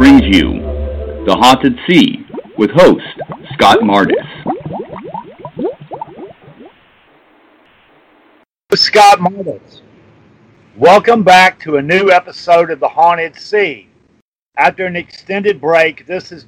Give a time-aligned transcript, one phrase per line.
[0.00, 0.60] Brings you
[1.26, 3.04] The Haunted Sea with host
[3.52, 4.16] Scott Mardis.
[8.74, 9.82] Scott Mardis.
[10.74, 13.90] Welcome back to a new episode of The Haunted Sea.
[14.56, 16.46] After an extended break, this is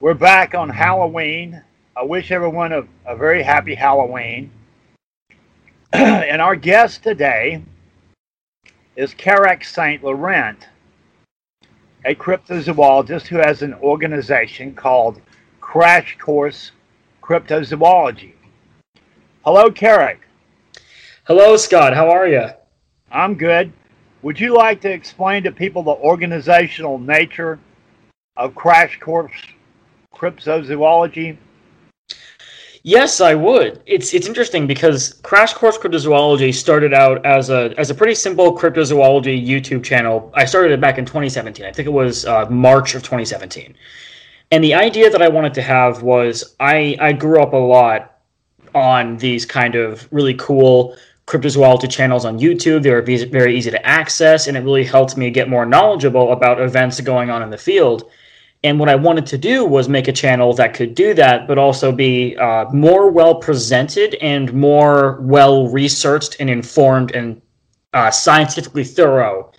[0.00, 1.62] we're back on Halloween.
[1.96, 4.50] I wish everyone a, a very happy Halloween.
[5.92, 7.62] and our guest today
[8.96, 10.02] is Karac St.
[10.02, 10.66] Laurent,
[12.04, 15.20] a cryptozoologist who has an organization called
[15.60, 16.72] Crash Course
[17.22, 18.32] Cryptozoology.
[19.44, 20.18] Hello, Karac.
[21.24, 21.94] Hello, Scott.
[21.94, 22.46] How are you?
[23.12, 23.72] I'm good.
[24.22, 27.60] Would you like to explain to people the organizational nature
[28.36, 29.32] of Crash Course
[30.12, 31.36] Cryptozoology?
[32.84, 33.80] Yes, I would.
[33.86, 38.56] It's it's interesting because Crash Course Cryptozoology started out as a as a pretty simple
[38.56, 40.32] cryptozoology YouTube channel.
[40.34, 41.64] I started it back in 2017.
[41.64, 43.76] I think it was uh, March of 2017.
[44.50, 48.18] And the idea that I wanted to have was I I grew up a lot
[48.74, 50.96] on these kind of really cool
[51.28, 52.82] cryptozoology channels on YouTube.
[52.82, 56.60] They were very easy to access, and it really helped me get more knowledgeable about
[56.60, 58.10] events going on in the field.
[58.64, 61.58] And what I wanted to do was make a channel that could do that, but
[61.58, 67.42] also be uh, more well presented and more well researched and informed and
[67.92, 69.50] uh, scientifically thorough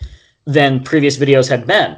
[0.46, 1.98] than previous videos had been.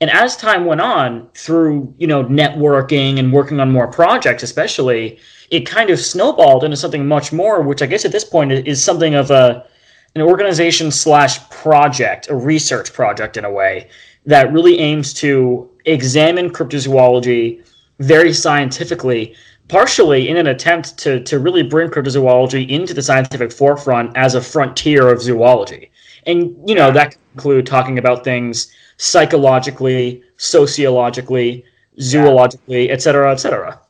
[0.00, 5.18] And as time went on, through you know networking and working on more projects, especially,
[5.50, 8.82] it kind of snowballed into something much more, which I guess at this point is
[8.82, 9.66] something of a
[10.14, 13.88] an organization slash project, a research project in a way
[14.24, 17.64] that really aims to examine cryptozoology
[17.98, 19.34] very scientifically,
[19.68, 24.40] partially in an attempt to, to really bring cryptozoology into the scientific forefront as a
[24.40, 25.90] frontier of zoology.
[26.26, 31.64] And, you know, that can include talking about things psychologically, sociologically,
[31.98, 33.80] zoologically, et cetera, et cetera.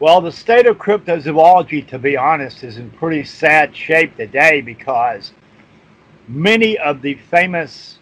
[0.00, 5.32] Well, the state of cryptozoology, to be honest, is in pretty sad shape today because
[6.28, 7.97] many of the famous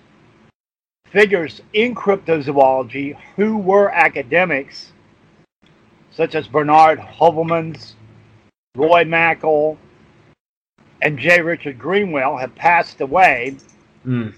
[1.11, 4.93] figures in cryptozoology who were academics,
[6.11, 7.95] such as Bernard Heuvelmans,
[8.77, 9.77] Roy Mackal,
[11.03, 11.41] and J.
[11.41, 13.57] Richard Greenwell, have passed away.
[14.07, 14.35] Mm.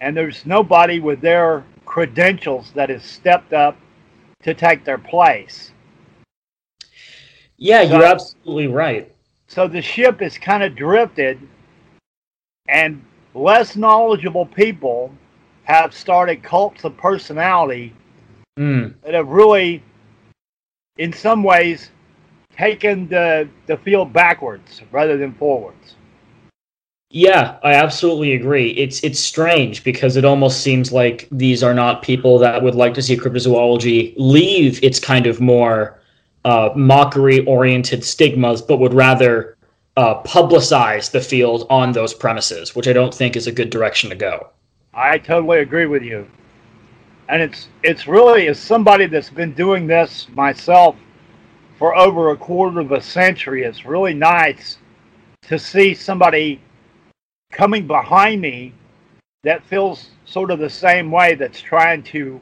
[0.00, 3.76] And there's nobody with their credentials that has stepped up
[4.42, 5.72] to take their place.
[7.58, 9.12] Yeah, so, you're absolutely right.
[9.48, 11.38] So the ship is kind of drifted,
[12.68, 13.04] and
[13.34, 15.12] less knowledgeable people
[15.70, 17.94] have started cults of personality
[18.58, 18.92] mm.
[19.02, 19.82] that have really,
[20.98, 21.90] in some ways,
[22.56, 25.94] taken the, the field backwards rather than forwards.
[27.12, 28.70] Yeah, I absolutely agree.
[28.70, 32.94] It's it's strange because it almost seems like these are not people that would like
[32.94, 35.98] to see cryptozoology leave its kind of more
[36.44, 39.56] uh, mockery-oriented stigmas, but would rather
[39.96, 44.08] uh, publicize the field on those premises, which I don't think is a good direction
[44.10, 44.48] to go.
[44.92, 46.28] I totally agree with you.
[47.28, 50.96] And it's it's really as somebody that's been doing this myself
[51.78, 54.78] for over a quarter of a century, it's really nice
[55.42, 56.60] to see somebody
[57.52, 58.74] coming behind me
[59.44, 62.40] that feels sort of the same way that's trying to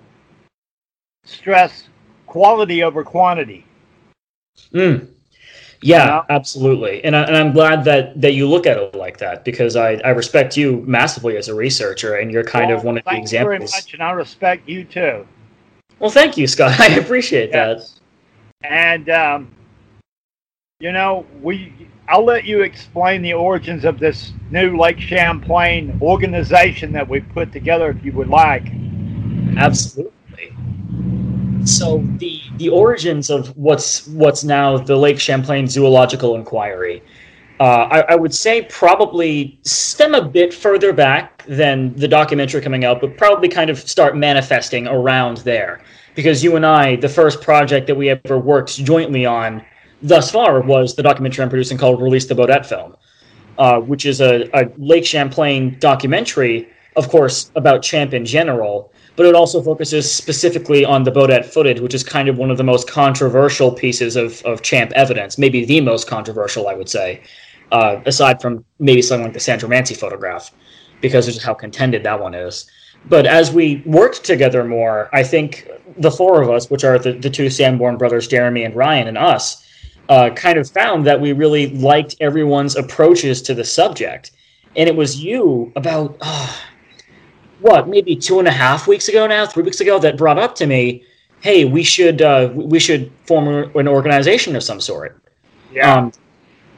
[1.25, 1.89] stress
[2.27, 3.65] quality over quantity.
[4.73, 5.09] Mm.
[5.81, 7.05] Yeah, absolutely.
[7.05, 9.95] And, I, and I'm glad that, that you look at it like that because I,
[10.05, 13.17] I respect you massively as a researcher and you're kind well, of one of the
[13.17, 13.31] examples.
[13.31, 15.27] Thank you very much, and I respect you too.
[16.01, 16.79] Well, thank you, Scott.
[16.81, 18.01] I appreciate yes.
[18.63, 18.69] that.
[18.69, 19.55] And, um,
[20.81, 21.73] you know, we
[22.09, 27.53] I'll let you explain the origins of this new Lake Champlain organization that we put
[27.53, 28.67] together if you would like.
[29.57, 30.13] Absolutely
[31.65, 37.03] so the the origins of what's what's now the Lake Champlain Zoological Inquiry,
[37.61, 42.85] uh, I, I, would say probably stem a bit further back than the documentary coming
[42.85, 45.81] out, but probably kind of start manifesting around there.
[46.15, 49.65] Because you and I, the first project that we ever worked jointly on
[50.03, 52.97] thus far was the documentary I'm producing called Release the Baudette Film,
[53.59, 59.27] uh, which is a, a Lake Champlain documentary, of course, about Champ in general but
[59.27, 62.63] it also focuses specifically on the Baudette footage, which is kind of one of the
[62.63, 67.21] most controversial pieces of, of Champ evidence, maybe the most controversial, I would say,
[67.73, 70.53] uh, aside from maybe something like the Sandra Mansi photograph,
[71.01, 72.71] because of just how contended that one is.
[73.07, 77.15] But as we worked together more, I think the four of us, which are the,
[77.15, 79.67] the two Sanborn brothers, Jeremy and Ryan, and us,
[80.09, 84.31] uh, kind of found that we really liked everyone's approaches to the subject.
[84.77, 86.55] And it was you about, uh,
[87.61, 90.55] what maybe two and a half weeks ago now, three weeks ago, that brought up
[90.57, 91.03] to me,
[91.41, 95.21] "Hey, we should uh, we should form an organization of some sort."
[95.73, 95.95] Yeah.
[95.95, 96.13] Um,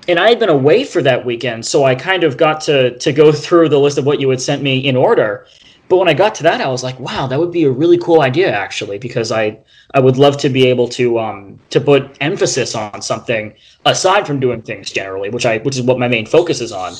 [0.09, 3.13] and I had been away for that weekend, so I kind of got to to
[3.13, 5.47] go through the list of what you had sent me in order.
[5.89, 7.99] But when I got to that, I was like, "Wow, that would be a really
[7.99, 9.59] cool idea, actually," because I
[9.95, 13.55] I would love to be able to um to put emphasis on something
[13.85, 16.95] aside from doing things generally, which I which is what my main focus is on,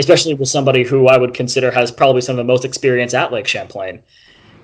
[0.00, 3.32] especially with somebody who I would consider has probably some of the most experience at
[3.32, 4.02] Lake Champlain.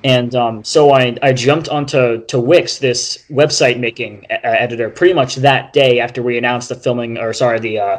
[0.02, 5.36] And um, so I, I jumped onto to Wix, this website making editor, pretty much
[5.36, 7.98] that day after we announced the filming, or sorry, the uh,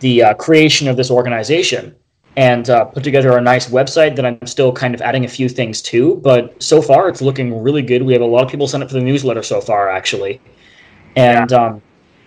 [0.00, 1.94] the uh, creation of this organization,
[2.36, 5.48] and uh, put together a nice website that I'm still kind of adding a few
[5.48, 6.16] things to.
[6.16, 8.02] But so far, it's looking really good.
[8.02, 10.40] We have a lot of people sign up for the newsletter so far, actually,
[11.16, 11.56] and yeah.
[11.56, 11.82] um,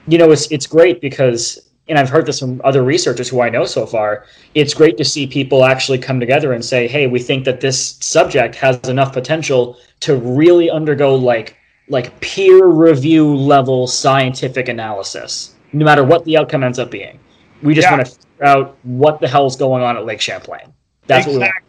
[0.07, 3.50] you know, it's it's great because and I've heard this from other researchers who I
[3.50, 7.19] know so far, it's great to see people actually come together and say, "Hey, we
[7.19, 11.57] think that this subject has enough potential to really undergo like
[11.89, 17.19] like peer review level scientific analysis, no matter what the outcome ends up being.
[17.63, 17.97] We just yeah.
[17.97, 20.71] want to figure out what the hell's going on at Lake Champlain.
[21.07, 21.65] That's exactly.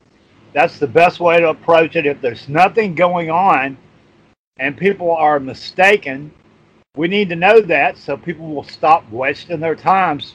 [0.53, 2.07] That's the best way to approach it.
[2.07, 3.77] If there's nothing going on
[4.59, 6.33] and people are mistaken
[6.97, 10.35] we need to know that so people will stop wasting their times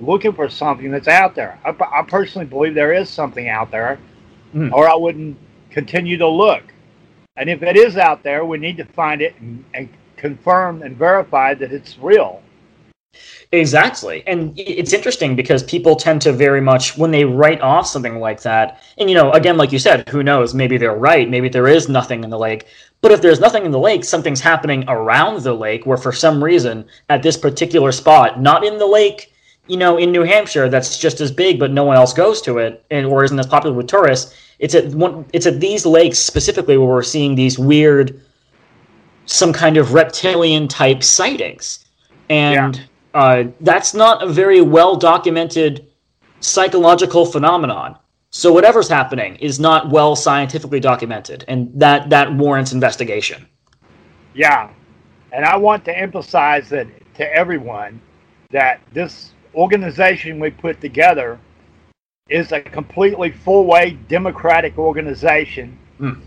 [0.00, 1.58] looking for something that's out there.
[1.64, 3.98] I, I personally believe there is something out there,
[4.54, 4.72] mm.
[4.72, 5.38] or I wouldn't
[5.70, 6.62] continue to look.
[7.36, 10.96] And if it is out there, we need to find it and, and confirm and
[10.96, 12.42] verify that it's real.
[13.52, 14.24] Exactly.
[14.26, 18.42] And it's interesting because people tend to very much, when they write off something like
[18.42, 20.54] that, and you know, again, like you said, who knows?
[20.54, 21.28] Maybe they're right.
[21.28, 22.66] Maybe there is nothing in the lake.
[23.00, 26.42] But if there's nothing in the lake, something's happening around the lake where for some
[26.42, 29.32] reason, at this particular spot, not in the lake,
[29.66, 32.58] you know, in New Hampshire, that's just as big, but no one else goes to
[32.58, 34.34] it, and or isn't as popular with tourists.
[34.58, 35.26] It's at one.
[35.32, 38.20] It's at these lakes specifically where we're seeing these weird,
[39.26, 41.84] some kind of reptilian type sightings,
[42.28, 42.76] and.
[42.76, 42.84] Yeah
[43.14, 45.86] uh, that's not a very well documented
[46.40, 47.96] psychological phenomenon.
[48.30, 53.46] So whatever's happening is not well scientifically documented, and that that warrants investigation.
[54.34, 54.70] Yeah,
[55.32, 58.00] and I want to emphasize that to everyone
[58.50, 61.38] that this organization we put together
[62.28, 66.20] is a completely full-way democratic organization, mm.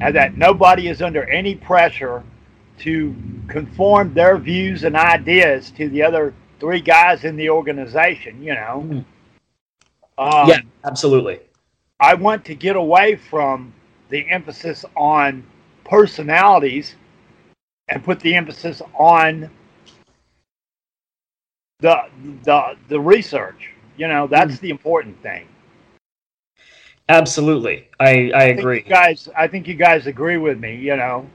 [0.00, 2.22] and that nobody is under any pressure
[2.78, 3.14] to
[3.48, 8.84] conform their views and ideas to the other three guys in the organization, you know.
[8.86, 9.04] Mm.
[10.18, 11.40] Um, yeah, absolutely.
[11.98, 13.72] I want to get away from
[14.08, 15.44] the emphasis on
[15.84, 16.96] personalities
[17.88, 19.50] and put the emphasis on
[21.80, 21.96] the
[22.44, 23.70] the the research.
[23.96, 24.60] You know, that's mm.
[24.60, 25.46] the important thing.
[27.08, 28.80] Absolutely, I I, I agree.
[28.82, 30.76] guys, I think you guys agree with me.
[30.76, 31.28] You know,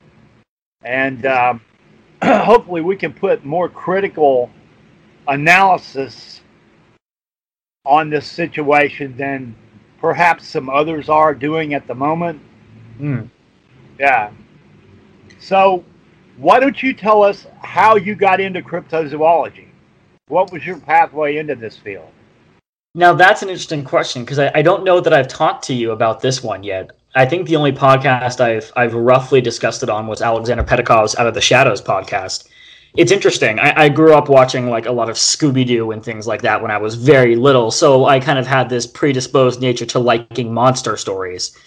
[0.83, 1.61] and um,
[2.23, 4.49] hopefully we can put more critical
[5.27, 6.41] analysis
[7.85, 9.55] on this situation than
[9.99, 12.41] perhaps some others are doing at the moment.
[12.99, 13.29] Mm.
[13.99, 14.31] Yeah.
[15.39, 15.83] So,
[16.37, 19.67] why don't you tell us how you got into cryptozoology?
[20.27, 22.09] What was your pathway into this field?
[22.93, 25.91] Now, that's an interesting question because I, I, don't know that I've talked to you
[25.91, 26.91] about this one yet.
[27.17, 31.25] I think the only podcast I've I've roughly discussed it on was Alexander Petakov's Out
[31.25, 32.47] of the Shadows podcast.
[32.95, 33.59] It's interesting.
[33.59, 36.61] I, I grew up watching like a lot of Scooby Doo and things like that
[36.61, 40.53] when I was very little, so I kind of had this predisposed nature to liking
[40.53, 41.57] monster stories.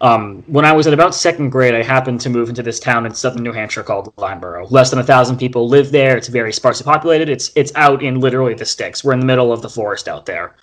[0.00, 3.04] Um, when I was in about second grade, I happened to move into this town
[3.04, 4.70] in southern New Hampshire called Lyndeborough.
[4.70, 6.16] Less than a thousand people live there.
[6.16, 7.28] It's very sparsely populated.
[7.28, 9.04] It's it's out in literally the sticks.
[9.04, 10.56] We're in the middle of the forest out there,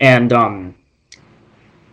[0.00, 0.74] and um,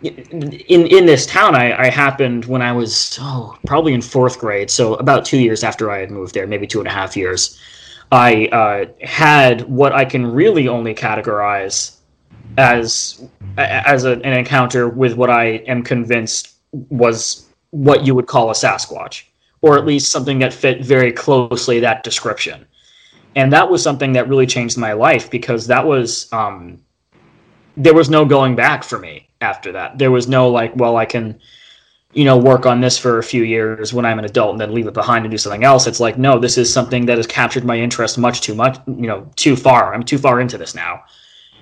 [0.03, 4.70] in in this town I, I happened when I was oh probably in fourth grade,
[4.70, 7.60] so about two years after I had moved there, maybe two and a half years.
[8.12, 11.98] I uh, had what I can really only categorize
[12.58, 13.24] as
[13.58, 18.53] as a, an encounter with what I am convinced was what you would call a
[18.53, 19.24] Sasquatch,
[19.62, 22.65] or at least something that fit very closely that description.
[23.36, 26.81] And that was something that really changed my life because that was um,
[27.77, 29.98] there was no going back for me after that.
[29.98, 31.40] There was no like, well, I can,
[32.14, 34.74] you know, work on this for a few years when I'm an adult and then
[34.74, 35.88] leave it behind and do something else.
[35.88, 39.08] It's like, no, this is something that has captured my interest much too much, you
[39.08, 39.94] know, too far.
[39.94, 41.04] I'm too far into this now.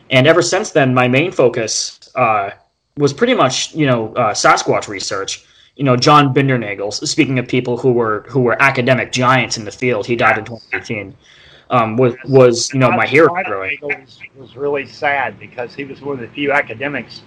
[0.10, 2.52] And ever since then, my main focus uh,
[2.98, 5.46] was pretty much, you know, uh, Sasquatch research.
[5.76, 6.92] You know, John Bindernagel.
[6.92, 10.44] Speaking of people who were who were academic giants in the field, he died in
[10.44, 11.16] 2018
[11.70, 13.78] um, was was you know my hero growing.
[13.82, 17.22] Was, was really sad because he was one of the few academics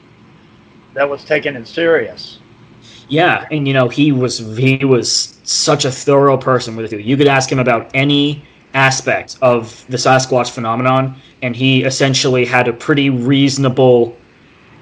[0.95, 2.39] that was taking it serious.
[3.09, 6.99] Yeah, and you know he was he was such a thorough person with you.
[6.99, 8.45] You could ask him about any
[8.75, 14.17] aspect of the Sasquatch phenomenon, and he essentially had a pretty reasonable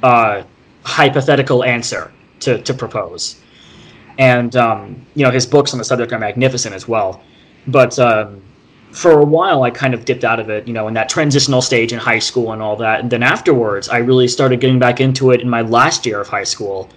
[0.03, 0.43] uh,
[0.85, 3.41] hypothetical answer to, to propose.
[4.19, 7.23] And um, you know his books on the subject are magnificent as well.
[7.67, 8.43] But um,
[8.93, 11.63] for a while, I kind of dipped out of it, you know, in that transitional
[11.63, 13.01] stage in high school and all that.
[13.01, 16.29] And then afterwards, I really started getting back into it in my last year of
[16.29, 16.89] high school,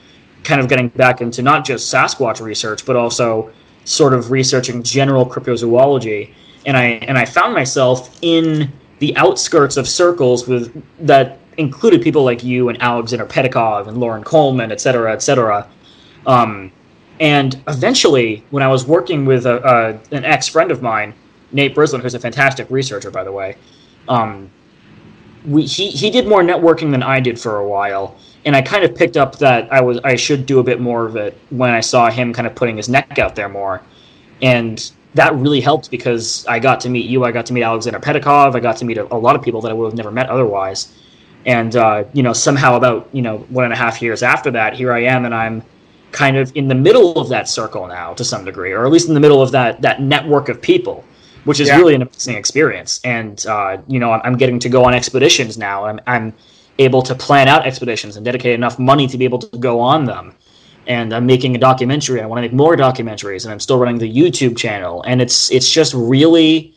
[0.43, 3.51] kind of getting back into not just Sasquatch research, but also
[3.85, 6.33] sort of researching general cryptozoology.
[6.65, 12.23] And I and I found myself in the outskirts of circles with that included people
[12.23, 15.67] like you and Alexander Pedikov and Loren Coleman, et cetera, et cetera.
[16.25, 16.71] Um,
[17.19, 21.13] and eventually, when I was working with a, a, an ex friend of mine,
[21.53, 23.55] Nate Brislin, who's a fantastic researcher, by the way,
[24.07, 24.49] um,
[25.45, 28.17] we, he, he did more networking than I did for a while.
[28.45, 31.05] And I kind of picked up that I was I should do a bit more
[31.05, 33.81] of it when I saw him kind of putting his neck out there more.
[34.41, 37.99] And that really helped because I got to meet you, I got to meet Alexander
[37.99, 40.11] Pedikov, I got to meet a, a lot of people that I would have never
[40.11, 40.99] met otherwise.
[41.45, 44.73] And uh, you know, somehow about you know one and a half years after that,
[44.73, 45.63] here I am, and I'm
[46.11, 49.07] kind of in the middle of that circle now to some degree, or at least
[49.07, 51.03] in the middle of that that network of people,
[51.45, 51.77] which is yeah.
[51.77, 52.99] really an amazing experience.
[53.03, 55.85] And uh, you know, I'm getting to go on expeditions now.
[55.85, 56.33] I'm I'm
[56.79, 60.05] able to plan out expeditions and dedicate enough money to be able to go on
[60.05, 60.35] them.
[60.87, 62.21] And I'm making a documentary.
[62.21, 65.03] I want to make more documentaries, and I'm still running the YouTube channel.
[65.03, 66.73] And it's it's just really,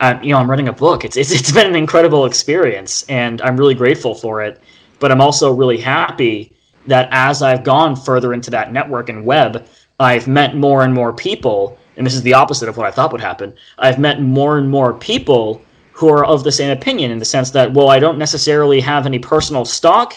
[0.00, 1.04] uh, you know, I'm running a book.
[1.04, 4.60] It's, it's it's been an incredible experience, and I'm really grateful for it.
[4.98, 6.52] But I'm also really happy
[6.86, 9.66] that as I've gone further into that network and web,
[9.98, 13.12] I've met more and more people, and this is the opposite of what I thought
[13.12, 13.54] would happen.
[13.78, 15.62] I've met more and more people
[15.92, 19.06] who are of the same opinion in the sense that, well, I don't necessarily have
[19.06, 20.14] any personal stock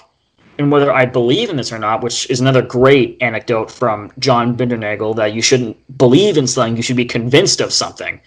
[0.58, 4.58] in whether I believe in this or not, which is another great anecdote from John
[4.58, 8.20] Bindernagel that you shouldn't believe in something, you should be convinced of something.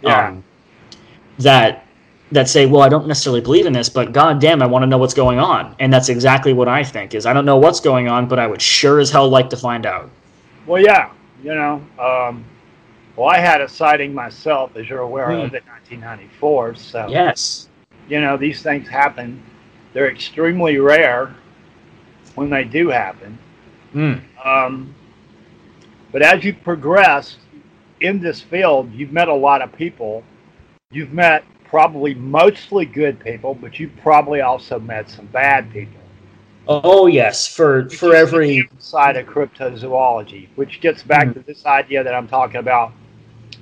[0.00, 0.28] Yeah.
[0.28, 0.44] Um,
[1.40, 1.86] that
[2.32, 4.86] that say, well, I don't necessarily believe in this, but god damn, I want to
[4.86, 5.76] know what's going on.
[5.78, 8.46] And that's exactly what I think is I don't know what's going on, but I
[8.46, 10.10] would sure as hell like to find out.
[10.66, 11.10] Well, yeah,
[11.42, 12.44] you know, um,
[13.16, 15.44] well, I had a sighting myself, as you're aware mm.
[15.44, 16.74] of, in 1994.
[16.74, 17.68] So yes,
[18.08, 19.42] you know, these things happen.
[19.92, 21.34] They're extremely rare
[22.34, 23.38] when they do happen.
[23.94, 24.22] Mm.
[24.44, 24.94] Um,
[26.10, 27.38] but as you progress
[28.00, 30.24] in this field, you've met a lot of people.
[30.90, 36.00] You've met probably mostly good people, but you've probably also met some bad people.
[36.66, 41.40] Oh yes, for which for every side of cryptozoology, which gets back mm-hmm.
[41.40, 42.92] to this idea that I'm talking about,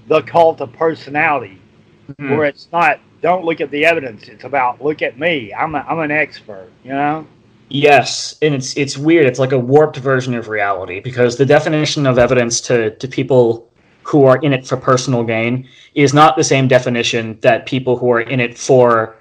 [0.08, 1.58] the cult of personality,
[2.08, 2.36] mm-hmm.
[2.36, 5.52] where it's not don't look at the evidence, it's about look at me.
[5.54, 7.26] I'm a, I'm an expert, you know.
[7.68, 9.26] Yes, and it's it's weird.
[9.26, 13.70] It's like a warped version of reality because the definition of evidence to to people
[14.02, 18.10] who are in it for personal gain is not the same definition that people who
[18.10, 19.16] are in it for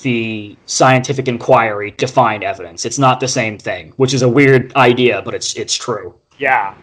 [0.00, 2.84] the scientific inquiry define evidence.
[2.84, 6.14] It's not the same thing, which is a weird idea, but it's it's true.
[6.38, 6.74] Yeah.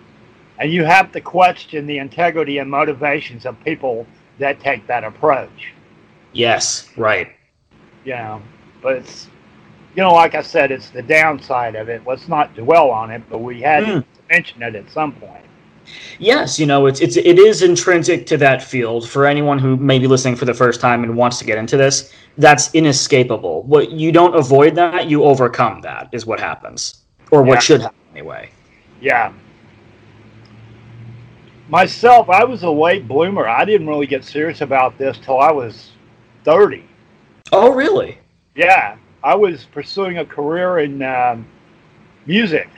[0.60, 4.06] And you have to question the integrity and motivations of people
[4.40, 5.74] that take that approach.
[6.34, 7.30] Yes, right.
[8.04, 8.42] You know,
[8.82, 9.30] but it's
[9.96, 12.04] you know, like I said, it's the downside of it.
[12.06, 14.02] Let's not dwell on it, but we had mm.
[14.02, 15.44] to mention it at some point.
[16.20, 19.10] Yes, you know, it's it's it is intrinsic to that field.
[19.10, 21.78] For anyone who may be listening for the first time and wants to get into
[21.78, 23.64] this, that's inescapable.
[23.64, 27.02] What you don't avoid that, you overcome that is what happens.
[27.32, 28.52] Or what should happen anyway.
[29.02, 29.34] Yeah.
[31.70, 33.48] Myself, I was a late bloomer.
[33.48, 35.92] I didn't really get serious about this till I was
[36.44, 36.84] 30.
[37.52, 38.18] Oh, really?
[38.56, 38.98] Yeah.
[39.24, 41.46] I was pursuing a career in um,
[42.26, 42.70] music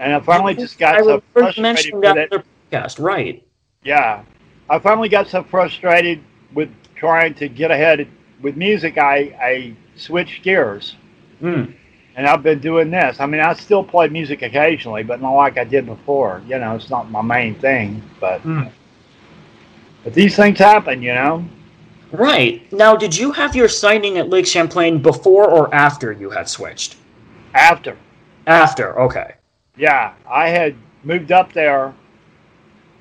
[0.00, 2.32] and I finally just got I so frustrated with it.
[2.72, 3.46] Podcast, right?
[3.84, 4.24] Yeah,
[4.68, 8.08] I finally got so frustrated with trying to get ahead
[8.40, 8.98] with music.
[8.98, 10.96] I I switched gears,
[11.40, 11.74] mm.
[12.16, 13.20] And I've been doing this.
[13.20, 16.42] I mean, I still play music occasionally, but not like I did before.
[16.46, 18.70] You know, it's not my main thing, but mm.
[20.04, 21.02] but these things happen.
[21.02, 21.44] You know.
[22.12, 26.48] Right now, did you have your signing at Lake Champlain before or after you had
[26.48, 26.96] switched?
[27.54, 27.96] After.
[28.48, 29.34] After, okay.
[29.76, 30.74] Yeah, I had
[31.04, 31.94] moved up there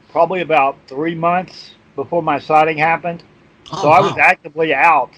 [0.10, 3.24] probably about three months before my sighting happened.
[3.72, 5.12] Oh, so I was actively out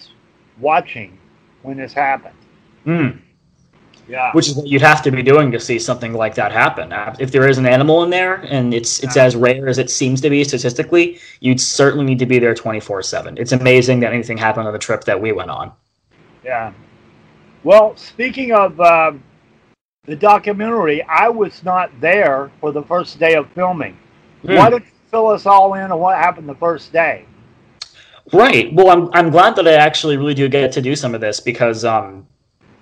[0.59, 1.17] watching
[1.61, 2.35] when this happened.
[2.85, 3.19] Mm.
[4.11, 4.33] Yeah.
[4.33, 6.93] Which is what you'd have to be doing to see something like that happen.
[7.17, 9.23] If there is an animal in there and it's it's yeah.
[9.23, 13.39] as rare as it seems to be statistically, you'd certainly need to be there 24/7.
[13.39, 15.71] It's amazing that anything happened on the trip that we went on.
[16.43, 16.73] Yeah.
[17.63, 19.13] Well, speaking of uh,
[20.03, 23.97] the documentary, I was not there for the first day of filming.
[24.41, 24.55] Hmm.
[24.55, 27.25] Why don't you fill us all in on what happened the first day?
[28.33, 28.73] Right.
[28.73, 31.39] Well, I'm I'm glad that I actually really do get to do some of this
[31.39, 32.27] because um,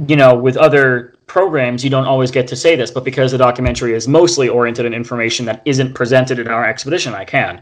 [0.08, 3.38] you know, with other programs, you don't always get to say this, but because the
[3.38, 7.62] documentary is mostly oriented in information that isn't presented in our expedition, I can.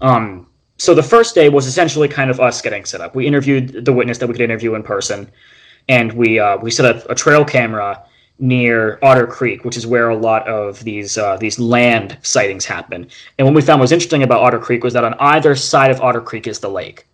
[0.00, 0.46] Um,
[0.78, 3.14] so the first day was essentially kind of us getting set up.
[3.14, 5.30] We interviewed the witness that we could interview in person,
[5.88, 8.04] and we uh, we set up a trail camera
[8.38, 13.06] near Otter Creek, which is where a lot of these uh, these land sightings happen.
[13.38, 16.00] And what we found was interesting about Otter Creek was that on either side of
[16.00, 17.06] Otter Creek is the lake,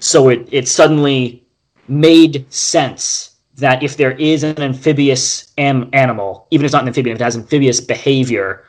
[0.00, 1.44] so it it suddenly
[1.86, 6.88] made sense that if there is an amphibious am- animal, even if it's not an
[6.88, 8.64] amphibian, if it has amphibious behavior,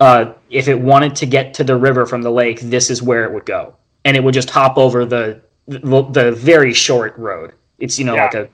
[0.00, 3.24] uh, if it wanted to get to the river from the lake, this is where
[3.24, 7.52] it would go, and it would just hop over the the, the very short road.
[7.78, 8.24] It's you know Yeah.
[8.24, 8.48] like a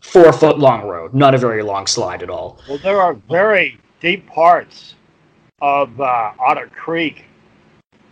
[0.00, 2.58] four foot long road, not a very long slide at all.
[2.68, 4.94] Well, there are very deep parts
[5.62, 7.24] of uh, Otter Creek.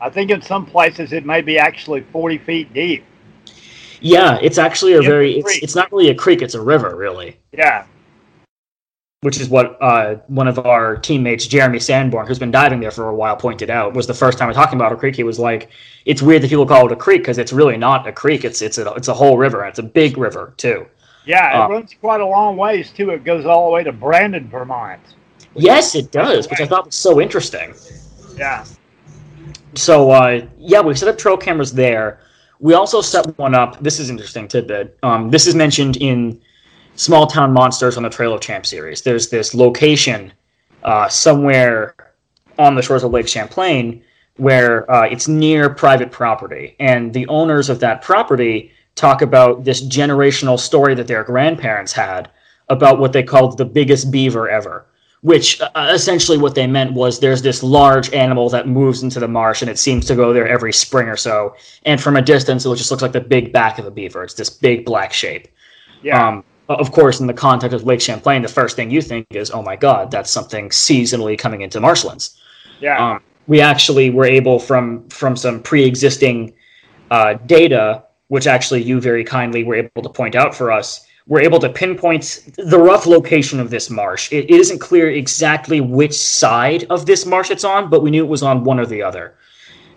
[0.01, 3.05] I think in some places it may be actually 40 feet deep.
[4.01, 7.37] Yeah, it's actually a very it's, it's not really a creek, it's a river, really.
[7.53, 7.85] Yeah,
[9.23, 13.09] Which is what uh, one of our teammates, Jeremy Sanborn, who's been diving there for
[13.09, 13.95] a while, pointed out.
[13.95, 15.17] Was the first time we're talking about a creek.
[15.17, 15.71] He was like,
[16.05, 18.45] "It's weird that people call it a creek because it's really not a creek.
[18.45, 19.63] It's it's a it's a whole river.
[19.63, 20.87] and It's a big river too."
[21.27, 23.11] yeah, it Uh, runs quite a long ways too.
[23.11, 25.01] It goes all the way to Brandon, Vermont.
[25.55, 27.75] Yes, it does, which I thought was so interesting.
[28.37, 28.65] Yeah,
[29.75, 32.21] So uh, yeah, we set up trail cameras there.
[32.61, 33.81] We also set one up.
[33.81, 34.99] This is interesting tidbit.
[35.03, 36.41] Um, this is mentioned in
[36.97, 39.03] Small Town Monsters on the Trail of Champ series.
[39.03, 40.33] There's this location
[40.83, 41.95] uh, somewhere
[42.59, 44.03] on the shores of Lake Champlain
[44.37, 49.83] where uh, it's near private property, and the owners of that property talk about this
[49.83, 52.31] generational story that their grandparents had
[52.69, 54.87] about what they called the biggest beaver ever
[55.23, 59.27] which uh, essentially what they meant was there's this large animal that moves into the
[59.27, 61.57] marsh and it seems to go there every spring or so.
[61.85, 64.23] And from a distance it just looks like the big back of a beaver.
[64.23, 65.49] It's this big black shape.
[66.03, 69.27] Yeah, um, of course in the context of lake champlain the first thing you think
[69.31, 72.41] is oh my god that's something seasonally coming into marshlands.
[72.81, 73.15] Yeah.
[73.15, 76.53] um, we actually were able from from some pre-existing
[77.11, 81.41] uh, data which actually you very kindly were able to point out for us we're
[81.43, 84.33] able to pinpoint the rough location of this marsh.
[84.33, 88.25] It, it isn't clear exactly which side of this marsh it's on but we knew
[88.25, 89.35] it was on one or the other.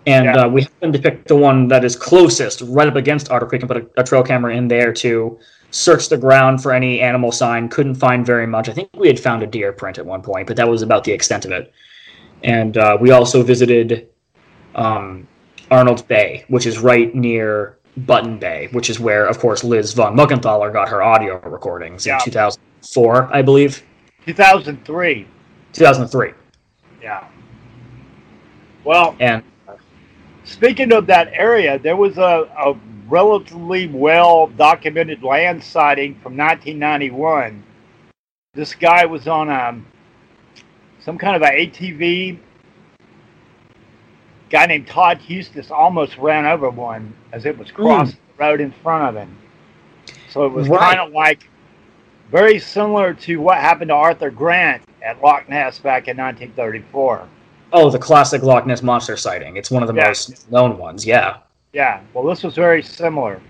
[0.06, 0.42] And Yeah.
[0.42, 3.62] uh, we happened to pick the one that is closest right up against otter creek
[3.62, 5.38] and put a, a trail camera in there to
[5.70, 7.68] search the ground for any animal sign.
[7.68, 8.68] Couldn't find very much.
[8.68, 11.04] I think we had found a deer print at one point but that was about
[11.04, 11.72] the extent of it.
[12.42, 14.08] And uh, we also visited
[14.74, 15.26] um,
[15.70, 20.16] Arnold Bay, which is right near Button Bay, which is where, of course, Liz von
[20.16, 22.14] Muggenthaler got her audio recordings Yeah.
[22.14, 23.82] in 2004, I believe,
[24.26, 25.26] 2003.
[25.72, 26.32] 2003.
[27.02, 27.24] Yeah.
[28.84, 29.42] Well, And
[30.44, 32.74] speaking of that area, there was a, a
[33.08, 37.62] relatively well documented land sighting from 1991.
[38.54, 39.86] This guy was on um,
[41.00, 42.38] some kind of an ATV.
[44.52, 47.76] Guy named Todd Hustis almost ran over one as it was hmm.
[47.76, 49.34] crossing the road in front of him.
[50.28, 50.80] So it was Right.
[50.80, 51.48] kind of like
[52.30, 57.22] very similar to what happened to Arthur Grant at Loch Ness back in 1934.
[57.74, 59.56] oh, the classic Loch Ness monster sighting.
[59.56, 60.08] It's one of the Yeah.
[60.08, 61.06] most known ones.
[61.06, 61.36] Yeah.
[61.72, 63.40] Yeah, well, this was very similar.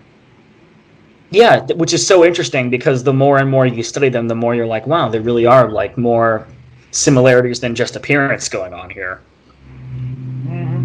[1.31, 4.55] Yeah, which is so interesting because the more and more you study them, the more
[4.55, 6.47] you're like, wow, there really are like more
[6.93, 9.21] similarities than just appearance going on here.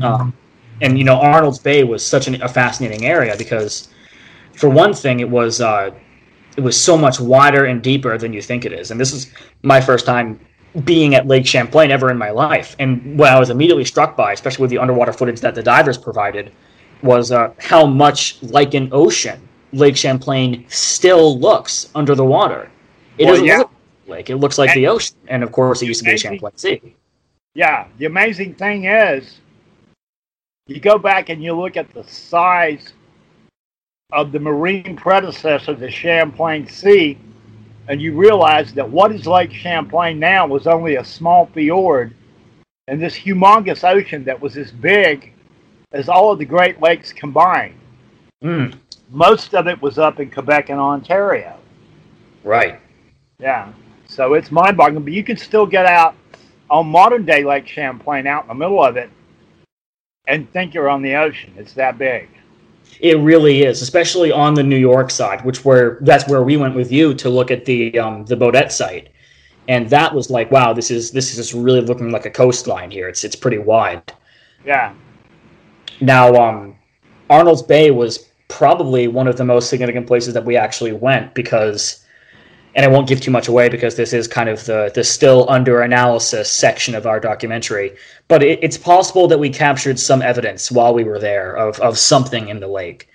[0.03, 0.33] Um,
[0.81, 3.89] and you know, Arnold's Bay was such an, a fascinating area because,
[4.53, 5.91] for one thing, it was uh,
[6.57, 8.91] it was so much wider and deeper than you think it is.
[8.91, 9.31] And this is
[9.63, 10.39] my first time
[10.83, 12.75] being at Lake Champlain ever in my life.
[12.79, 15.97] And what I was immediately struck by, especially with the underwater footage that the divers
[15.97, 16.51] provided,
[17.01, 19.39] was uh, how much like an ocean
[19.73, 22.69] Lake Champlain still looks under the water.
[23.17, 23.57] It Well, doesn't yeah.
[23.59, 23.71] look
[24.07, 25.15] like it looks like the ocean.
[25.27, 26.31] And of course, it used to be Amazing.
[26.31, 26.95] Champlain Sea.
[27.53, 29.39] Yeah, the amazing thing is,
[30.67, 32.93] you go back and you look at the size
[34.11, 37.17] of the marine predecessor, the Champlain Sea,
[37.87, 42.13] and you realize that what is Lake Champlain now was only a small fjord,
[42.87, 45.33] and this humongous ocean that was as big
[45.93, 47.75] as all of the Great Lakes combined.
[48.43, 48.77] Mm,
[49.09, 51.57] Most of it was up in Quebec and Ontario.
[52.43, 52.79] right.
[53.39, 53.71] Yeah.
[54.07, 56.15] So it's mind boggling, but you can still get out
[56.69, 59.09] on modern day Lake Champlain out in the middle of it
[60.27, 61.53] and think you're on the ocean.
[61.57, 62.29] It's that big.
[62.99, 66.75] It really is, especially on the New York side, which where that's where we went
[66.75, 69.09] with you to look at the um, the Bodette site.
[69.67, 72.89] and that was like, wow, this is this is just really looking like a coastline
[72.89, 73.07] here.
[73.07, 74.01] It's it's pretty wide.
[74.65, 74.93] Yeah.
[75.99, 76.75] Now, um,
[77.29, 82.05] Arnold's Bay was probably one of the most significant places that we actually went because,
[82.77, 85.49] and I won't give too much away because this is kind of the the still
[85.49, 87.97] under analysis section of our documentary.
[88.27, 91.97] But it, it's possible that we captured some evidence while we were there of of
[91.97, 93.09] something in the lake.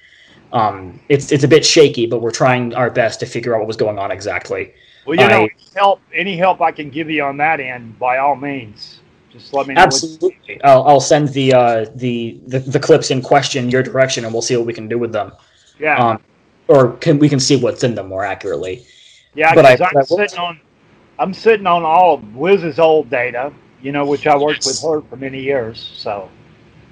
[0.53, 3.69] Um, it's it's a bit shaky, but we're trying our best to figure out what
[3.69, 4.75] was going on exactly.
[5.07, 8.19] Well, you know, I- help any help I can give you on that end, by
[8.19, 9.81] all means, just let me know.
[9.83, 14.33] Absolutely, I'll, I'll send the, uh, the the the clips in question your direction, and
[14.33, 15.33] we'll see what we can do with them.
[15.79, 16.21] Yeah, Um,
[16.69, 18.85] or can we can see what's in them more accurately.
[19.35, 19.55] Yeah.
[19.55, 20.61] Because I'm sitting on,
[21.19, 25.03] I'm sitting on all of Liz's old data, you know, which I worked with her
[25.03, 25.93] for many years.
[25.97, 26.29] So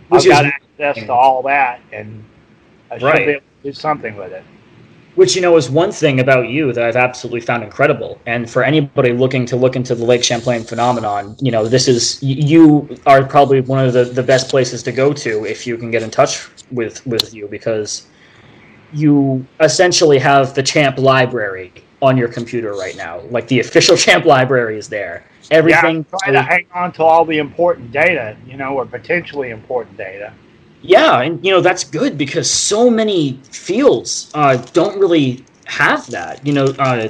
[0.08, 2.24] Which I've got access to all that, and
[2.90, 3.26] I should Right.
[3.26, 4.44] be able to do something with it.
[5.16, 8.20] Which you know is one thing about you that I've absolutely found incredible.
[8.26, 12.22] And for anybody looking to look into the Lake Champlain phenomenon, you know this is
[12.22, 15.90] you are probably one of the, the best places to go to if you can
[15.90, 18.06] get in touch with with you because
[18.92, 21.72] you essentially have the Champ library
[22.02, 23.20] on your computer right now.
[23.30, 25.24] Like the official Champ library is there.
[25.50, 26.06] Everything.
[26.12, 29.96] Yeah, try to hang on to all the important data, you know, or potentially important
[29.96, 30.32] data.
[30.82, 36.46] Yeah, and you know that's good because so many fields uh, don't really have that.
[36.46, 37.08] You know, uh,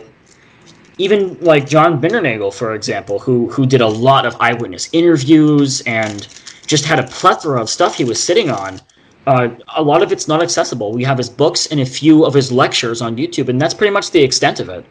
[0.98, 6.26] even like John Bindernagel, for example, who who did a lot of eyewitness interviews and
[6.66, 8.80] just had a plethora of stuff he was sitting on.
[9.26, 10.92] Uh, a lot of it's not accessible.
[10.92, 13.92] We have his books and a few of his lectures on YouTube, and that's pretty
[13.92, 14.84] much the extent of it.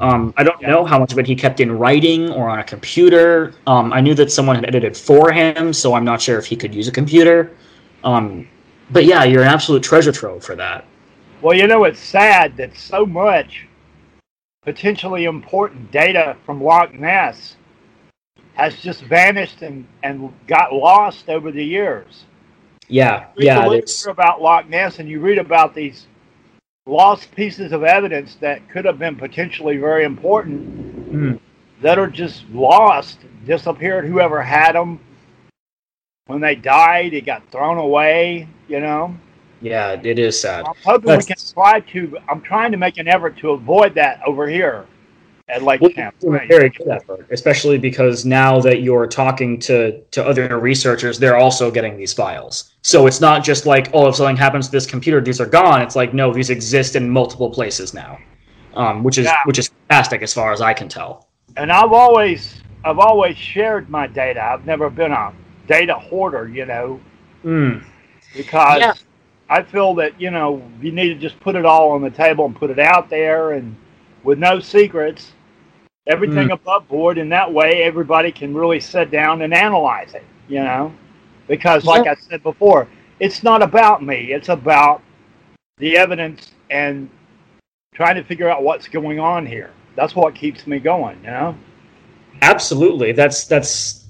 [0.00, 0.70] Um, I don't Yeah.
[0.70, 3.52] know how much of it he kept in writing or on a computer.
[3.66, 6.56] Um, I knew that someone had edited for him, so I'm not sure if he
[6.56, 7.52] could use a computer.
[8.02, 8.48] Um,
[8.90, 10.84] but yeah, you're an absolute treasure trove for that.
[11.42, 13.66] Well, you know, it's sad that so much
[14.62, 17.56] potentially important data from Loch Ness
[18.54, 22.24] has just vanished and, and got lost over the years.
[22.94, 26.06] Yeah, read yeah, the it's literature about Loch Ness, and you read about these
[26.86, 31.40] lost pieces of evidence that could have been potentially very important mm,
[31.82, 34.04] that are just lost, disappeared.
[34.04, 35.00] Whoever had them
[36.26, 38.46] when they died, it got thrown away.
[38.68, 39.16] You know,
[39.60, 40.64] yeah, it is sad.
[40.64, 42.16] I'm hoping That's- we can try to.
[42.28, 44.86] I'm trying to make an effort to avoid that over here
[45.48, 46.48] at like Well, you're doing a Champlain.
[46.48, 51.70] very good effort, especially because now that you're talking to to other researchers, they're also
[51.70, 52.74] getting these files.
[52.82, 55.82] So it's not just like, oh, if something happens to this computer, these are gone.
[55.82, 58.18] It's like, no, these exist in multiple places now,
[58.74, 59.36] um, which is Yeah.
[59.44, 61.28] which is fantastic as far as I can tell.
[61.56, 64.42] and I've always I've always shared my data.
[64.42, 65.32] I've never been a
[65.68, 67.00] data hoarder, you know,
[67.44, 67.82] Mm.
[68.36, 68.92] because Yeah.
[69.50, 72.46] I feel that you know you need to just put it all on the table
[72.46, 73.76] and put it out there, and
[74.24, 75.32] with no secrets,
[76.06, 80.24] everything above board, and that way everybody can really sit down and analyze it.
[80.48, 80.92] You know,
[81.46, 82.06] because like.
[82.06, 82.88] I said before,
[83.20, 85.02] it's not about me; it's about
[85.78, 87.08] the evidence and
[87.94, 89.70] trying to figure out what's going on here.
[89.96, 91.18] That's what keeps me going.
[91.22, 91.58] You know.
[92.42, 94.06] Absolutely, that's that's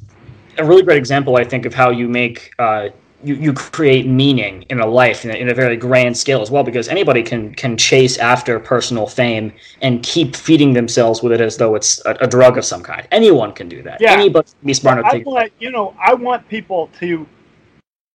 [0.59, 2.89] a really great example, I think, of how you make uh,
[3.25, 6.51] you you create meaning in a life in a, in a very grand scale as
[6.51, 6.63] well.
[6.63, 11.57] Because anybody can can chase after personal fame and keep feeding themselves with it as
[11.57, 13.07] though it's a, a drug of some kind.
[13.11, 14.01] Anyone can do that.
[14.01, 14.13] Yeah.
[14.13, 15.51] Anybody can be smart enough to.
[15.59, 17.27] you know I want people to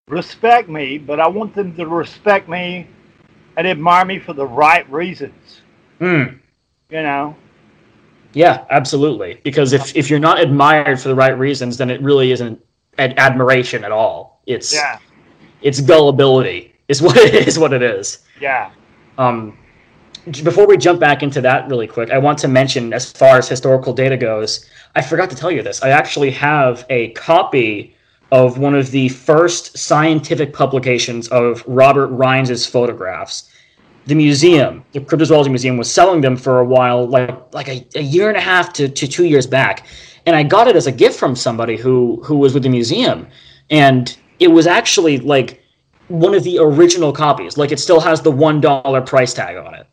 [0.08, 2.88] respect me, but I want them to respect me
[3.58, 5.62] and admire me for the right reasons.
[6.00, 6.40] Mm,
[6.90, 7.36] You know,
[8.34, 9.42] yeah, absolutely.
[9.44, 12.60] Because if if you're not admired for the right reasons, then it really isn't
[12.98, 14.39] ad- admiration at all.
[14.50, 15.00] It's yeah,
[15.62, 17.58] it's gullibility is what it is.
[17.58, 18.20] What it is.
[18.42, 18.72] yeah,
[19.18, 19.58] Um,
[20.44, 23.48] before we jump back into that really quick, I want to mention, as far as
[23.48, 25.82] historical data goes, I forgot to tell you this.
[25.82, 27.96] I actually have a copy
[28.32, 33.50] of one of the first scientific publications of Robert Rines's photographs.
[34.06, 38.02] The museum, the Cryptozoology Museum, was selling them for a while, like like a, a
[38.02, 39.86] year and a half to, to two years back,
[40.26, 43.28] and I got it as a gift from somebody who who was with the museum,
[43.70, 45.64] and it was actually like
[46.08, 47.58] one of the original copies.
[47.58, 49.88] Like it still has the one dollar price tag on it.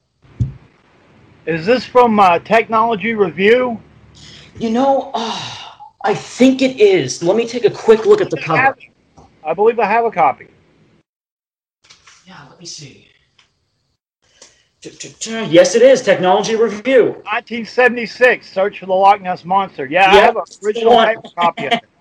[1.47, 3.81] Is this from uh, Technology Review?
[4.59, 7.23] You know, ah, I think it is.
[7.23, 8.77] Let me take a quick look at the cover.
[9.45, 10.49] I believe I have a copy.
[12.27, 13.09] Yeah, let me see.
[14.83, 16.03] Yes, it is.
[16.03, 17.05] Technology Review.
[17.25, 18.49] 1976.
[18.51, 19.87] Search for the Loch Ness monster.
[19.87, 20.95] Yeah, I have an original
[21.37, 21.85] copy of it.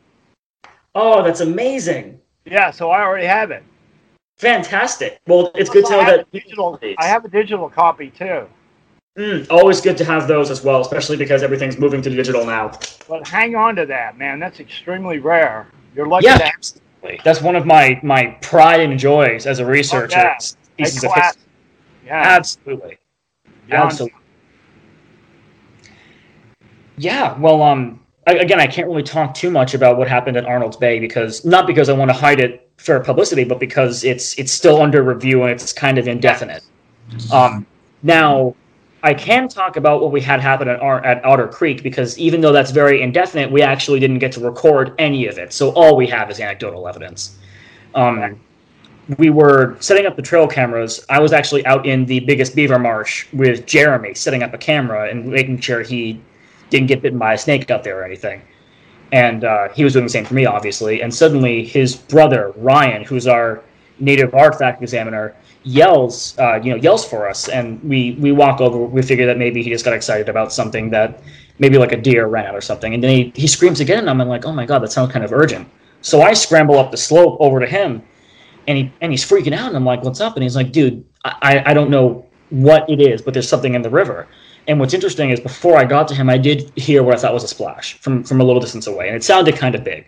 [0.98, 2.22] Oh, that's amazing.
[2.46, 3.64] Yeah, so I already have it.
[4.38, 5.20] Fantastic.
[5.28, 6.80] Well, it's good to know have that digital.
[6.98, 8.48] I have a digital copy too.
[9.18, 12.78] Mm, always good to have those as well, especially because everything's moving to digital now.
[13.08, 14.40] But hang on to that, man.
[14.40, 15.68] That's extremely rare.
[15.96, 17.22] You're lucky Yeah, to have absolutely.
[17.24, 20.18] That's one of my my pride and joys as a researcher.
[20.20, 20.36] yeah.
[20.38, 21.42] is a Pieces of history.
[22.06, 22.98] Yeah, Absolutely.
[23.70, 24.20] John, Absolutely.
[26.98, 30.78] Yeah, well, um, again, I can't really talk too much about what happened at Arnold's
[30.78, 34.52] Bay because not because I want to hide it for publicity, but because it's it's
[34.52, 36.64] still under review and it's kind of indefinite.
[37.32, 37.66] Um,
[38.04, 38.56] now,
[39.04, 42.52] I can talk about what we had happen at at Otter Creek because even though
[42.52, 45.54] that's very indefinite, we actually didn't get to record any of it.
[45.54, 47.38] So all we have is anecdotal evidence.
[47.94, 48.40] Um,
[49.18, 51.06] we were setting up the trail cameras.
[51.10, 55.10] I was actually out in the biggest beaver marsh with Jeremy, setting up a camera
[55.10, 56.20] and making sure he
[56.69, 58.41] didn't get bitten by a snake out there or anything.
[59.12, 61.01] And uh, he was doing the same for me, obviously.
[61.01, 63.63] And suddenly, his brother Ryan, who's our
[63.99, 67.47] native artifact examiner, yells, uh, you know, yells for us.
[67.47, 68.78] And we we walk over.
[68.78, 71.21] We figure that maybe he just got excited about something that
[71.60, 72.93] maybe like a deer ran out or something.
[72.93, 75.23] And then he, he screams again, and I'm like, oh my god, that sounds kind
[75.23, 75.67] of urgent.
[76.01, 78.04] So I scramble up the slope over to him,
[78.67, 80.36] and he and he's freaking out, and I'm like, what's up?
[80.36, 83.82] And he's like, dude, I I don't know what it is, but there's something in
[83.82, 84.28] the river.
[84.67, 87.34] And what's interesting is before I got to him, I did hear what I thought
[87.34, 90.06] was a splash from from a little distance away, and it sounded kind of big.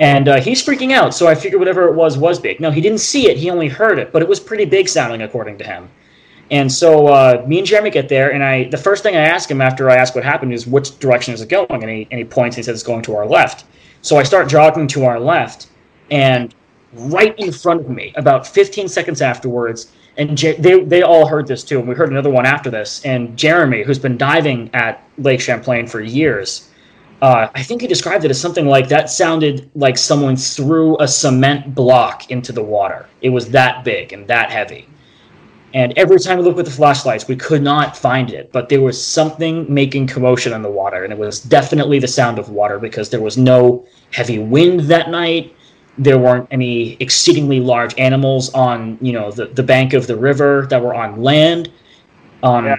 [0.00, 2.60] And uh, he's freaking out, so I figured whatever it was was big.
[2.60, 5.22] No, he didn't see it; he only heard it, but it was pretty big sounding,
[5.22, 5.88] according to him.
[6.50, 9.50] And so uh, me and Jeremy get there, and I the first thing I ask
[9.50, 12.18] him after I ask what happened is which direction is it going, and he and
[12.18, 13.64] he points and he says it's going to our left.
[14.02, 15.68] So I start jogging to our left,
[16.10, 16.54] and
[16.92, 21.46] right in front of me, about 15 seconds afterwards, and Jer- they they all heard
[21.46, 23.04] this too, and we heard another one after this.
[23.04, 26.70] And Jeremy, who's been diving at Lake Champlain for years,
[27.22, 31.08] uh, I think he described it as something like that sounded like someone threw a
[31.08, 33.06] cement block into the water.
[33.22, 34.86] It was that big and that heavy.
[35.74, 38.80] And every time we looked with the flashlights, we could not find it, but there
[38.80, 42.78] was something making commotion in the water, and it was definitely the sound of water
[42.78, 45.52] because there was no heavy wind that night.
[45.96, 50.66] There weren't any exceedingly large animals on, you know, the, the bank of the river
[50.70, 51.70] that were on land.
[52.42, 52.76] Um, Yeah.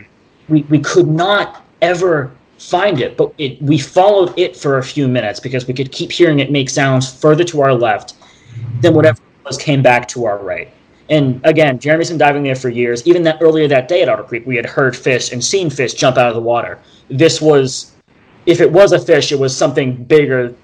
[0.49, 5.07] we, we could not ever find it, but it, we followed it for a few
[5.07, 8.15] minutes because we could keep hearing it make sounds further to our left
[8.81, 10.69] than whatever was came back to our right.
[11.09, 13.05] And again, Jeremy's been diving there for years.
[13.05, 15.93] Even that earlier that day at Otter Creek, we had heard fish and seen fish
[15.93, 16.79] jump out of the water.
[17.09, 17.91] This was,
[18.47, 20.55] if it was a fish, it was something bigger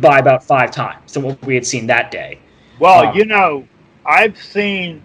[0.00, 2.38] by about five times than what we had seen that day.
[2.78, 3.66] Well, Um, you know,
[4.04, 5.02] I've seen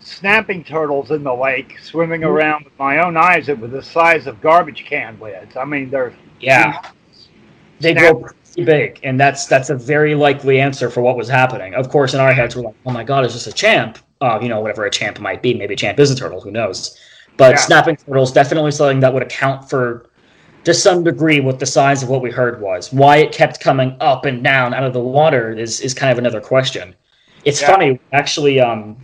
[0.00, 4.26] snapping turtles in the lake swimming around with my own eyes that were the size
[4.26, 5.56] of garbage can lids.
[5.56, 6.80] I mean, they're Yeah,
[7.80, 11.74] they grow pretty big, and that's that's a very likely answer for what was happening.
[11.74, 14.38] Of course, in our heads, we're like, "Oh my god, it's just a champ." Uh,
[14.42, 15.54] you know, whatever a champ might be.
[15.54, 16.40] Maybe a champ is a turtle.
[16.42, 16.98] Who knows?
[17.38, 17.56] But Yeah.
[17.56, 20.09] snapping turtles definitely something that would account for,
[20.64, 22.92] to some degree, what the size of what we heard was.
[22.92, 26.18] Why it kept coming up and down out of the water is is kind of
[26.18, 26.94] another question.
[27.44, 27.72] It's Yeah.
[27.72, 28.60] funny, actually.
[28.60, 28.96] Um,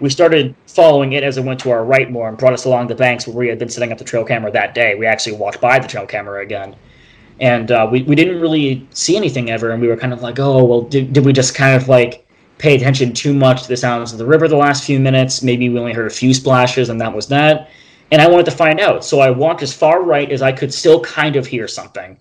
[0.00, 2.86] we started following it as it went to our right more and brought us along
[2.86, 4.94] the banks where we had been setting up the trail camera that day.
[4.94, 6.76] We actually walked by the trail camera again.
[7.40, 9.70] And uh, we, we didn't really see anything ever.
[9.70, 12.26] And we were kind of like, oh, well, did, did we just kind of like
[12.58, 15.42] pay attention too much to the sounds of the river the last few minutes?
[15.42, 17.70] Maybe we only heard a few splashes and that was that.
[18.10, 19.04] And I wanted to find out.
[19.04, 22.18] So I walked as far right as I could still kind of hear something.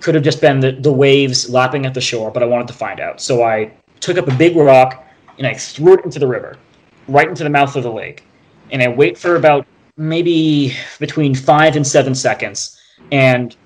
[0.00, 2.74] Could have just been the, the waves lapping at the shore, but I wanted to
[2.74, 3.20] find out.
[3.20, 5.04] So I took up a big rock
[5.38, 6.56] and I threw it into the river
[7.08, 8.24] right into the mouth of the lake.
[8.70, 12.80] And I wait for about maybe between five and seven seconds.
[13.10, 13.56] And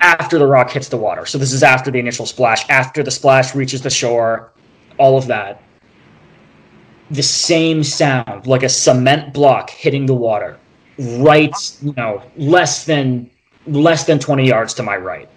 [0.00, 1.26] after the rock hits the water.
[1.26, 4.52] So this is after the initial splash, after the splash reaches the shore,
[4.98, 5.62] all of that.
[7.10, 10.58] The same sound, like a cement block hitting the water,
[10.98, 13.30] right, you know, less than
[13.66, 15.28] less than 20 yards to my right.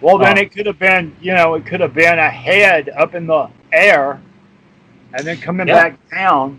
[0.00, 0.18] well.
[0.18, 3.14] Then Um, it could have been, you know, it could have been a head up
[3.14, 4.20] in the air,
[5.14, 5.74] and then coming Yeah.
[5.74, 6.58] back down,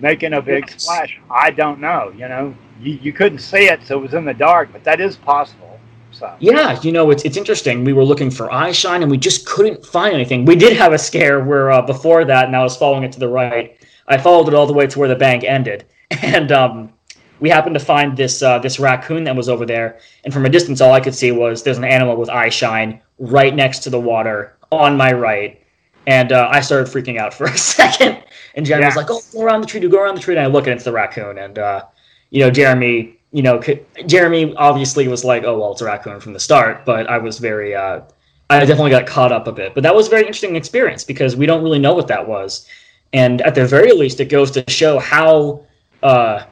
[0.00, 0.82] making a big Yes.
[0.82, 1.18] splash.
[1.30, 2.12] I don't know.
[2.16, 5.00] You know, you, you couldn't see it, so it was in the dark, but that
[5.00, 5.73] is possible.
[6.14, 7.84] So Yeah, you know, it's it's interesting.
[7.84, 10.44] We were looking for eye shine and we just couldn't find anything.
[10.44, 13.20] We did have a scare where uh, before that, and I was following it to
[13.20, 13.76] the right.
[14.06, 16.92] I followed it all the way to where the bank ended, and um,
[17.40, 19.98] we happened to find this uh, this raccoon that was over there.
[20.24, 23.00] And from a distance, all I could see was there's an animal with eye shine
[23.18, 25.60] right next to the water on my right.
[26.06, 28.22] And uh, I started freaking out for a second.
[28.54, 30.44] And Jeremy was like, "Oh, go around the tree, do go around the tree." And
[30.44, 31.38] I look, and it's the raccoon.
[31.38, 31.84] And uh,
[32.30, 36.20] you know, Jeremy, you know, could, Jeremy obviously was like, "Oh, well, it's a raccoon
[36.20, 38.02] from the start." But I was very, uh,
[38.48, 39.74] I definitely got caught up a bit.
[39.74, 42.68] But that was a very interesting experience because we don't really know what that was,
[43.12, 45.64] and at the very least, it goes to show how
[46.04, 46.44] uh,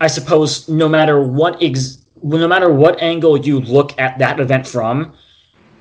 [0.00, 4.66] I suppose no matter what ex- no matter what angle you look at that event
[4.66, 5.12] from,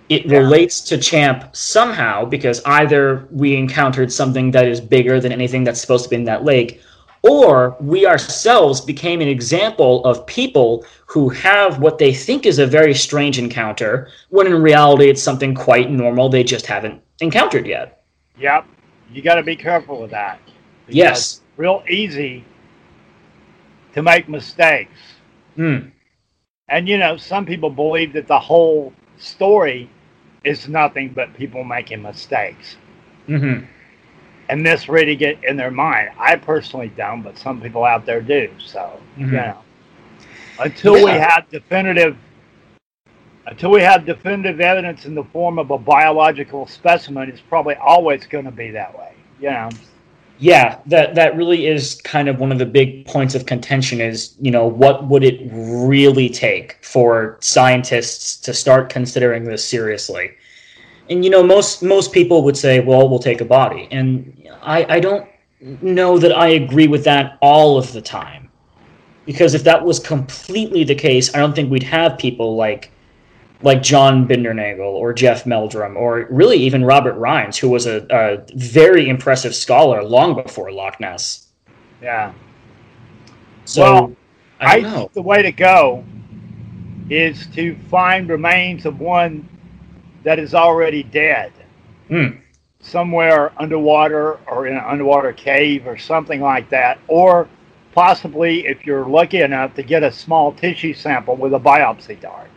[0.10, 0.38] it Yeah.
[0.38, 5.82] relates to Champ somehow because either we encountered something that is bigger than anything that's
[5.82, 6.80] supposed to be in that lake,
[7.24, 12.68] or we ourselves became an example of people who have what they think is a
[12.68, 18.04] very strange encounter, when in reality it's something quite normal they just haven't encountered yet.
[18.40, 18.66] Yep.
[19.12, 20.40] You got to be careful with that.
[20.88, 21.42] Yes.
[21.56, 22.46] Real easy
[23.94, 25.00] to make mistakes.
[25.56, 25.90] Hmm.
[26.70, 29.90] And you know, some people believe that the whole story
[30.44, 32.78] is nothing but people making mistakes
[33.28, 33.66] Mm-hmm.
[34.50, 36.10] And this misreading it in their mind.
[36.18, 38.50] I personally don't, but some people out there do.
[38.58, 39.26] So Mhm.
[39.26, 39.58] you know,
[40.60, 42.16] until we have definitive,
[43.46, 48.26] until we have definitive evidence in the form of a biological specimen, it's probably always
[48.26, 49.12] going to be that way.
[49.40, 49.70] You know.
[50.40, 54.36] Yeah, that that really is kind of one of the big points of contention is,
[54.40, 60.32] you know, what would it really take for scientists to start considering this seriously?
[61.10, 63.88] And you know, most most people would say, well, we'll take a body.
[63.92, 65.28] And I I don't
[65.82, 68.50] know that I agree with that all of the time.
[69.26, 72.92] Because if that was completely the case, I don't think we'd have people like
[73.64, 78.46] like John Bindernagel or Jeff Meldrum or really even Robert Rines, who was a, a
[78.56, 81.48] very impressive scholar long before Loch Ness.
[82.02, 82.34] Yeah.
[83.66, 84.16] So Well,
[84.60, 86.04] I I think the way to go
[87.10, 89.48] is to find remains of one
[90.28, 91.54] that is already dead
[92.10, 92.40] Hmm.
[92.82, 96.98] somewhere underwater or in an underwater cave or something like that.
[97.08, 97.48] Or
[97.94, 102.50] possibly, if you're lucky enough, to get a small tissue sample with a biopsy dart.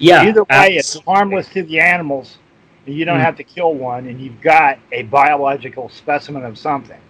[0.00, 0.24] Yeah.
[0.24, 2.38] Either way, it's harmless to the animals.
[2.86, 3.22] You don't Hmm.
[3.22, 7.00] have to kill one, and you've got a biological specimen of something.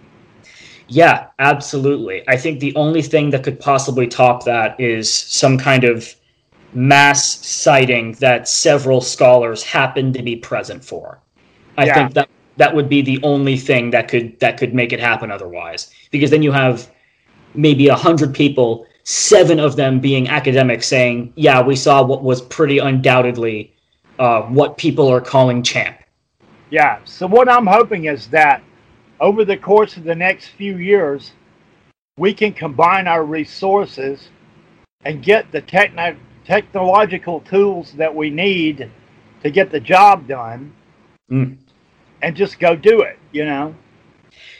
[0.87, 2.21] Yeah, absolutely.
[2.27, 6.13] I think the only thing that could possibly top that is some kind of
[6.73, 11.19] mass sighting that several scholars happen to be present for.
[11.77, 11.93] I Yeah.
[11.95, 15.31] think that that would be the only thing that could that could make it happen
[15.31, 15.91] otherwise.
[16.11, 16.89] Because then you have
[17.55, 22.41] maybe a hundred people, seven of them being academics saying, "Yeah, we saw what was
[22.41, 23.73] pretty undoubtedly
[24.19, 25.97] uh, what people are calling champ."
[26.69, 26.97] Yeah.
[27.05, 28.61] So what I'm hoping is that
[29.21, 31.31] over the course of the next few years,
[32.17, 34.29] we can combine our resources
[35.05, 36.17] and get the techno-
[36.49, 38.89] technological tools that we need
[39.43, 40.73] to get the job done
[41.31, 41.57] Mm.
[42.23, 43.75] and just go do it, you know?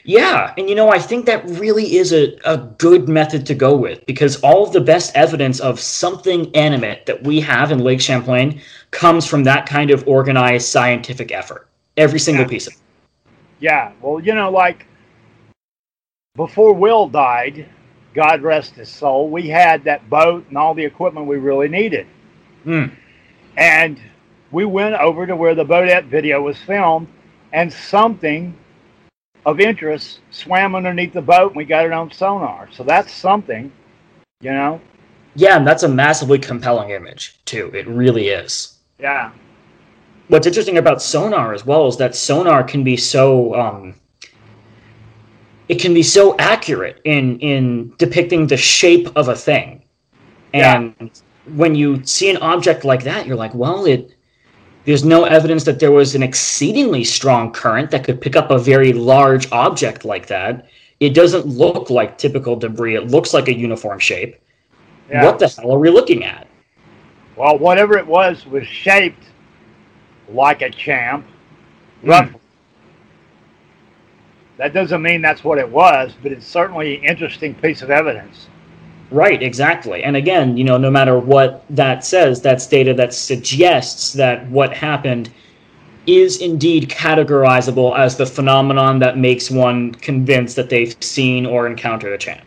[0.03, 3.75] Yeah, and you know, I think that really is a, a good method to go
[3.75, 8.01] with because all of the best evidence of something animate that we have in Lake
[8.01, 11.67] Champlain comes from that kind of organized scientific effort.
[11.97, 12.49] Every single Yeah.
[12.49, 12.79] piece of it.
[13.59, 13.91] Yeah.
[14.01, 14.85] Well, you know, like
[16.35, 17.67] before Will died,
[18.13, 22.07] God rest his soul, we had that boat and all the equipment we really needed.
[22.65, 22.91] Mm.
[23.57, 23.99] And
[24.51, 27.07] we went over to where the Bodette video was filmed,
[27.51, 28.55] and something
[29.45, 32.67] of interest swam underneath the boat, and we got it on sonar.
[32.71, 33.71] So that's something,
[34.41, 34.81] you know?
[35.35, 37.71] Yeah, and that's a massively compelling image, too.
[37.73, 38.77] It really is.
[38.99, 39.31] Yeah.
[40.27, 43.95] What's interesting about sonar as well is that sonar can be so um,
[45.69, 49.83] it can be so accurate in in depicting the shape of a thing.
[50.53, 50.75] Yeah.
[50.75, 51.11] And
[51.55, 54.15] when you see an object like that, you're like, well, it
[54.85, 58.57] there's no evidence that there was an exceedingly strong current that could pick up a
[58.57, 60.67] very large object like that.
[60.99, 62.95] It doesn't look like typical debris.
[62.95, 64.35] It looks like a uniform shape.
[65.09, 65.25] Yeah.
[65.25, 66.47] What the hell are we looking at?
[67.35, 69.23] Well, whatever it was was shaped
[70.29, 71.25] like a champ,
[72.01, 72.09] hmm.
[72.09, 72.39] roughly.
[74.59, 78.47] That doesn't mean that's what it was, but it's certainly an interesting piece of evidence.
[79.09, 80.03] Right, exactly.
[80.03, 84.73] And again, you know, no matter what that says, that's data that suggests that what
[84.73, 85.31] happened
[86.07, 92.11] is indeed categorizable as the phenomenon that makes one convinced that they've seen or encountered
[92.11, 92.43] a champ.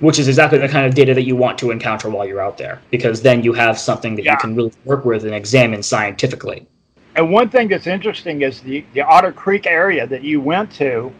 [0.00, 2.56] Which is exactly the kind of data that you want to encounter while you're out
[2.56, 4.32] there, because then you have something that Yeah.
[4.32, 6.66] you can really work with and examine scientifically.
[7.14, 11.12] And one thing that's interesting is the, the Otter Creek area that you went to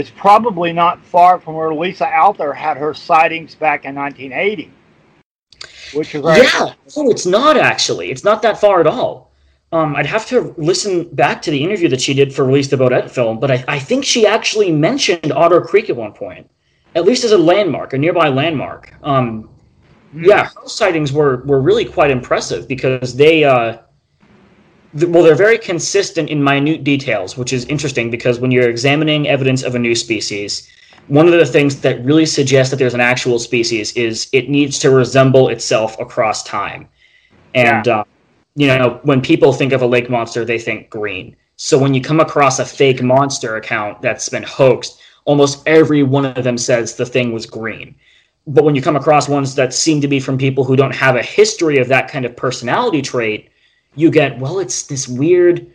[0.00, 4.72] is probably not far from where Lisa Alther had her sightings back in 1980.
[5.94, 8.10] Which very Yeah, no, it's not actually.
[8.10, 9.30] It's not that far at all.
[9.72, 12.76] Um, I'd have to listen back to the interview that she did for Release the
[12.76, 16.50] Bodette film, but I, I think she actually mentioned Otter Creek at one point,
[16.96, 18.94] at least as a landmark, a nearby landmark.
[19.02, 19.50] Um,
[20.12, 23.78] yeah, her sightings were, were really quite impressive because they, uh,
[24.92, 29.62] well, they're very consistent in minute details, which is interesting because when you're examining evidence
[29.62, 30.68] of a new species,
[31.06, 34.78] one of the things that really suggests that there's an actual species is it needs
[34.80, 36.88] to resemble itself across time.
[37.54, 37.98] And, yeah.
[38.00, 38.04] uh,
[38.56, 41.36] you know, when people think of a lake monster, they think green.
[41.56, 46.24] So when you come across a fake monster account that's been hoaxed, almost every one
[46.24, 47.94] of them says the thing was green.
[48.46, 51.16] But when you come across ones that seem to be from people who don't have
[51.16, 53.50] a history of that kind of personality trait,
[53.94, 55.72] you get, well, it's this weird,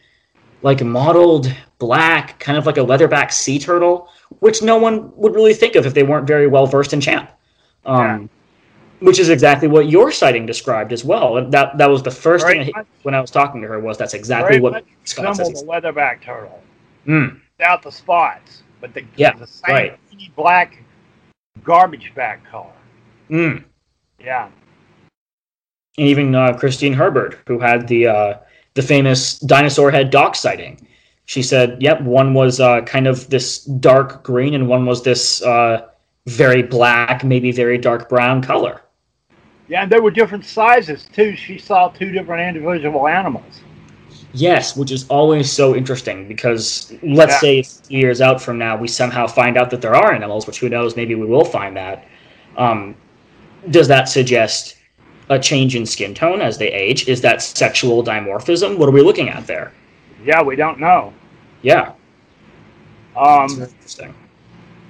[0.61, 4.09] like mottled black, kind of like a leatherback sea turtle
[4.39, 7.29] which no one would really think of if they weren't very well versed in Champ.
[7.85, 8.27] Um, yeah.
[9.07, 11.37] Which is exactly what your sighting described as well.
[11.37, 13.79] And that that was the first very thing I, when I was talking to her
[13.79, 15.61] was that's exactly what Scott says.
[15.61, 16.61] the leatherback turtle.
[17.05, 17.39] Mm.
[17.57, 19.99] Without the spots, but the, yeah, the same right.
[20.35, 20.81] black
[21.63, 22.71] garbage bag color.
[23.29, 23.63] Mm.
[24.19, 24.49] Yeah.
[25.97, 28.37] And even uh, Christine Herbert, who had the uh,
[28.73, 30.85] the famous dinosaur head dock sighting,
[31.25, 35.41] she said, "Yep, one was uh, kind of this dark green, and one was this
[35.41, 35.87] uh,
[36.27, 38.81] very black, maybe very dark brown color."
[39.67, 41.35] Yeah, and they were different sizes too.
[41.35, 43.61] She saw two different individual animals.
[44.33, 47.63] Yes, which is always so interesting because let's yeah.
[47.63, 50.67] say years out from now we somehow find out that there are animals, which who
[50.67, 52.05] knows, maybe we will find that.
[52.57, 52.95] Um,
[53.71, 54.74] does that suggest
[55.29, 57.07] a change in skin tone as they age?
[57.07, 58.77] Is that sexual dimorphism?
[58.77, 59.73] What are we looking at there?
[60.23, 61.13] Yeah, we don't know.
[61.61, 61.93] Yeah.
[63.15, 64.13] Um, interesting.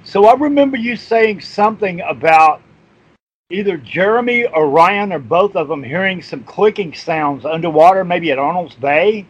[0.04, 2.62] So I remember you saying something about
[3.50, 8.38] either Jeremy or Ryan or both of them hearing some clicking sounds underwater, maybe at
[8.38, 9.26] Arnold's Bay.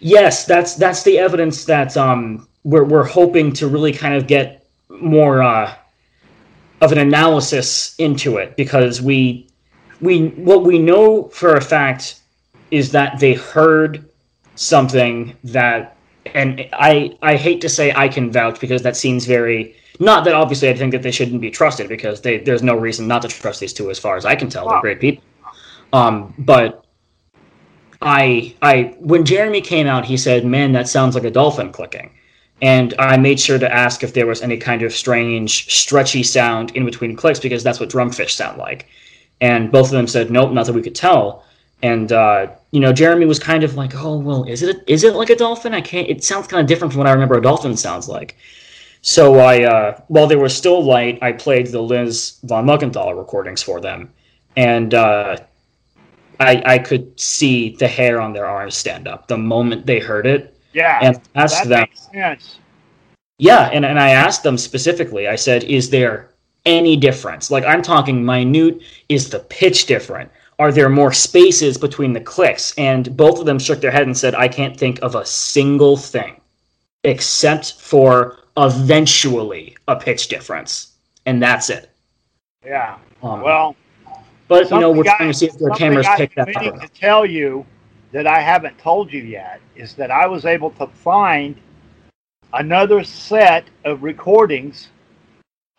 [0.00, 4.66] Yes, that's that's the evidence that um, we're we're hoping to really kind of get
[4.88, 5.74] more uh,
[6.80, 9.48] of an analysis into it because we
[10.00, 12.20] we what we know for a fact
[12.70, 14.08] is that they heard
[14.54, 15.96] something that
[16.34, 20.34] and I I hate to say I can vouch because that seems very not that
[20.34, 23.28] obviously I think that they shouldn't be trusted because they there's no reason not to
[23.28, 24.66] trust these two as far as I can tell.
[24.66, 24.72] Wow.
[24.72, 25.24] They're great people.
[25.92, 26.84] Um, but
[28.02, 32.10] I I when Jeremy came out, he said, "Man, that sounds like a dolphin clicking."
[32.62, 36.70] And I made sure to ask if there was any kind of strange, stretchy sound
[36.74, 38.86] in between clicks because that's what drumfish sound like.
[39.40, 41.44] And both of them said, "Nope, not that we could tell."
[41.82, 45.04] and uh, you know Jeremy was kind of like, oh well, is it a, is
[45.04, 45.74] it like a dolphin?
[45.74, 46.08] I can't.
[46.08, 48.36] It sounds kind of different from what I remember a dolphin sounds like.
[49.02, 53.62] So I, uh, while they were still light, I played the Liz von Muggenthaler recordings
[53.62, 54.12] for them,
[54.56, 55.36] and uh,
[56.40, 60.26] I I could see the hair on their arms stand up the moment they heard
[60.26, 60.58] it.
[60.72, 61.88] Yeah, and asked that them.
[63.38, 65.28] Yeah, and, and I asked them specifically.
[65.28, 66.30] I said, "Is there
[66.66, 67.50] any difference?
[67.50, 68.80] Like I'm talking minute.
[69.08, 70.30] Is the pitch different?
[70.58, 72.74] are there more spaces between the clicks?
[72.78, 75.96] And both of them shook their head and said, I can't think of a single
[75.96, 76.40] thing
[77.04, 80.94] except for eventually a pitch difference.
[81.26, 81.90] And that's it.
[82.64, 82.98] Yeah.
[83.22, 83.76] Um, well,
[84.48, 86.80] but you know, we're trying to see if their cameras pick that up.
[86.80, 87.66] to tell you
[88.12, 91.56] that I haven't told you yet is that I was able to find
[92.52, 94.88] another set of recordings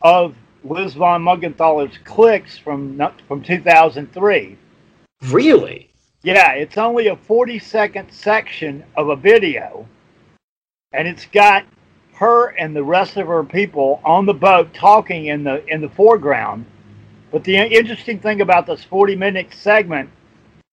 [0.01, 0.35] of
[0.69, 4.57] Liz von Muggenthaler's clicks from from 2003.
[5.29, 5.89] Really?
[6.23, 9.87] Yeah, it's only a 40 second section of a video,
[10.91, 11.65] and it's got
[12.15, 15.89] her and the rest of her people on the boat talking in the in the
[15.89, 16.65] foreground.
[17.31, 20.09] But the interesting thing about this 40 minute segment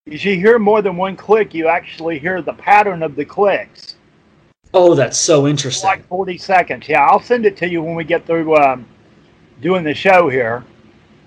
[0.07, 1.55] is you hear more than one click.
[1.55, 3.97] You actually hear the pattern of the clicks.
[4.73, 5.87] Oh, that's so interesting.
[5.87, 6.89] Like 40 seconds.
[6.89, 8.87] Yeah, I'll send it to you when we get through um,
[9.65, 10.63] doing the show here.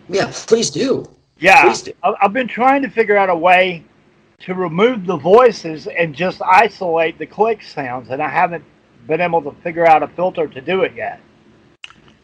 [0.08, 1.10] Yeah, please do.
[1.40, 1.74] Yeah,
[2.04, 3.84] I've been trying to figure out a way
[4.42, 8.64] to remove the voices and just isolate the click sounds, and I haven't
[9.08, 11.20] been able to figure out a filter to do it yet.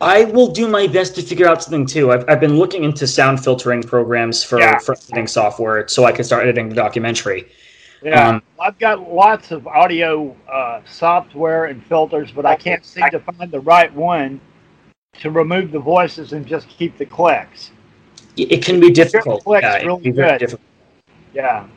[0.01, 2.11] I will do my best to figure out something too.
[2.11, 4.77] I've, I've been looking into sound filtering programs for, yeah.
[4.77, 7.49] for editing software so I can start editing the documentary.
[8.03, 13.09] Yeah, um, I've got lots of audio uh, software and filters, but I can't seem
[13.09, 14.41] to find the right one
[15.19, 17.71] to remove the voices and just keep the clicks.
[18.35, 19.43] It can be difficult.
[19.47, 20.39] Yeah, really be good.
[20.39, 20.61] Difficult.
[21.33, 21.67] Yeah.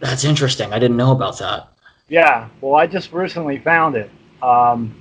[0.00, 0.72] That's interesting.
[0.72, 1.68] I didn't know about that.
[2.08, 2.48] Yeah.
[2.60, 4.10] Well, I just recently found it.
[4.42, 5.00] Um,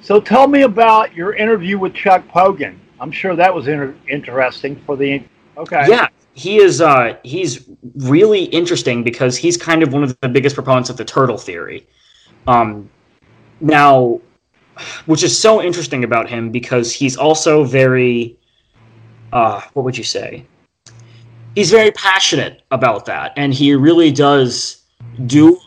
[0.00, 2.78] so tell me about your interview with Chuck Pogan.
[3.00, 5.22] I'm sure that was inter- interesting for the.
[5.56, 5.84] Okay.
[5.88, 6.80] Yeah, he is.
[6.80, 11.04] Uh, he's really interesting because he's kind of one of the biggest proponents of the
[11.04, 11.86] turtle theory.
[12.46, 12.88] Um,
[13.60, 14.20] now,
[15.06, 18.38] which is so interesting about him because he's also very
[19.32, 20.44] uh, what would you say?
[21.54, 24.82] He's very passionate about that, and he really does
[25.26, 25.58] do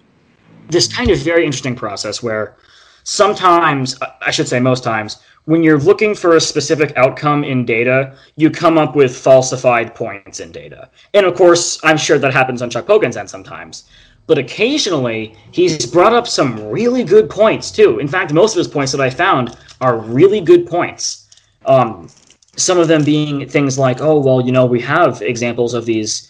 [0.70, 2.56] this kind of very interesting process where
[3.04, 8.16] sometimes, I should say most times, when you're looking for a specific outcome in data,
[8.36, 10.90] you come up with falsified points in data.
[11.14, 13.86] And of course, I'm sure that happens on Chuck Pogan's end sometimes.
[14.28, 18.00] But occasionally, he's brought up some really good points too.
[18.00, 21.28] In fact, most of his points that I found are really good points.
[21.66, 22.10] Um,
[22.56, 26.30] some of them being things like, oh, well, you know, we have examples of these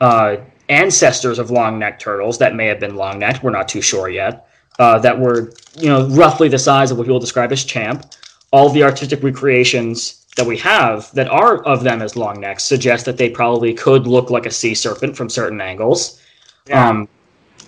[0.00, 0.36] uh,
[0.68, 3.42] ancestors of long necked turtles that may have been long necked.
[3.42, 4.48] We're not too sure yet.
[4.78, 8.04] Uh, that were, you know, roughly the size of what people describe as champ
[8.52, 13.04] all the artistic recreations that we have that are of them as long necks suggest
[13.06, 16.20] that they probably could look like a sea serpent from certain angles.
[16.68, 16.88] Yeah.
[16.88, 17.08] Um,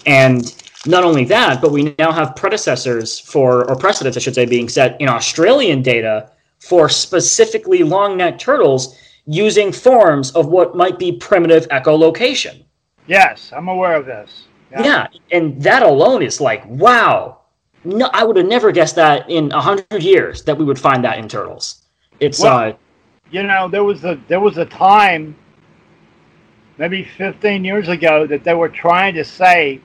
[0.06, 0.54] and
[0.86, 4.68] not only that, but we now have predecessors for, or precedents, I should say, being
[4.68, 6.30] set in Australian data
[6.60, 8.96] for specifically long necked turtles
[9.26, 12.64] using forms of what might be primitive echolocation.
[13.06, 14.44] Yes, I'm aware of this.
[14.70, 14.84] Yeah.
[14.84, 17.40] yeah, and that alone is like, wow,
[17.84, 21.02] no, I would have never guessed that in a hundred years that we would find
[21.04, 21.84] that in turtles.
[22.20, 22.72] It's well, uh,
[23.30, 25.36] you know, there was a there was a time,
[26.76, 29.80] maybe 15 years ago, that they were trying to say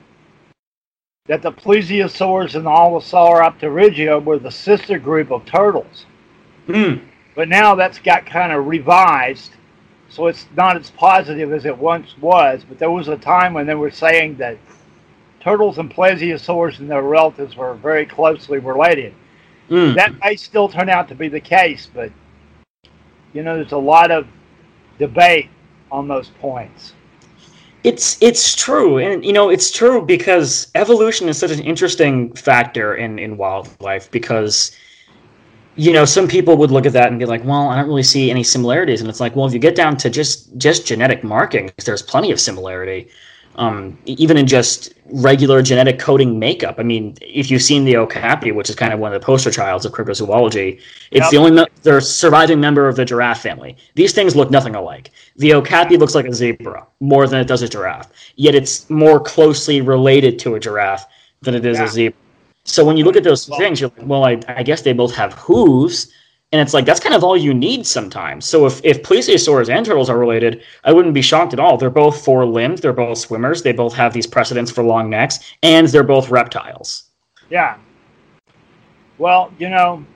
[1.26, 6.04] that the plesiosaurs and the Allosauraptorigia were the sister group of turtles.
[6.68, 7.00] Mm.
[7.34, 9.52] But now that's got kind of revised,
[10.10, 12.62] so it's not as positive as it once was.
[12.68, 14.58] But there was a time when they were saying that
[15.40, 19.14] turtles and plesiosaurs and their relatives were very closely related.
[19.70, 19.94] Mm.
[19.94, 22.12] That may still turn out to be the case, but
[23.32, 24.26] you know, there's a lot of
[24.98, 25.48] debate
[25.90, 26.92] on those points.
[27.84, 32.94] It's it's true, and you know it's true because evolution is such an interesting factor
[32.94, 34.74] in in wildlife because
[35.76, 38.02] you know some people would look at that and be like, well, I don't really
[38.02, 41.22] see any similarities, and it's like, well, if you get down to just just genetic
[41.22, 43.10] markings, there's plenty of similarity
[43.56, 46.76] um, even in just regular genetic coding makeup.
[46.78, 49.50] I mean, if you've seen the okapi, which is kind of one of the poster
[49.50, 50.80] childs of cryptozoology,
[51.10, 51.30] it's yep.
[51.30, 53.76] the only me- the surviving member of the giraffe family.
[53.94, 55.10] These things look nothing alike.
[55.36, 59.20] The okapi looks like a zebra more than it does a giraffe, yet it's more
[59.20, 61.06] closely related to a giraffe
[61.42, 61.84] than it is yeah.
[61.84, 62.18] a zebra.
[62.64, 64.94] So when you look at those well, things, you're like, well, I, I guess they
[64.94, 66.10] both have hooves
[66.54, 68.46] and it's like that's kind of all you need sometimes.
[68.46, 71.76] So if if plesiosaurs and turtles are related, I wouldn't be shocked at all.
[71.76, 72.78] They're both four limbed.
[72.78, 73.64] They're both swimmers.
[73.64, 77.10] They both have these precedents for long necks, and they're both reptiles.
[77.50, 77.76] Yeah.
[79.18, 80.06] Well, you know,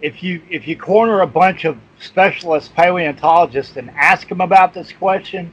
[0.00, 4.90] if you if you corner a bunch of specialist paleontologists and ask them about this
[4.90, 5.52] question,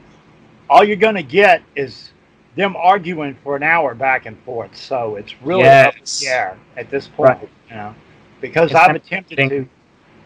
[0.70, 2.12] all you're going to get is
[2.56, 4.74] them arguing for an hour back and forth.
[4.74, 5.88] So it's really yes.
[5.88, 7.38] up in the air at this point.
[7.38, 7.48] Right.
[7.68, 7.94] You know
[8.42, 9.66] because I've attempted to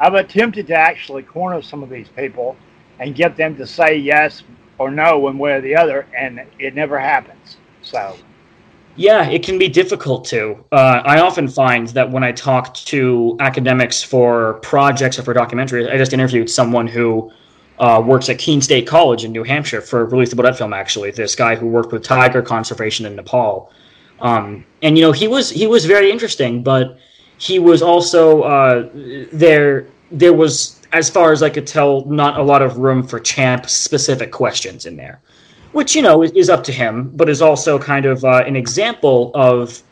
[0.00, 2.56] I've attempted to actually corner some of these people
[2.98, 4.42] and get them to say yes
[4.78, 7.56] or no one way or the other, and it never happens.
[7.82, 8.16] So.
[8.96, 10.64] Yeah, it can be difficult to.
[10.72, 15.90] Uh, I often find that when I talk to academics for projects or for documentaries,
[15.90, 17.30] I just interviewed someone who
[17.78, 20.72] uh, works at Keene State College in New Hampshire for Release the Bodette film.
[20.72, 23.70] Actually, this guy who worked with tiger conservation in Nepal,
[24.20, 26.98] um, and you know he was he was very interesting, but
[27.38, 28.88] he was also uh,
[29.32, 29.86] there.
[30.10, 33.68] There was, as far as I could tell, not a lot of room for champ
[33.68, 35.20] specific questions in there,
[35.72, 38.56] which you know is, is up to him, but is also kind of uh, an
[38.56, 39.82] example of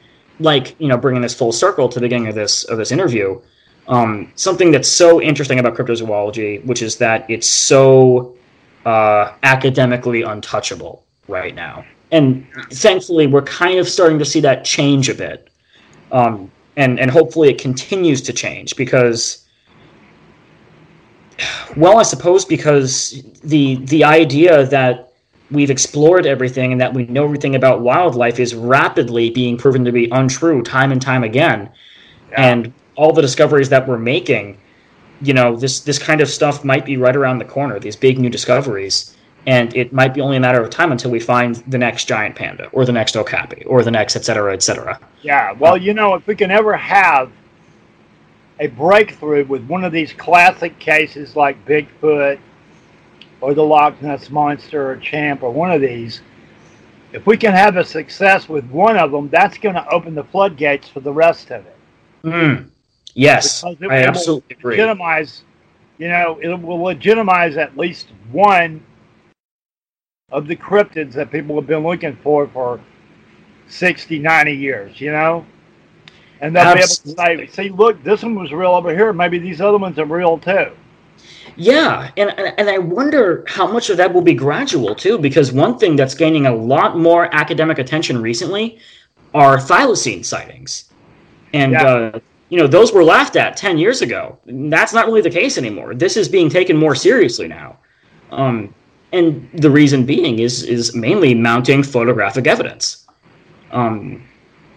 [0.41, 3.41] like you know bringing this full circle to the beginning of this of this interview.
[3.87, 8.35] Um, something that's so interesting about cryptozoology, which is that it's so
[8.87, 15.11] uh, academically untouchable right now, and thankfully we're kind of starting to see that change
[15.11, 15.51] a bit.
[16.13, 19.45] Um, and and hopefully it continues to change because
[21.77, 25.13] well i suppose because the the idea that
[25.51, 29.93] we've explored everything and that we know everything about wildlife is rapidly being proven to
[29.93, 31.71] be untrue time and time again
[32.31, 32.51] yeah.
[32.51, 34.59] and all the discoveries that we're making
[35.21, 38.19] you know this this kind of stuff might be right around the corner these big
[38.19, 39.14] new discoveries
[39.47, 42.35] and it might be only a matter of time until we find the next giant
[42.35, 44.99] panda or the next okapi or the next et cetera et cetera.
[45.23, 47.31] Yeah well you know if we can ever have
[48.61, 52.39] a breakthrough with one of these classic cases like bigfoot
[53.41, 56.23] or the loch ness monster or champ or one of these
[57.13, 60.25] if we can have a success with one of them that's going to open the
[60.25, 61.77] floodgates for the rest of it.
[62.25, 62.71] Mm.
[63.15, 64.77] yes i absolutely agree.
[64.77, 65.43] legitimize
[65.99, 68.83] you know it will legitimize at least one
[70.35, 72.81] of the cryptids that people have been looking for for
[73.69, 75.47] 60, 90 years, you know?
[76.41, 77.25] And they'll Absolutely.
[77.25, 79.13] be able to say, see, look, this one was real over here.
[79.13, 80.73] Maybe these other ones are real too.
[81.57, 85.79] Yeah, and, and I wonder how much of that will be gradual too, because one
[85.79, 88.79] thing that's gaining a lot more academic attention recently
[89.33, 90.91] are thylacine sightings.
[91.53, 91.85] and Yeah.
[91.87, 92.19] uh,
[92.51, 94.39] you know those were laughed at ten years ago.
[94.47, 95.95] That's not really the case anymore.
[95.95, 97.79] This is being taken more seriously now,
[98.31, 98.75] um,
[99.15, 103.07] and the reason being is is mainly mounting photographic evidence.
[103.73, 104.23] Um,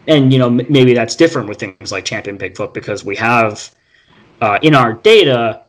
[0.07, 3.69] and you know m- maybe that's different with things like Champion Bigfoot because we have
[4.41, 5.61] uh, in our data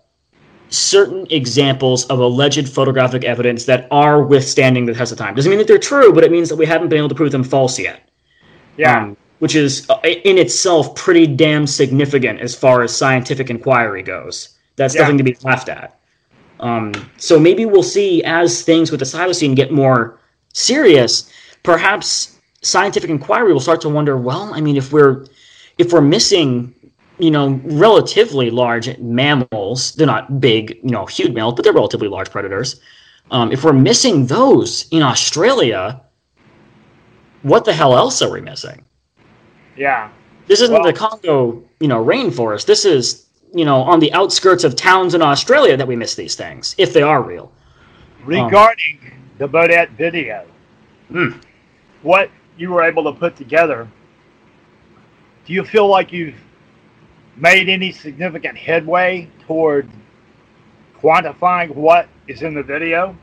[0.70, 5.34] certain examples of alleged photographic evidence that are withstanding the test of time.
[5.34, 7.32] Doesn't mean that they're true, but it means that we haven't been able to prove
[7.32, 8.08] them false yet.
[8.76, 9.02] Yeah.
[9.02, 14.58] Um, which is uh, in itself pretty damn significant as far as scientific inquiry goes.
[14.76, 15.02] That's Yeah.
[15.02, 15.97] nothing to be laughed at.
[16.60, 20.18] Um, so maybe we'll see as things with the thylacine get more
[20.52, 21.30] serious,
[21.62, 24.16] perhaps scientific inquiry will start to wonder.
[24.16, 25.26] Well, I mean, if we're
[25.78, 26.74] if we're missing,
[27.18, 32.08] you know, relatively large mammals, they're not big, you know, huge mammals, but they're relatively
[32.08, 32.80] large predators.
[33.30, 36.00] Um, if we're missing those in Australia,
[37.42, 38.84] what the hell else are we missing?
[39.76, 40.08] yeah.
[40.48, 42.64] This isn't Well- the Congo, you know, rainforest.
[42.66, 46.34] This is, you know, on the outskirts of towns in Australia that we miss these
[46.34, 47.52] things, if they are real.
[48.24, 48.98] Regarding
[49.38, 50.44] the Bodette video,
[51.10, 51.30] Hmm.
[52.02, 53.88] what you were able to put together,
[55.46, 56.34] do you feel like you've
[57.36, 59.88] made any significant headway toward
[61.00, 63.16] quantifying what is in the video?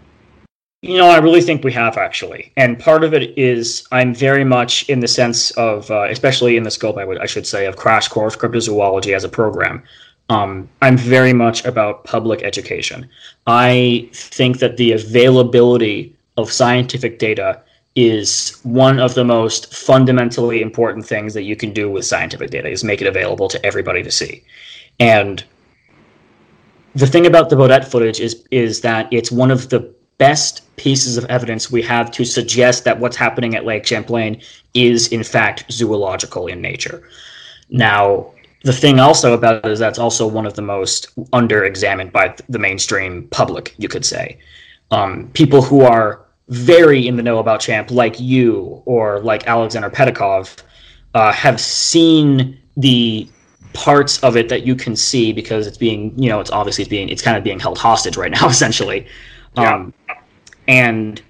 [0.81, 4.43] You know, I really think we have actually, and part of it is I'm very
[4.43, 7.65] much in the sense of, uh, especially in the scope, I would I should say,
[7.65, 9.83] of Crash Course Cryptozoology as a program.
[10.29, 13.07] Um, I'm very much about public education.
[13.45, 17.61] I think that the availability of scientific data
[17.95, 22.67] is one of the most fundamentally important things that you can do with scientific data
[22.67, 24.43] is make it available to everybody to see.
[24.99, 25.43] And
[26.93, 31.17] the thing about the Bodette footage is is that it's one of the best pieces
[31.17, 34.41] of evidence we have to suggest that what's happening at Lake Champlain
[34.73, 37.07] is in fact zoological in nature.
[37.69, 38.31] Now,
[38.65, 42.57] the thing also about it is that's also one of the most under-examined by the
[42.57, 44.39] mainstream public, you could say.
[44.89, 49.91] Um, people who are very in the know about Champ, like you or like Alexander
[49.91, 50.63] Pedikov,
[51.13, 53.29] uh, have seen the
[53.73, 56.89] parts of it that you can see because it's being, you know, it's obviously it's
[56.89, 59.05] being, it's kind of being held hostage right now, essentially.
[59.57, 59.93] Um,
[60.67, 61.21] and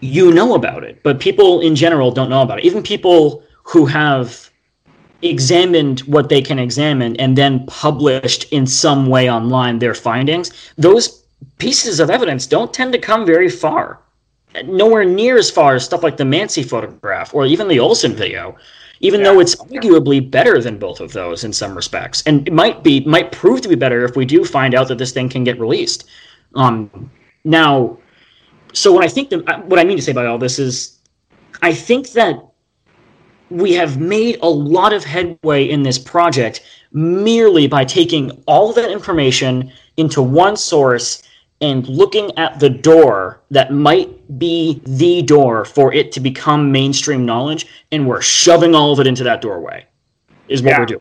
[0.00, 2.66] you know about it, but people in general don't know about it.
[2.66, 4.50] Even people who have
[5.24, 11.24] examined what they can examine and then published in some way online their findings, those
[11.58, 14.00] pieces of evidence don't tend to come very far.
[14.64, 18.56] Nowhere near as far as stuff like the Mansi photograph or even the Olson video,
[19.00, 19.32] even Yeah.
[19.32, 22.22] though it's arguably better than both of those in some respects.
[22.26, 24.98] And it might be might prove to be better if we do find out that
[24.98, 26.04] this thing can get released.
[26.54, 27.10] Um,
[27.44, 27.98] now,
[28.72, 30.98] so what I think that what I mean to say by all this is,
[31.62, 32.40] I think that
[33.50, 38.90] we have made a lot of headway in this project merely by taking all that
[38.90, 41.22] information into one source
[41.60, 47.24] and looking at the door that might be the door for it to become mainstream
[47.24, 49.86] knowledge, and we're shoving all of it into that doorway,
[50.48, 50.78] is what Yeah.
[50.80, 51.00] we're doing.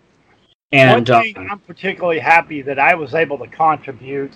[0.72, 4.34] And One thing um, I'm particularly happy that I was able to contribute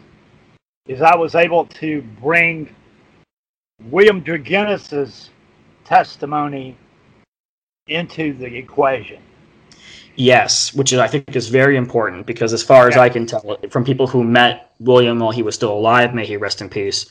[0.88, 2.74] is I was able to bring
[3.86, 5.32] William Dranginis's
[5.84, 6.76] testimony
[7.88, 9.22] into the equation.
[10.16, 13.58] Yes, which is, I think is very important because, as far as I can tell,
[13.70, 17.06] from people who met William while he was still alive, may he rest in peace,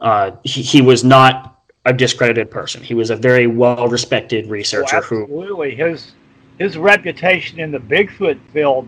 [0.00, 2.82] uh, he, he was not a discredited person.
[2.82, 6.12] He was a very well-respected Oh, researcher who, absolutely, his
[6.58, 8.86] his reputation in the Bigfoot field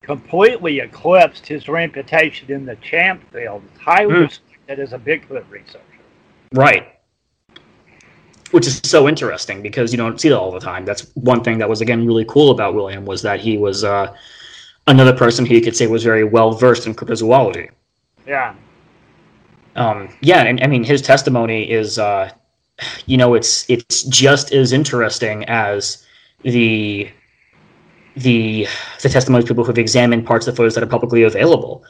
[0.00, 3.62] completely eclipsed his reputation in the champ field.
[3.78, 4.22] Highly Hmm.
[4.22, 5.80] respected as a Bigfoot researcher.
[6.54, 6.93] right,
[8.54, 10.84] which is so interesting because you don't see that all the time.
[10.84, 14.14] That's one thing that was again really cool about William was that he was uh,
[14.86, 17.70] another person who you could say was very well versed in cryptozoology.
[18.24, 18.54] Yeah,
[19.74, 22.30] um, yeah, and I mean his testimony is, uh,
[23.06, 26.06] you know, it's it's just as interesting as
[26.42, 27.10] the
[28.16, 28.68] the
[29.02, 31.84] the testimony of people who've examined parts of the photos that are publicly available.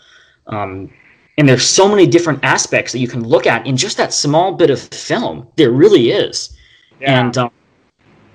[0.47, 0.91] Um,
[1.39, 4.53] and there's so many different aspects that you can look at in just that small
[4.53, 5.49] bit of film.
[5.57, 6.57] There really is.
[7.01, 7.21] yeah.
[7.21, 7.51] And um,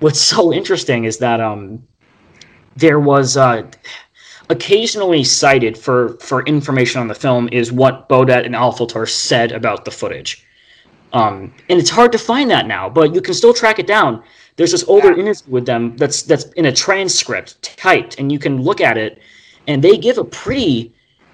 [0.00, 1.82] what's so interesting is that um,
[2.76, 3.62] there was uh,
[4.50, 9.84] occasionally cited for for information on the film is what Bodette and Affolter said about
[9.84, 10.46] the footage.
[11.12, 14.22] Um, and it's hard to find that now, but you can still track it down.
[14.56, 15.20] There's this older Yeah.
[15.22, 19.20] interview with them that's that's in a transcript typed, and you can look at it,
[19.66, 20.92] and they give a pretty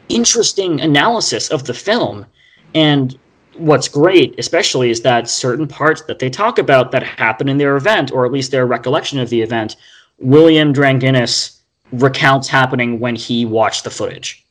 [0.08, 2.26] interesting analysis of the film.
[2.74, 3.18] And
[3.54, 7.76] what's great, especially, is that certain parts that they talk about that happen in their
[7.76, 9.76] event, or at least their recollection of the event,
[10.18, 11.58] William Dranginis
[11.92, 14.44] recounts happening when he watched the footage.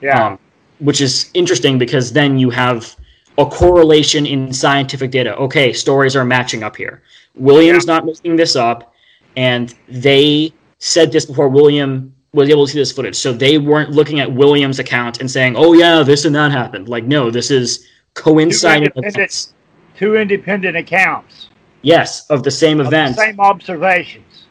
[0.00, 0.26] Yeah.
[0.26, 0.38] Um,
[0.78, 2.96] which is interesting because then you have
[3.38, 5.36] a correlation in scientific data.
[5.36, 7.02] Okay, stories are matching up here.
[7.34, 8.94] William's not making this up,
[9.36, 13.16] and they said this before William was able to see this footage.
[13.16, 16.88] So they weren't looking at William's account and saying, "Oh yeah, this and that happened."
[16.88, 19.54] Like, no, this is coinciding independent- events.
[19.98, 21.48] Two independent accounts
[21.82, 24.44] Yes, of the same of the same observations.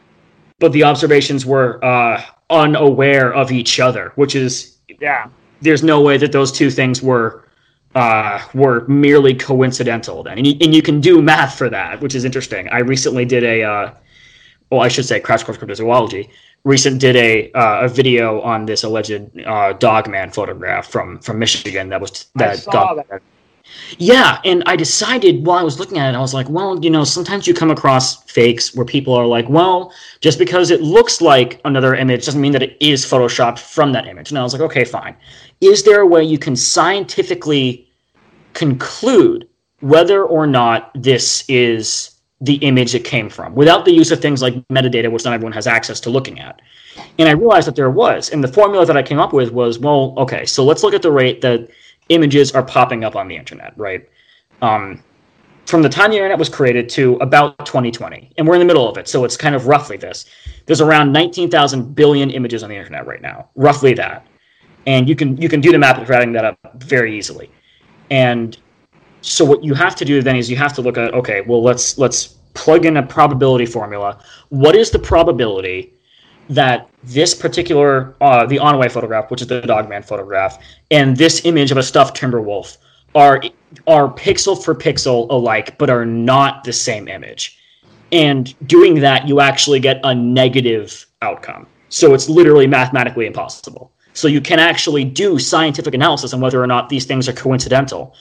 [0.58, 2.20] but the observations were uh,
[2.50, 5.26] unaware of each other, which is Yeah.
[5.62, 7.44] there's no way that those two things were
[7.94, 12.14] uh, were merely coincidental then and you, and you can do math for that which
[12.14, 13.90] is interesting i recently did a uh,
[14.70, 16.28] well i should say crash course cryptozoology
[16.66, 21.88] recent did a uh, a video on this alleged uh, dogman photograph from from michigan
[21.88, 23.22] that was that got that.
[23.98, 26.90] yeah, and I decided while I was looking at it, I was like, well, you
[26.90, 31.20] know, sometimes you come across fakes where people are like, well, just because it looks
[31.20, 34.30] like another image doesn't mean that it is photoshopped from that image.
[34.30, 35.16] And I was like, okay, fine.
[35.60, 37.88] Is there a way you can scientifically
[38.54, 39.48] conclude
[39.80, 44.42] whether or not this is the image it came from without the use of things
[44.42, 46.60] like metadata, which not everyone has access to looking at?
[47.18, 48.30] And I realized that there was.
[48.30, 51.02] And the formula that I came up with was, well, okay, so let's look at
[51.02, 51.68] the rate that
[52.08, 54.08] images are popping up on the internet, right?
[54.62, 55.02] Um,
[55.66, 58.88] from the time the internet was created to about 2020, and we're in the middle
[58.88, 60.26] of it, so it's kind of roughly this.
[60.66, 64.26] There's around 19,000 billion images on the internet right now, roughly that,
[64.86, 67.50] and you can you can do the math of adding that up very easily.
[68.10, 68.56] And
[69.26, 71.62] so what you have to do then is you have to look at okay, well
[71.62, 74.18] let's let's plug in a probability formula.
[74.48, 75.92] What is the probability
[76.48, 80.58] that this particular uh, the Onaway photograph, which is the Dogman photograph,
[80.90, 82.78] and this image of a stuffed timber wolf
[83.14, 83.42] are
[83.86, 87.58] are pixel for pixel alike, but are not the same image.
[88.12, 91.66] And doing that, you actually get a negative outcome.
[91.88, 93.92] So it's literally mathematically impossible.
[94.12, 98.14] So you can actually do scientific analysis on whether or not these things are coincidental.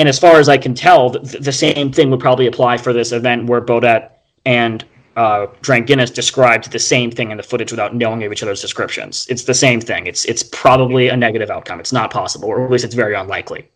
[0.00, 2.94] And as far as I can tell, the, the same thing would probably apply for
[2.94, 4.12] this event where Bodette
[4.46, 4.82] and
[5.16, 9.26] uh, Dranginis described the same thing in the footage without knowing of each other's descriptions.
[9.28, 10.06] It's the same thing.
[10.06, 11.80] It's it's probably a negative outcome.
[11.80, 13.68] It's not possible, or at least it's very unlikely.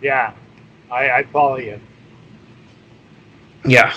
[0.00, 0.32] Yeah.
[0.90, 1.78] I, I follow you.
[3.66, 3.94] Yeah.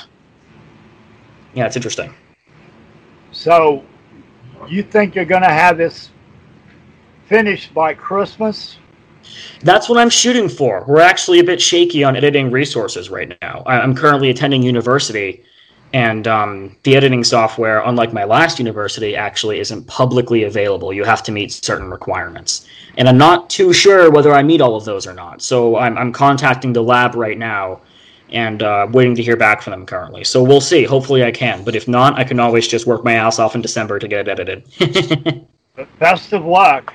[1.53, 2.13] Yeah, it's interesting.
[3.31, 3.85] So,
[4.67, 6.09] you think you're going to have this
[7.27, 8.79] finished by Christmas?
[9.61, 10.85] That's what I'm shooting for.
[10.87, 13.63] We're actually a bit shaky on editing resources right now.
[13.65, 15.43] I'm currently attending university,
[15.93, 20.93] and um, the editing software, unlike my last university, actually isn't publicly available.
[20.93, 22.67] You have to meet certain requirements.
[22.97, 25.41] And I'm not too sure whether I meet all of those or not.
[25.41, 27.81] So I'm, I'm contacting the lab right now
[28.31, 30.23] and uh, waiting to hear back from them currently.
[30.23, 30.83] So we'll see.
[30.83, 31.63] Hopefully I can.
[31.63, 34.27] But if not, I can always just work my ass off in December to get
[34.27, 35.47] it edited.
[35.99, 36.93] Best of luck.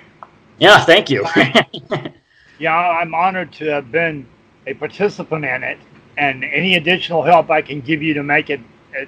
[0.58, 1.26] yeah, thank you.
[2.58, 4.26] Yeah, I'm honored to have been
[4.66, 5.78] a participant in it,
[6.16, 8.60] and any additional help I can give you to make it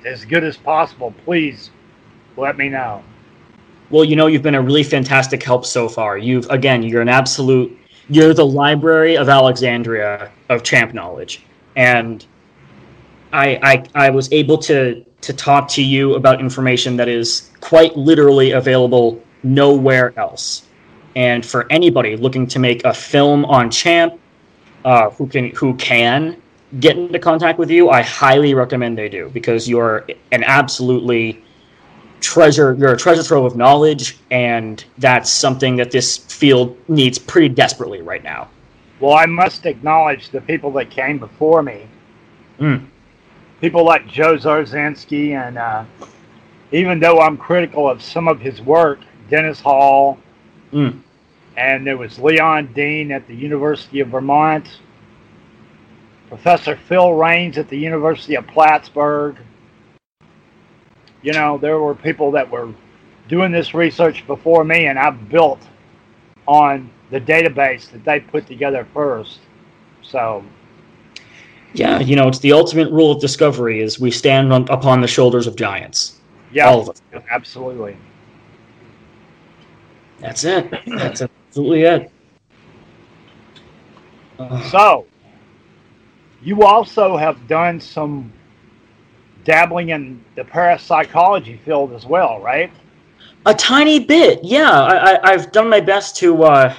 [0.04, 1.70] as good as possible, please
[2.36, 3.02] let me know.
[3.90, 6.18] Well, you know, you've been a really fantastic help so far.
[6.18, 7.76] You've again, you're an absolute
[8.08, 11.42] you're the library of Alexandria of champ knowledge.
[11.76, 12.24] And
[13.32, 17.96] I I I was able to to talk to you about information that is quite
[17.96, 20.66] literally available nowhere else.
[21.16, 24.20] And for anybody looking to make a film on champ,
[24.84, 26.40] uh, who can who can
[26.78, 31.42] get into contact with you, I highly recommend they do because you're an absolutely
[32.20, 37.48] treasure you're a treasure trove of knowledge and that's something that this field needs pretty
[37.48, 38.48] desperately right now
[39.00, 41.86] Well, I must acknowledge the people that came before me.
[42.58, 42.86] Mm.
[43.60, 45.84] People like Joe Zarzynski, and uh,
[46.72, 48.98] even though I'm critical of some of his work,
[49.28, 50.18] Dennis Hall,
[50.72, 51.00] Mm.
[51.56, 54.80] And there was Leon Dean at the University of Vermont,
[56.28, 59.36] Professor Phil Reines at the University of Plattsburgh.
[61.22, 62.72] You know, there were people that were
[63.28, 65.60] doing this research before me, and I built
[66.46, 69.40] on the database that they put together first.
[70.02, 70.44] So,
[71.76, 75.08] yeah you know it's the ultimate rule of discovery is we stand on, upon the
[75.08, 76.20] shoulders of giants
[76.52, 77.96] yeah, all of us absolutely.
[80.20, 81.22] that's it that's
[81.56, 82.10] absolutely it
[84.38, 85.06] Uh, So,
[86.42, 88.30] you also have done some
[89.44, 92.70] dabbling in the parapsychology field as well, right?
[93.46, 96.74] a tiny bit yeah I, I, i've done my best to uh,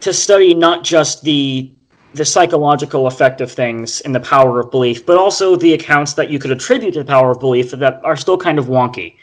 [0.00, 1.72] to study not just the
[2.12, 6.30] the psychological effect of things and the power of belief, but also the accounts that
[6.30, 9.16] you could attribute to the power of belief that are still kind of wonky.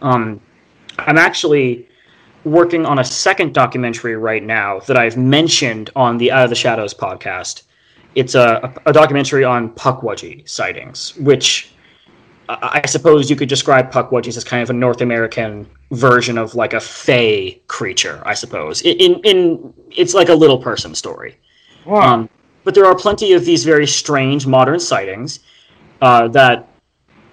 [0.00, 0.40] Um,
[0.98, 1.88] I'm actually
[2.46, 6.56] working on a second documentary right now that I've mentioned on the Out of the
[6.56, 7.64] Shadows podcast.
[8.14, 11.74] It's a, a documentary on Pukwudgie sightings, which
[12.48, 16.72] I suppose you could describe Pukwudgies as kind of a North American version of like
[16.72, 18.22] a fey creature.
[18.24, 21.36] I suppose in in, in it's like a little person story.
[21.84, 22.00] Wow.
[22.00, 22.30] Um,
[22.62, 25.40] but there are plenty of these very strange modern sightings
[26.00, 26.68] uh, that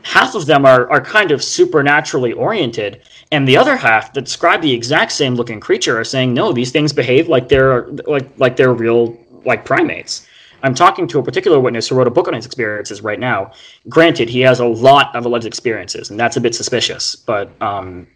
[0.04, 3.02] half of them are, are kind of supernaturally oriented,
[3.32, 6.72] and the other half that describe the exact same looking creature are saying no, these
[6.72, 10.28] things behave like they're like like they're real like primates.
[10.62, 13.52] I'm talking to a particular witness who wrote a book on his experiences right now.
[13.90, 18.08] Granted, he has a lot of alleged experiences, and that's a bit suspicious, but um,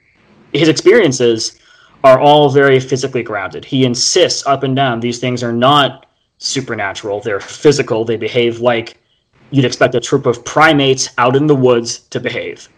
[0.54, 1.60] his experiences
[2.04, 3.66] are all very physically grounded.
[3.66, 6.06] He insists up and down these things are not
[6.38, 8.98] supernatural, they're physical, they behave like
[9.52, 12.70] you'd expect a troop of primates out in the woods to behave.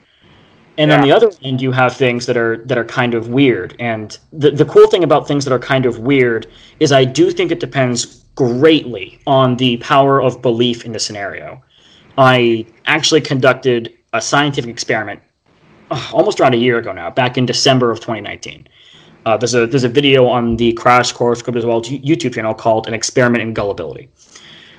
[0.78, 0.98] And yeah.
[0.98, 3.76] on the other end, you have things that are that are kind of weird.
[3.80, 6.48] And the the cool thing about things that are kind of weird
[6.80, 11.62] is I do think it depends greatly on the power of belief in the scenario.
[12.18, 15.22] I actually conducted a scientific experiment
[15.92, 18.68] uh, almost around a year ago now, back in December of 2019.
[19.26, 22.94] Uh, there's a there's a video on the Crash Course Cryptozoology YouTube channel called "An
[22.94, 24.10] Experiment in Gullibility."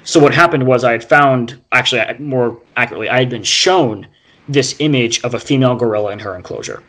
[0.04, 4.06] So what happened was I had found, actually more accurately, I had been shown
[4.48, 6.82] this image of a female gorilla in her enclosure.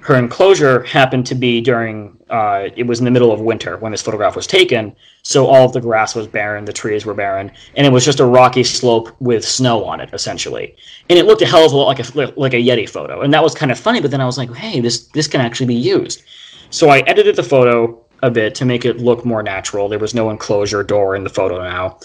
[0.00, 3.90] Her enclosure happened to be during, uh, it was in the middle of winter when
[3.90, 7.50] this photograph was taken, so all of the grass was barren, the trees were barren,
[7.76, 10.76] and it was just a rocky slope with snow on it, essentially.
[11.10, 13.34] And it looked a hell of a lot like a, like a Yeti photo, and
[13.34, 15.66] that was kind of funny, but then I was like, hey, this, this can actually
[15.66, 16.22] be used.
[16.70, 19.88] So I edited the photo a bit to make it look more natural.
[19.88, 21.98] There was no enclosure door in the photo now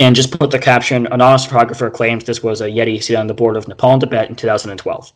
[0.00, 3.34] and just put the caption Anonymous photographer claims this was a Yeti seen on the
[3.34, 5.12] border of Nepal and Tibet in 2012.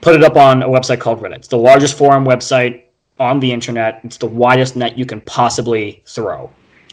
[0.00, 1.36] Put it up on a website called Reddit.
[1.36, 2.84] It's the largest forum website
[3.18, 4.00] on the internet.
[4.04, 6.50] It's the widest net you can possibly throw.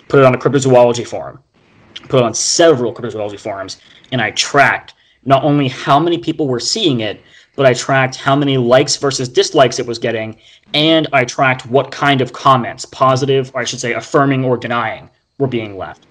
[0.07, 1.39] Put it on a cryptozoology forum.
[2.09, 3.79] Put it on several cryptozoology forums,
[4.11, 7.21] and I tracked not only how many people were seeing it,
[7.55, 10.37] but I tracked how many likes versus dislikes it was getting,
[10.73, 15.09] and I tracked what kind of comments, positive, or I should say affirming or denying,
[15.37, 16.07] were being left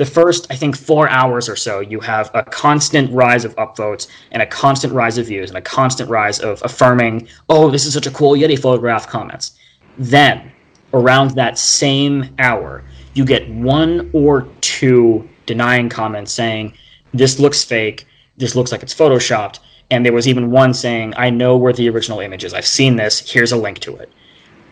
[0.00, 4.06] the first, I think, four hours or so, you have a constant rise of upvotes
[4.30, 7.92] and a constant rise of views and a constant rise of affirming, oh, this is
[7.92, 9.58] such a cool Yeti photograph comments.
[9.98, 10.52] Then,
[10.94, 12.82] around that same hour,
[13.12, 16.72] you get one or two denying comments saying,
[17.12, 18.06] this looks fake,
[18.38, 19.58] this looks like it's photoshopped,
[19.90, 22.96] and there was even one saying, I know where the original image is, I've seen
[22.96, 24.10] this, here's a link to it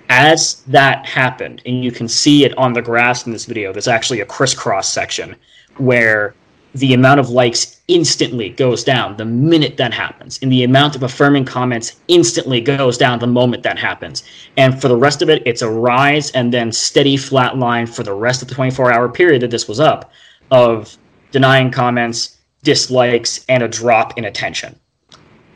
[0.08, 3.88] as that happened, and you can see it on the grass in this video, there's
[3.88, 5.36] actually a crisscross section
[5.76, 6.34] where
[6.74, 11.02] the amount of likes instantly goes down the minute that happens, and the amount of
[11.02, 14.22] affirming comments instantly goes down the moment that happens.
[14.56, 18.02] And for the rest of it, it's a rise and then steady flat line for
[18.02, 20.12] the rest of the 24 hour period that this was up
[20.50, 20.96] of
[21.30, 24.78] denying comments, dislikes, and a drop in attention.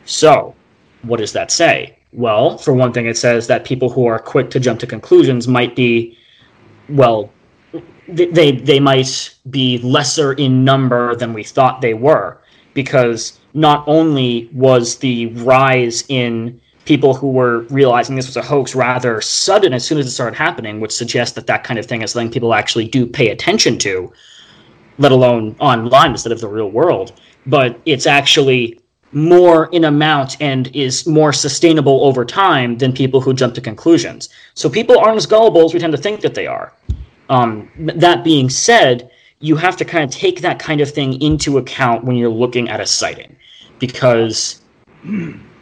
[0.04, 0.54] So,
[1.02, 1.98] what does that say?
[2.12, 5.48] Well, for one thing, it says that people who are quick to jump to conclusions
[5.48, 6.18] might be,
[6.88, 7.30] well,
[8.08, 12.38] they they might be lesser in number than we thought they were,
[12.74, 18.74] because not only was the rise in people who were realizing this was a hoax
[18.74, 22.02] rather sudden as soon as it started happening, which suggests that that kind of thing
[22.02, 24.12] is something people actually do pay attention to,
[24.98, 27.12] let alone online instead of the real world.
[27.46, 28.81] But it's actually
[29.12, 34.28] more in amount and is more sustainable over time than people who jump to conclusions.
[34.54, 36.72] So people aren't as gullible as we tend to think that they are.
[37.28, 39.10] Um, that being said,
[39.40, 42.68] you have to kind of take that kind of thing into account when you're looking
[42.68, 43.36] at a sighting
[43.78, 44.60] because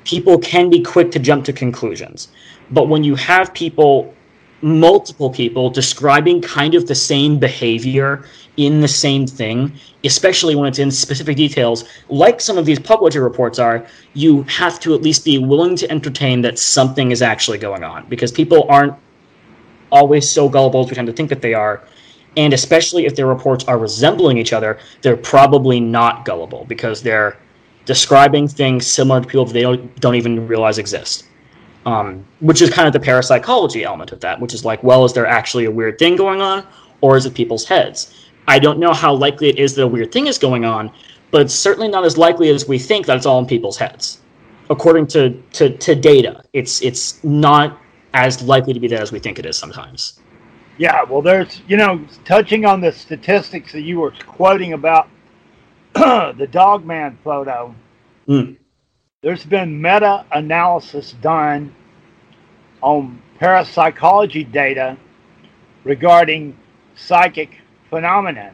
[0.04, 2.28] people can be quick to jump to conclusions.
[2.70, 4.14] But when you have people,
[4.62, 8.24] multiple people, describing kind of the same behavior
[8.56, 9.72] in the same thing,
[10.04, 14.78] especially when it's in specific details, like some of these Pukwudgie reports are, you have
[14.80, 18.66] to at least be willing to entertain that something is actually going on because people
[18.68, 18.94] aren't
[19.90, 21.82] always so gullible as we tend to think that they are.
[22.36, 27.38] And especially if their reports are resembling each other, they're probably not gullible because they're
[27.86, 31.24] describing things similar to people that they don't, don't even realize exist.
[31.86, 35.14] Um, which is kind of the parapsychology element of that, which is like, well, is
[35.14, 36.66] there actually a weird thing going on,
[37.00, 38.28] or is it people's heads?
[38.46, 40.92] I don't know how likely it is that a weird thing is going on,
[41.30, 44.20] but it's certainly not as likely as we think that it's all in people's heads.
[44.68, 47.78] According to, to, to data, it's it's not
[48.12, 50.20] as likely to be that as we think it is sometimes.
[50.78, 55.08] Yeah, well, there's, you know, touching on the statistics that you were quoting about
[55.94, 57.74] the Dogman photo,
[58.28, 58.56] Mm.
[59.22, 61.74] There's been meta analysis done
[62.80, 64.96] on parapsychology data
[65.84, 66.56] regarding
[66.94, 67.58] psychic
[67.90, 68.52] phenomena.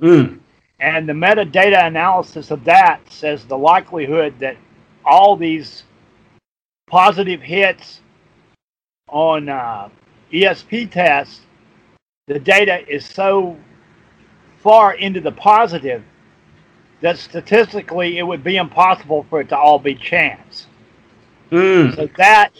[0.00, 0.40] Mm.
[0.80, 4.56] And the metadata analysis of that says the likelihood that
[5.04, 5.84] all these
[6.88, 8.00] positive hits
[9.08, 9.88] on uh,
[10.32, 11.40] ESP tests,
[12.26, 13.56] the data is so
[14.58, 16.02] far into the positive
[17.02, 20.66] that statistically it would be impossible for it to all be chance.
[21.50, 21.94] Mm.
[21.94, 22.52] So that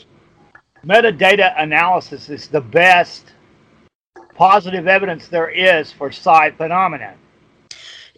[0.84, 3.32] metadata analysis is the best
[4.34, 7.14] positive evidence there is for psi phenomenon.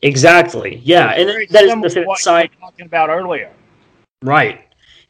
[0.02, 0.80] Exactly.
[0.84, 3.50] Yeah, and that is the what were talking about earlier.
[4.22, 4.60] Right.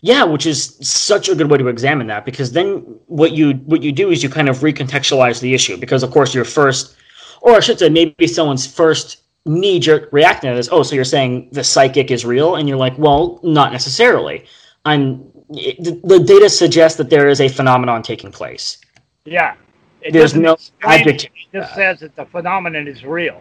[0.00, 3.82] Yeah, which is such a good way to examine that because then what you what
[3.82, 6.96] you do is you kind of recontextualize the issue because of course your first
[7.40, 11.04] or I should say maybe someone's first knee jerk reaction to this, oh, so you're
[11.04, 14.44] saying the psychic is real and you're like, well, not necessarily.
[14.84, 18.78] I'm it, the, the data suggests that there is a phenomenon taking place.
[19.24, 19.54] Yeah.
[20.00, 23.40] It There's no object- It just says that the phenomenon is real.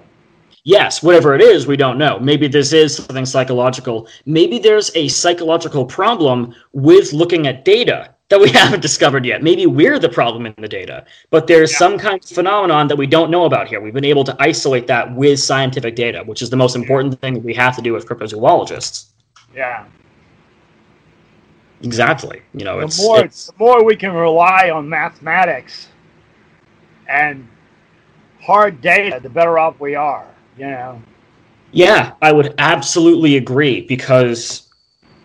[0.66, 2.20] Yes, whatever it is, we don't know.
[2.20, 4.08] Maybe this is something psychological.
[4.26, 9.44] Maybe there's a psychological problem with looking at data that we haven't discovered yet.
[9.44, 11.78] Maybe we're the problem in the data, but there's Yeah.
[11.78, 13.82] some kind of phenomenon that we don't know about here.
[13.82, 17.36] We've been able to isolate that with scientific data, which is the most important thing
[17.36, 19.06] that we have to do as cryptozoologists.
[19.56, 19.86] Yeah.
[21.82, 22.42] Exactly.
[22.54, 25.90] You know, The it's, more it's the more we can rely on mathematics
[27.10, 27.46] and
[28.42, 30.28] hard data, the better off we are.
[30.58, 31.02] You know.
[31.72, 34.70] Yeah, I would absolutely agree because,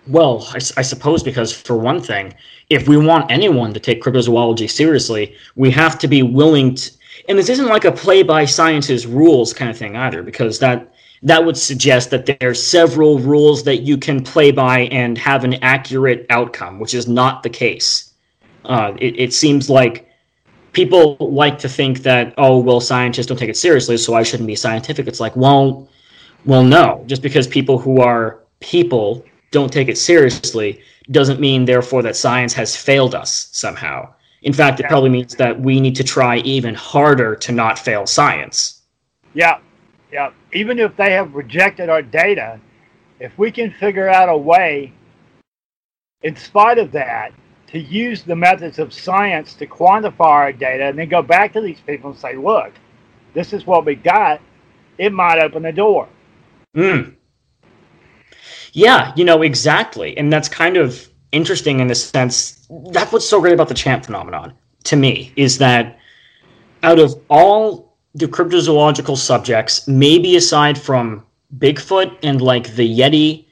[0.08, 2.34] well, I suppose because for one thing,
[2.70, 6.90] if we want anyone to take cryptozoology seriously, we have to be willing to.
[7.28, 10.92] And this isn't like a play by science's rules kind of thing either, because that
[11.22, 15.44] that would suggest that there are several rules that you can play by and have
[15.44, 18.12] an accurate outcome, which is not the case.
[18.64, 20.08] Uh, it, it seems like
[20.72, 24.46] people like to think that oh well scientists don't take it seriously so i shouldn't
[24.46, 25.88] be scientific it's like well
[26.44, 32.02] well no just because people who are people don't take it seriously doesn't mean therefore
[32.02, 34.08] that science has failed us somehow
[34.42, 34.88] in fact it Yeah.
[34.88, 38.82] probably means that we need to try even harder to not fail science
[39.34, 39.58] Yeah.
[40.12, 40.30] Yeah.
[40.52, 42.58] Even if they have rejected our data,
[43.20, 44.92] if we can figure out a way,
[46.22, 47.32] in spite of that,
[47.68, 51.60] to use the methods of science to quantify our data and then go back to
[51.60, 52.72] these people and say, look,
[53.34, 54.40] this is what we got,
[54.96, 56.08] it might open the door.
[56.74, 57.14] Mm.
[58.72, 60.16] Yeah, you know, exactly.
[60.16, 64.04] And that's kind of interesting in the sense that's what's so great about the champ
[64.04, 64.52] phenomenon
[64.84, 65.98] to me is that
[66.82, 71.24] out of all the cryptozoological subjects, maybe aside from
[71.58, 73.46] Bigfoot and like the Yeti,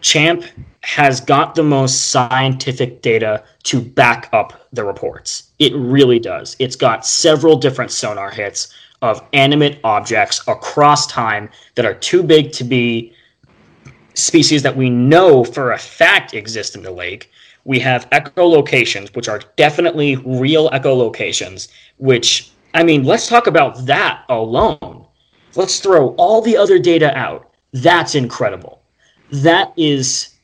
[0.00, 0.44] champ
[0.82, 5.50] has got the most scientific data to back up the reports.
[5.58, 6.56] It really does.
[6.58, 12.52] It's got several different sonar hits of animate objects across time that are too big
[12.52, 13.14] to be
[14.14, 17.30] species that we know for a fact exist in the lake.
[17.64, 24.24] We have echolocations, which are definitely real echolocations, which, I mean, let's talk about that
[24.28, 25.06] alone.
[25.56, 27.50] Let's throw all the other data out.
[27.72, 28.82] That's incredible.
[29.30, 30.34] That is,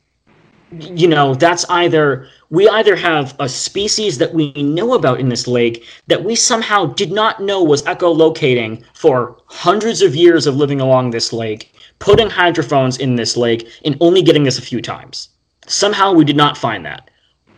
[0.71, 5.47] you know, that's either, we either have a species that we know about in this
[5.47, 10.81] lake that we somehow did not know was echolocating for hundreds of years of living
[10.81, 15.29] along this lake, putting hydrophones in this lake, and only getting this a few times.
[15.65, 17.09] Somehow we did not find that.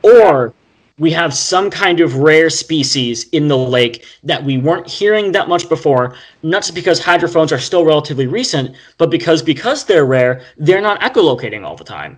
[0.02, 0.54] Or
[1.00, 5.48] we have some kind of rare species in the lake that we weren't hearing that
[5.48, 10.42] much before, not just because hydrophones are still relatively recent, but because because they're rare,
[10.58, 12.18] they're not echolocating all the time.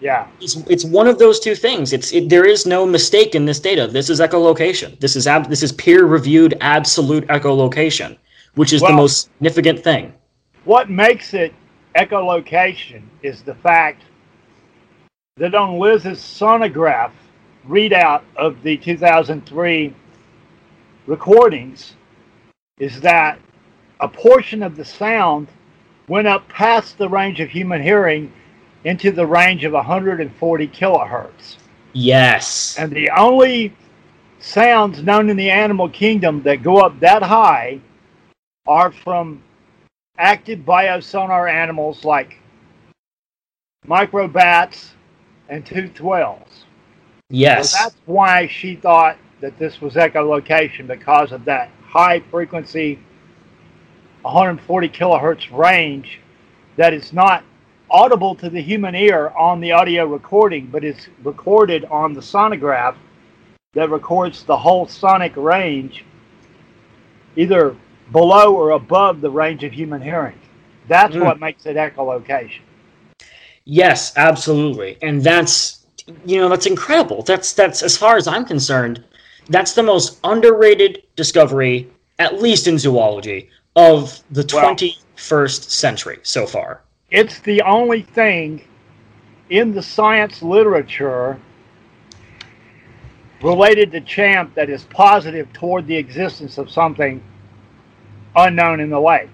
[0.00, 0.28] Yeah.
[0.40, 1.92] It's, it's one of those two things.
[1.92, 3.86] It's it, there is no mistake in this data.
[3.88, 4.98] This is echolocation.
[5.00, 8.16] This is ab, this is peer reviewed absolute echolocation,
[8.54, 10.12] which is the most significant thing.
[10.64, 11.54] What makes it
[11.94, 14.02] echolocation is the fact
[15.36, 17.12] that on Liz's sonograph
[17.66, 19.94] readout of the 2003
[21.06, 21.94] recordings
[22.78, 23.38] is that
[24.00, 25.48] a portion of the sound
[26.08, 28.32] went up past the range of human hearing
[28.84, 31.56] into the range of 140 kilohertz.
[31.92, 32.76] Yes.
[32.78, 33.74] And the only
[34.38, 37.80] sounds known in the animal kingdom that go up that high
[38.66, 39.42] are from
[40.18, 42.38] active biosonar animals like
[43.86, 44.90] microbats
[45.48, 46.64] and toothed whales.
[47.30, 47.72] Yes.
[47.72, 52.98] So that's why she thought that this was echolocation because of that high frequency
[54.22, 56.20] 140 kilohertz range
[56.76, 57.44] that is not
[57.90, 62.96] audible to the human ear on the audio recording, but it's recorded on the sonograph
[63.74, 66.04] that records the whole sonic range,
[67.36, 67.76] either
[68.12, 70.38] below or above the range of human hearing.
[70.88, 71.24] That's mm.
[71.24, 72.60] what makes it echolocation.
[73.64, 74.96] Yes, absolutely.
[75.02, 75.78] And that's
[76.24, 77.22] you know, that's incredible.
[77.22, 79.04] That's that's as far as I'm concerned,
[79.48, 86.46] that's the most underrated discovery, at least in zoology, of the well, 21st century so
[86.46, 86.82] far.
[87.10, 88.64] It's the only thing
[89.50, 91.40] in the science literature
[93.42, 97.22] related to Champ that is positive toward the existence of something
[98.38, 99.30] unknown in the lake.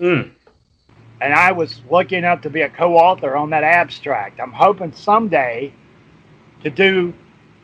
[0.00, 0.30] Mm.
[1.20, 4.40] And I was lucky enough to be a co author on that abstract.
[4.40, 5.72] I'm hoping someday
[6.62, 7.12] to do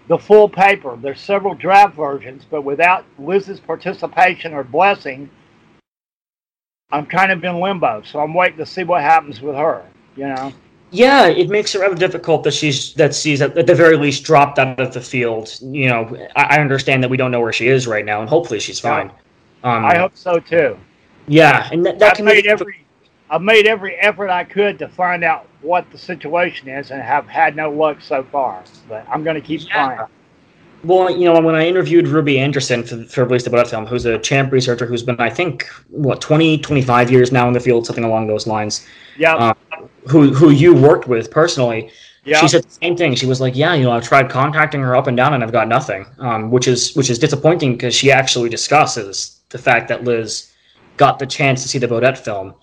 [0.08, 0.98] the full paper.
[1.00, 5.30] There's several draft versions, but without Liz's participation or blessing,
[6.90, 8.02] I'm kind of in limbo.
[8.02, 9.84] So I'm waiting to see what happens with her.
[10.16, 10.52] You know.
[10.90, 14.22] Yeah, it makes it rather difficult that she's that she's at, at the very least
[14.22, 15.58] dropped out of the field.
[15.60, 18.28] You know, I, I, understand that we don't know where she is right now, and
[18.28, 19.10] hopefully she's fine.
[19.64, 20.78] Um, I hope so too.
[21.26, 22.84] Yeah, and that, that I've can made every
[23.30, 27.26] I've made every effort I could to find out what the situation is, and have
[27.26, 28.62] had no luck so far.
[28.88, 29.72] But I'm going to keep yeah.
[29.72, 30.08] trying.
[30.84, 34.04] Well, you know, when I interviewed Ruby Anderson for, for Release the Bodette Film, who's
[34.04, 37.86] a champ researcher who's been, I think, what, 20, 25 years now in the field,
[37.86, 38.86] something along those lines.
[39.16, 39.34] Yeah.
[39.34, 39.54] Uh,
[40.06, 41.90] who, who you worked with personally.
[42.24, 42.40] Yeah.
[42.40, 43.14] She said the same thing.
[43.14, 45.52] She was like, "Yeah, you know, I've tried contacting her up and down, and I've
[45.52, 50.02] got nothing," um, which is which is disappointing because she actually discusses the fact that
[50.02, 50.52] Liz
[50.96, 52.54] got the chance to see the Bodette film,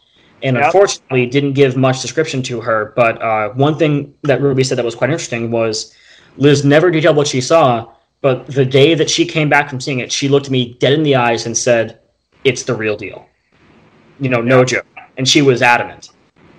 [0.43, 0.65] and yep.
[0.65, 2.91] unfortunately didn't give much description to her.
[2.97, 5.95] But uh, one thing that Ruby said that was quite interesting was
[6.35, 9.99] Liz never detailed what she saw, but the day that she came back from seeing
[9.99, 11.99] it, she looked me dead in the eyes and said,
[12.43, 13.25] "It's the real deal."
[14.19, 14.85] You know, no joke,
[15.15, 16.09] and she was adamant.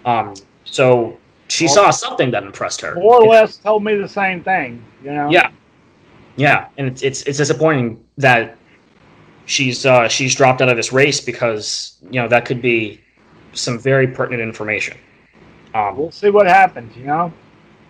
[0.06, 0.32] Um,
[0.64, 1.18] so
[1.48, 2.94] she well, saw something that impressed her.
[2.94, 4.82] More or less, told me the same thing.
[5.04, 5.30] You know.
[5.30, 5.50] Yeah,
[6.36, 8.56] yeah, and it's it's, it's disappointing that
[9.46, 13.00] she's uh, she's dropped out of this race because you know that could be
[13.52, 14.96] some very pertinent information.
[15.74, 16.96] Um, we'll see what happens.
[16.96, 17.32] You know.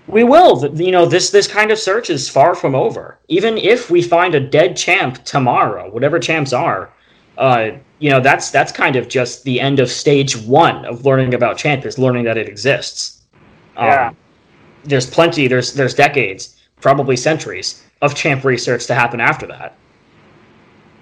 [0.08, 0.66] We will.
[0.76, 3.18] You know, this this kind of search is far from over.
[3.28, 6.92] Even if we find a dead champ tomorrow, whatever champs are,
[7.38, 11.34] uh, you know, that's that's kind of just the end of stage one of learning
[11.34, 13.22] about champ is learning that it exists.
[13.76, 14.12] Um, yeah.
[14.84, 15.46] There's plenty.
[15.46, 19.76] There's there's decades, probably centuries of champ research to happen after that.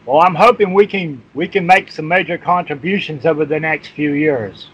[0.07, 4.13] Well, I'm hoping we can we can make some major contributions over the next few
[4.13, 4.69] years.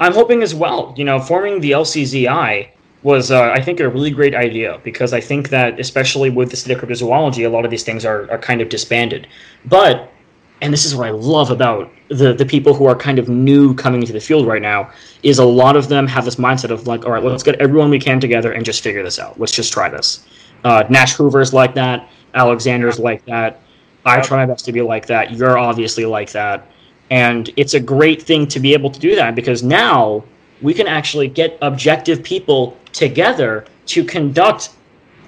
[0.00, 0.94] I'm hoping as well.
[0.96, 2.68] You know, forming the LCZI
[3.04, 6.56] was, uh, I think, a really great idea because I think that, especially with the
[6.56, 9.28] state of cryptozoology, a lot of these things are, are kind of disbanded.
[9.66, 10.10] But,
[10.62, 13.74] and this is what I love about the, the people who are kind of new
[13.74, 14.90] coming into the field right now,
[15.22, 17.90] is a lot of them have this mindset of like, all right, let's get everyone
[17.90, 19.38] we can together and just figure this out.
[19.38, 20.26] Let's just try this.
[20.64, 22.08] Uh, Nash Hoover's like that.
[22.32, 23.60] Alexander's like that.
[24.04, 25.32] I try my best to be like that.
[25.32, 26.66] You're obviously like that.
[27.10, 30.24] And it's a great thing to be able to do that because now
[30.62, 34.70] we can actually get objective people together to conduct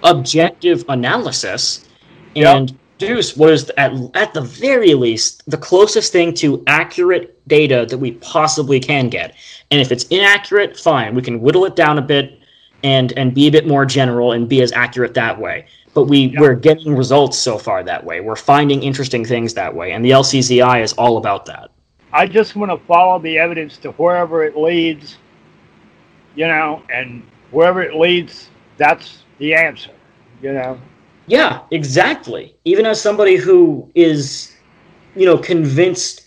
[0.02, 1.86] objective analysis
[2.34, 2.78] and yep.
[2.98, 7.98] produce what is at, at the very least the closest thing to accurate data that
[7.98, 9.34] we possibly can get
[9.70, 12.38] and if it's inaccurate fine we can whittle it down a bit
[12.84, 15.66] and and be a bit more general and be as accurate that way
[15.96, 16.40] but we yep.
[16.40, 20.10] we're getting results so far that way we're finding interesting things that way and the
[20.10, 21.70] lczi is all about that
[22.12, 25.16] i just want to follow the evidence to wherever it leads
[26.36, 29.92] you know and wherever it leads, that's the answer,
[30.42, 30.78] you know?
[31.26, 32.54] Yeah, exactly.
[32.64, 34.54] Even as somebody who is,
[35.14, 36.22] you know, convinced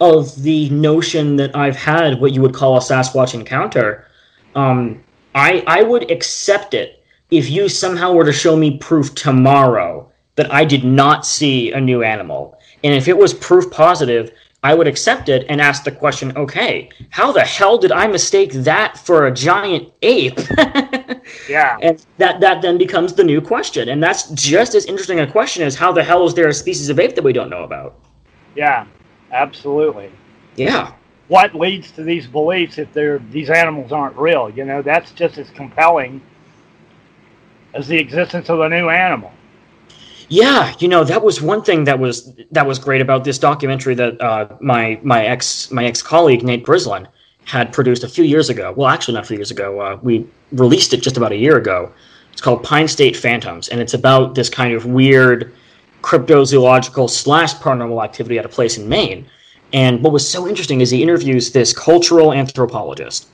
[0.00, 4.06] of the notion that I've had what you would call a Sasquatch encounter,
[4.54, 5.02] um,
[5.34, 6.95] I I would accept it
[7.30, 11.80] if you somehow were to show me proof tomorrow that I did not see a
[11.80, 12.58] new animal.
[12.84, 14.30] And if it was proof positive,
[14.62, 18.52] I would accept it and ask the question, okay, how the hell did I mistake
[18.52, 20.38] that for a giant ape?
[21.48, 21.78] yeah.
[21.82, 23.88] And that, that then becomes the new question.
[23.88, 26.88] And that's just as interesting a question as how the hell is there a species
[26.88, 27.98] of ape that we don't know about?
[28.54, 28.86] Yeah,
[29.32, 30.10] absolutely.
[30.56, 30.92] Yeah.
[31.28, 34.48] What leads to these beliefs if they're these animals aren't real?
[34.50, 36.20] You know, that's just as compelling
[37.76, 39.32] as the existence of a new animal.
[40.28, 43.94] Yeah, you know that was one thing that was that was great about this documentary
[43.94, 47.06] that uh, my my ex my ex colleague Nate Grislin
[47.44, 48.72] had produced a few years ago.
[48.76, 49.80] Well, actually, not a few years ago.
[49.80, 51.92] Uh, we released it just about a year ago.
[52.32, 55.52] It's called Pine State Phantoms, and it's about this kind of weird
[56.02, 59.26] cryptozoological slash paranormal activity at a place in Maine.
[59.72, 63.28] And what was so interesting is he interviews this cultural anthropologist.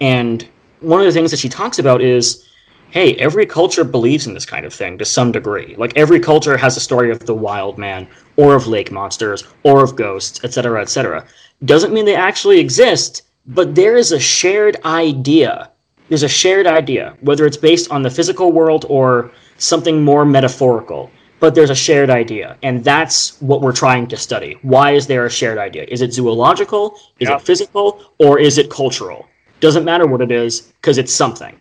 [0.00, 0.46] And
[0.80, 2.48] one of the things that she talks about is
[2.94, 5.74] hey, every culture believes in this kind of thing to some degree.
[5.76, 8.06] Like every culture has a story of the wild man,
[8.36, 11.26] or of lake monsters, or of ghosts, etc., etc.
[11.64, 15.72] Doesn't mean they actually exist, but there is a shared idea.
[16.08, 21.10] There's a shared idea, whether it's based on the physical world or something more metaphorical.
[21.40, 24.56] But there's a shared idea, and that's what we're trying to study.
[24.62, 25.84] Why is there a shared idea?
[25.88, 26.94] Is it zoological?
[27.18, 27.36] Is Yeah.
[27.36, 28.02] it physical?
[28.18, 29.26] Or is it cultural?
[29.58, 31.54] Doesn't matter what it is, because it's something.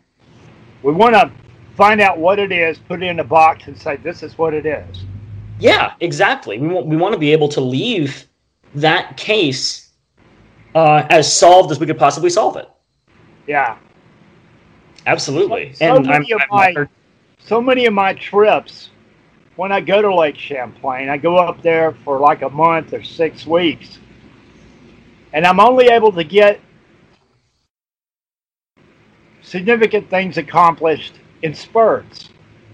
[0.83, 1.31] We want to
[1.75, 4.53] find out what it is, put it in a box, and say this is what
[4.53, 5.03] it is.
[5.59, 6.59] Yeah, exactly.
[6.59, 8.25] We want, we want to be able to leave
[8.75, 9.91] that case
[10.75, 12.69] uh, as solved as we could possibly solve it.
[13.47, 13.77] Yeah.
[15.05, 15.73] Absolutely.
[15.73, 16.89] So and I'm, of my- honored-
[17.39, 18.89] so many of my trips
[19.55, 23.03] when I go to Lake Champlain, I go up there for like a month or
[23.03, 23.99] six weeks,
[25.33, 26.59] and I'm only able to get
[29.43, 31.13] significant things accomplished
[31.43, 32.29] in spurts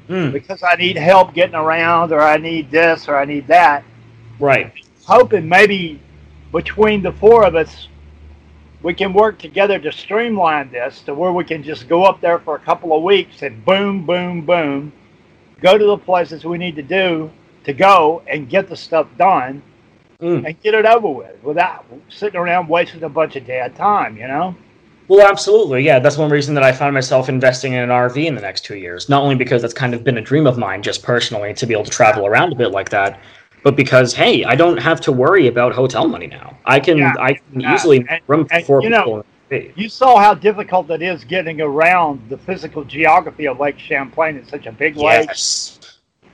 [0.07, 3.83] Mm, because I need help getting around, or I need this, or I need that.
[4.39, 4.73] right.
[5.05, 5.99] Hoping maybe
[6.51, 7.87] between the four of us,
[8.81, 12.39] we can work together to streamline this to where we can just go up there
[12.39, 14.91] for a couple of weeks and boom, boom, boom,
[15.61, 17.29] go to the places we need to do
[17.65, 19.61] to go and get the stuff done
[20.21, 20.45] Mm.
[20.45, 24.27] and get it over with without sitting around wasting a bunch of dead time, you
[24.27, 24.53] know?
[25.09, 25.83] Well, absolutely.
[25.83, 28.63] Yeah, that's one reason that I found myself investing in an RV in the next
[28.63, 29.09] two years.
[29.09, 31.73] Not only because that's kind of been a dream of mine, just personally, to be
[31.73, 33.19] able to travel around a bit like that,
[33.63, 36.55] but because hey, I don't have to worry about hotel money now.
[36.65, 37.73] I can Yeah, I can yeah.
[37.73, 39.25] easily And- room for and, four you know, people.
[39.51, 39.71] RV.
[39.75, 44.35] You saw how difficult it is getting around the physical geography of Lake Champlain.
[44.35, 45.25] It's such a big lake.
[45.27, 45.79] Yes.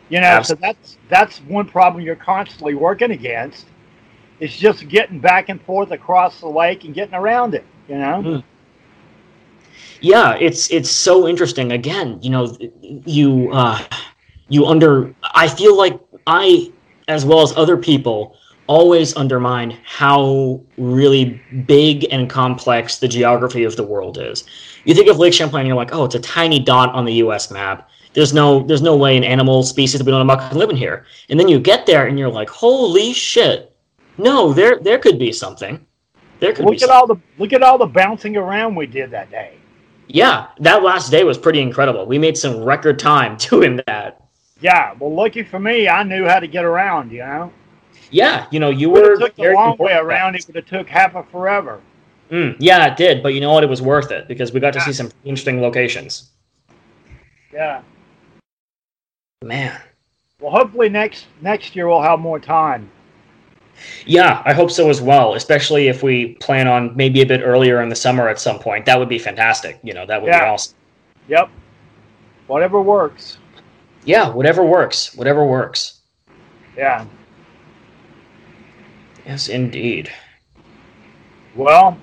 [0.10, 3.68] You know, Abs- so that's that's one problem you're constantly working against.
[4.42, 7.64] It's just getting back and forth across the lake and getting around it.
[7.88, 8.44] You know, Mm.
[10.02, 11.72] Yeah it's it's so interesting.
[11.72, 13.82] Again you know you uh
[14.50, 16.72] you under i feel like i
[17.08, 18.36] as well as other people
[18.68, 24.44] always undermine how really big and complex the geography of the world is.
[24.86, 27.52] You think of lake champlain you're like oh it's a tiny dot on the us
[27.52, 27.90] map.
[28.14, 30.70] There's no there's no way an animal species that we don't know about can live
[30.70, 31.06] in here.
[31.30, 33.76] And then you get there and you're like holy shit.
[34.18, 35.86] No there there could be something.
[36.40, 36.96] There could be look at something.
[36.96, 39.58] all the look at all the bouncing around we did that day.
[40.08, 42.06] Yeah, that last day was pretty incredible.
[42.06, 44.22] We made some record time doing that.
[44.62, 47.12] Yeah, well, lucky for me, I knew how to get around.
[47.12, 47.54] You know,
[48.10, 50.36] Yeah, you know, you were took the long way around.
[50.36, 51.82] It would have took half a forever.
[52.32, 53.64] Mm, yeah, it did, but you know what?
[53.64, 56.32] It was worth it because we got to see some interesting locations.
[57.54, 57.82] Yeah.
[59.44, 59.80] Man.
[60.40, 62.90] Well, hopefully next next year we'll have more time.
[64.06, 67.82] Yeah, I hope so as well, especially if we plan on maybe a bit earlier
[67.82, 68.86] in the summer at some point.
[68.86, 69.80] That would be fantastic.
[69.84, 70.76] You know, that would be awesome.
[71.28, 71.50] Yep.
[72.48, 73.38] Whatever works.
[74.06, 75.16] Yeah, whatever works.
[75.16, 76.02] Whatever works.
[76.78, 77.06] Yeah.
[79.26, 80.12] Yes, indeed.
[81.56, 81.98] Well,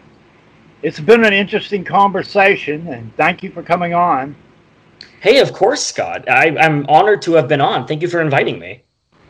[0.83, 4.35] it's been an interesting conversation, and thank you for coming on.
[5.21, 6.29] Hey, of course, Scott.
[6.29, 7.87] I, I'm honored to have been on.
[7.87, 8.83] Thank you for inviting me.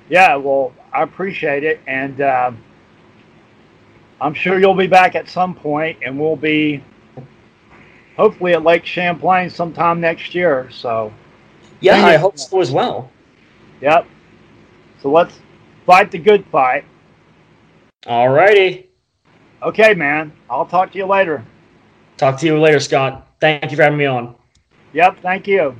[0.08, 2.62] Yeah, well, I appreciate it, and um
[4.20, 6.82] I'm sure you'll be back at some point, and we'll be
[8.16, 10.68] hopefully at Lake Champlain sometime next year.
[10.70, 11.12] So,
[11.80, 13.10] Yeah, I hope so as well.
[13.80, 14.06] yep.
[15.00, 15.40] So let's
[15.86, 16.84] fight the good fight.
[18.06, 18.86] Alrighty.
[19.60, 20.32] Okay, man.
[20.48, 21.44] I'll talk to you later.
[22.16, 23.26] Talk to you later, Scott.
[23.40, 24.36] Thank you for having me on.
[24.92, 25.18] Yep.
[25.22, 25.74] Thank you.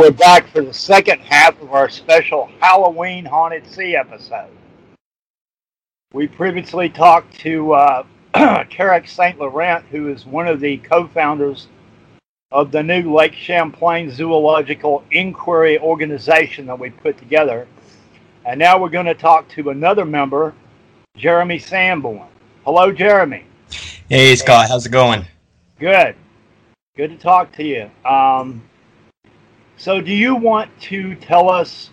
[0.00, 4.48] We're back for the second half of our special Halloween Haunted Sea episode.
[6.14, 8.04] We previously talked to uh,
[8.34, 9.38] Karac St.
[9.38, 11.68] Laurent, who is one of the co founders
[12.50, 17.68] of the new Lake Champlain Zoological Inquiry organization that we put together.
[18.46, 20.54] And now we're going to talk to another member,
[21.14, 22.26] Jeremy Sanborn.
[22.64, 23.44] Hello, Jeremy.
[24.08, 25.26] Hey Scott, how's it going?
[25.78, 26.16] Good.
[26.96, 27.90] Good to talk to you.
[28.06, 28.62] Um,
[29.80, 31.88] so, do you want to tell us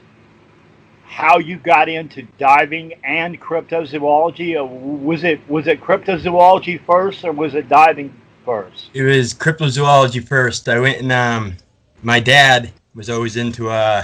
[1.05, 4.61] how you got into diving and cryptozoology?
[4.69, 8.89] Was it was it cryptozoology first, or was it diving first?
[8.93, 10.67] It was cryptozoology first.
[10.67, 11.55] I went and um,
[12.03, 14.03] my dad was always into uh,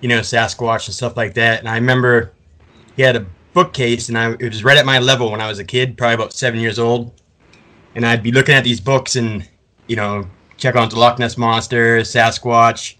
[0.00, 1.60] you know, Sasquatch and stuff like that.
[1.60, 2.32] And I remember
[2.96, 5.60] he had a bookcase, and I it was right at my level when I was
[5.60, 7.12] a kid, probably about seven years old.
[7.94, 9.48] And I'd be looking at these books and
[9.86, 10.28] you know
[10.60, 12.96] check on the Loch Ness monster, Sasquatch.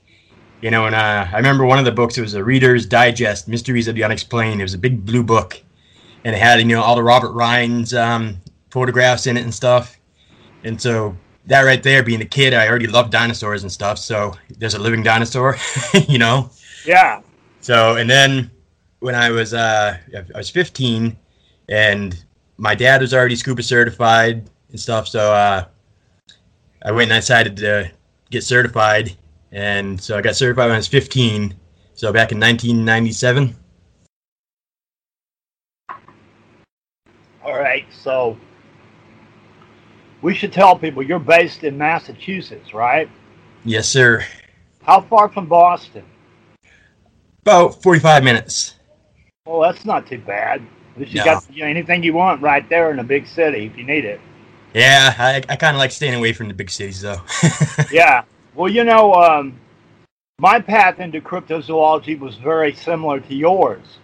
[0.62, 2.18] You know, and uh, I remember one of the books.
[2.18, 4.60] It was a Reader's Digest, Mysteries of the Unexplained.
[4.60, 5.62] It was a big blue book,
[6.24, 8.38] and it had you know all the Robert Rines um,
[8.70, 9.98] photographs in it and stuff.
[10.64, 11.16] And so
[11.46, 13.98] that right there, being a kid, I already loved dinosaurs and stuff.
[13.98, 15.56] So there's a living dinosaur,
[16.08, 16.50] you know.
[16.84, 17.22] Yeah.
[17.60, 18.50] So and then
[18.98, 21.16] when I was uh, I was 15,
[21.70, 22.22] and
[22.58, 25.08] my dad was already scuba certified and stuff.
[25.08, 25.64] So uh,
[26.82, 27.90] I went and I decided to
[28.30, 29.14] get certified,
[29.52, 31.54] and so I got certified when I was 15.
[31.94, 33.54] So back in 1997.
[37.44, 37.84] All right.
[37.92, 38.38] So
[40.22, 43.08] we should tell people you're based in Massachusetts, right?
[43.64, 44.24] Yes, sir.
[44.82, 46.04] How far from Boston?
[47.42, 48.74] About 45 minutes.
[49.46, 50.62] Well, that's not too bad.
[50.94, 51.24] At least you No.
[51.24, 54.04] got you know, anything you want right there in a big city if you need
[54.04, 54.20] it.
[54.74, 57.20] Yeah, I, I kind of like staying away from the big cities though.
[57.92, 58.22] Yeah.
[58.54, 59.58] Well, you know, um,
[60.38, 63.98] my path into cryptozoology was very similar to yours.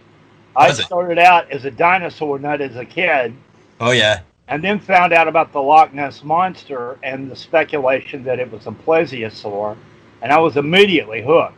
[0.55, 3.35] I started out as a dinosaur nut as a kid,
[3.79, 4.21] oh yeah.
[4.47, 8.65] and then found out about the Loch Ness monster and the speculation that it was
[8.65, 9.77] a plesiosaur,
[10.23, 11.53] and I was immediately hooked.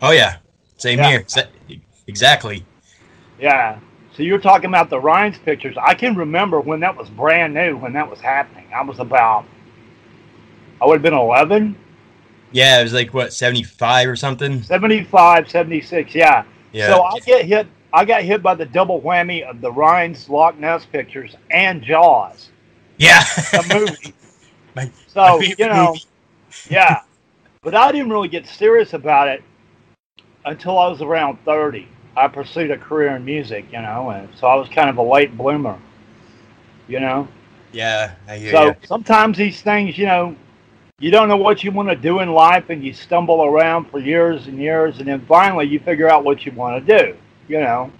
[0.00, 0.36] Oh yeah,
[0.78, 1.22] same Yeah.
[1.68, 1.80] here.
[2.06, 2.64] Exactly.
[3.38, 3.78] Yeah.
[4.16, 5.76] So you're talking about the Rines pictures.
[5.80, 8.66] I can remember when that was brand new, when that was happening.
[8.74, 9.44] I was about,
[10.80, 11.76] I would have been 11,
[12.50, 14.62] Yeah, it was like what seventy five or something.
[14.62, 16.14] 75, 76.
[16.14, 16.44] Yeah.
[16.72, 16.88] Yeah.
[16.88, 17.66] So I get hit.
[17.92, 22.50] I got hit by the double whammy of the Rines Loch Ness pictures and Jaws,
[22.98, 23.24] yeah.
[23.50, 24.14] the movie.
[24.76, 25.96] My- my so favorite you know,
[26.68, 27.00] yeah.
[27.62, 29.42] But I didn't really get serious about it
[30.44, 31.88] until I was around 30.
[32.16, 35.02] I pursued a career in music, you know, and so I was kind of a
[35.02, 35.78] late bloomer,
[36.88, 37.28] you know.
[37.72, 38.74] Yeah, I hear So you.
[38.86, 40.36] sometimes these things, you know,
[40.98, 43.98] you don't know what you want to do in life, and you stumble around for
[43.98, 47.16] years and years, and then finally you figure out what you want to do.
[47.48, 47.90] You know,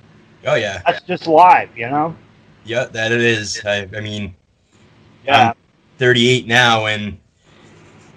[0.45, 1.70] Oh yeah, that's just life.
[1.77, 2.16] You know.
[2.65, 3.61] yeah, that it is.
[3.65, 4.35] I, I mean,
[5.24, 5.53] Yeah.
[5.99, 7.19] 38 now, and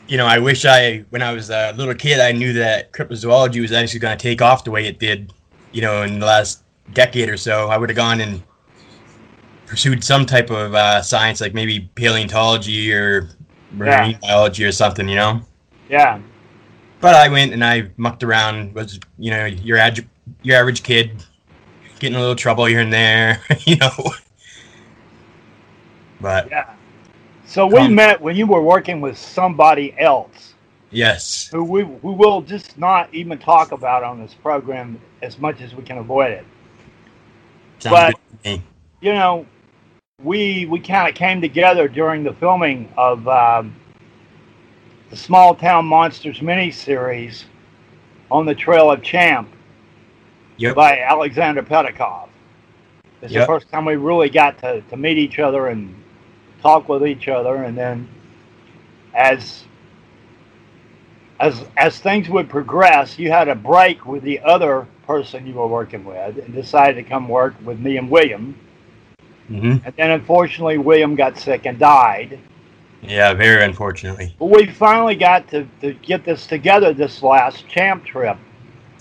[0.08, 3.62] you know, I wish I, when I was a little kid, I knew that cryptozoology
[3.62, 5.32] was actually going to take off the way it did.
[5.74, 6.64] You know, in the last
[6.94, 8.42] decade or so, I would have gone and
[9.66, 13.30] pursued some type of uh, science, like maybe paleontology or
[13.72, 15.10] marine biology or something.
[15.10, 15.42] You know.
[15.90, 16.20] yeah.
[17.02, 18.74] But I went and I mucked around.
[18.76, 20.08] Was you know your ad-
[20.42, 21.12] your average kid
[22.00, 23.92] getting a little trouble here and there, you know.
[26.22, 26.70] But Yeah.
[27.46, 30.54] So we Um, met when you were working with somebody else
[30.92, 35.62] yes, who we we will just not even talk about on this program as much
[35.62, 36.46] as we can avoid it.
[37.80, 38.64] sounds But- good to me.
[39.02, 39.46] you know,
[40.22, 43.76] we we kind of came together during the filming of um,
[45.10, 47.46] the Small Town Monsters miniseries
[48.30, 49.50] on the Trail of Champ
[50.58, 50.76] Yep.
[50.76, 52.30] by Alexander Pedikov.
[53.22, 55.96] It's the first time we really got to, to meet each other and
[56.62, 58.08] talk with each other, and then
[59.14, 59.64] as
[61.40, 65.68] as as things would progress, you had a break with the other person you were
[65.68, 68.56] working with, and decided to come work with me and William.
[69.48, 72.40] hmm And then unfortunately, William got sick and died.
[73.02, 74.34] Yeah, very unfortunately.
[74.40, 78.38] But we finally got to, to get this together this last champ trip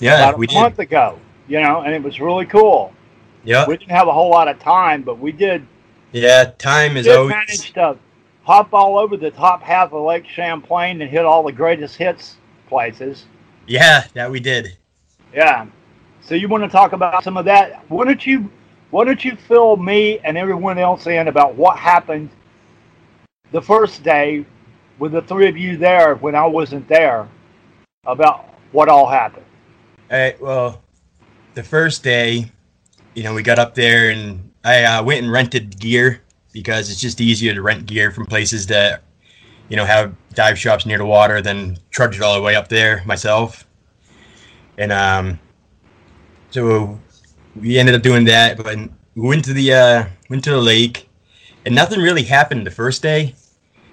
[0.00, 0.54] Yeah, about a we did.
[0.56, 2.92] month ago, you know, and it was really cool.
[3.44, 3.64] Yeah.
[3.66, 5.64] We didn't have a whole lot of time, but we did,
[6.12, 7.30] Yeah, time is did always.
[7.30, 7.96] manage to
[8.42, 12.36] hop all over the top half of Lake Champlain and hit all the greatest hits
[12.68, 13.26] places.
[13.68, 14.76] Yeah, that we did.
[15.32, 15.66] Yeah.
[16.24, 17.84] So you want to talk about some of that?
[17.88, 18.50] Why don't you
[18.90, 22.28] why don't you fill me and everyone else in about what happened
[23.50, 24.44] the first day
[24.98, 27.28] with the three of you there when I wasn't there
[28.04, 29.46] about what all happened.
[30.10, 30.40] All right.
[30.40, 30.82] Well,
[31.54, 32.50] the first day,
[33.14, 36.22] you know, we got up there and I uh, went and rented gear
[36.52, 39.02] because it's just easier to rent gear from places that,
[39.68, 42.68] you know, have dive shops near the water than trudge it all the way up
[42.68, 43.66] there myself.
[44.78, 45.38] And um,
[46.52, 47.00] so
[47.56, 48.76] we ended up doing that, but
[49.14, 51.08] we went to the uh, went to the lake,
[51.66, 53.34] and nothing really happened the first day.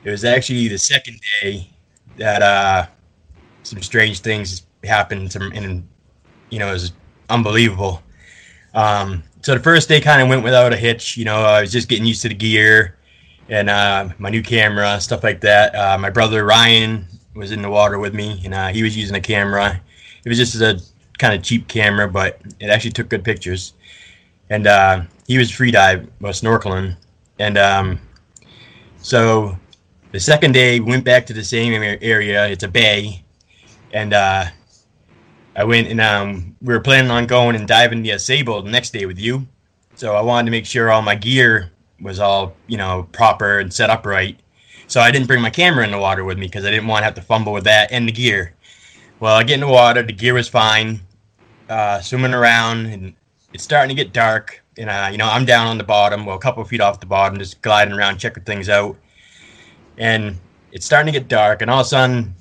[0.04, 1.70] It was actually the second day
[2.18, 2.88] that uh,
[3.64, 5.88] some strange things happened, and
[6.50, 6.92] you know, it was
[7.30, 8.04] unbelievable.
[8.74, 11.18] Um, so the first day kind of went without a hitch.
[11.18, 12.98] You know, I was just getting used to the gear
[13.50, 15.74] and uh, my new camera, stuff like that.
[15.74, 17.06] Uh, my brother Ryan
[17.36, 19.82] was in the water with me, and uh, he was using a camera.
[20.24, 20.82] It was just a
[21.20, 23.74] kind of cheap camera, but it actually took good pictures.
[24.50, 26.96] And uh, he was free dive, well, snorkeling.
[27.38, 28.00] And um,
[28.98, 29.56] so
[30.12, 32.48] the second day, we went back to the same area.
[32.48, 33.24] It's a bay,
[33.94, 34.46] and uh,
[35.56, 38.92] I went and um, we were planning on going and diving the Sable the next
[38.92, 39.48] day with you.
[39.96, 41.72] So I wanted to make sure all my gear
[42.02, 44.40] was all you know proper and set up right.
[44.88, 47.02] So I didn't bring my camera in the water with me because I didn't want
[47.02, 48.56] to have to fumble with that and the gear.
[49.20, 51.02] Well, I get in the water, the gear was fine,
[51.70, 53.16] uh, swimming around, and
[53.54, 54.62] it's starting to get dark.
[54.78, 57.06] And uh, you know I'm down on the bottom, well a couple feet off the
[57.06, 58.98] bottom, just gliding around, checking things out.
[59.98, 60.38] And
[60.72, 62.34] it's starting to get dark, and all of a sudden,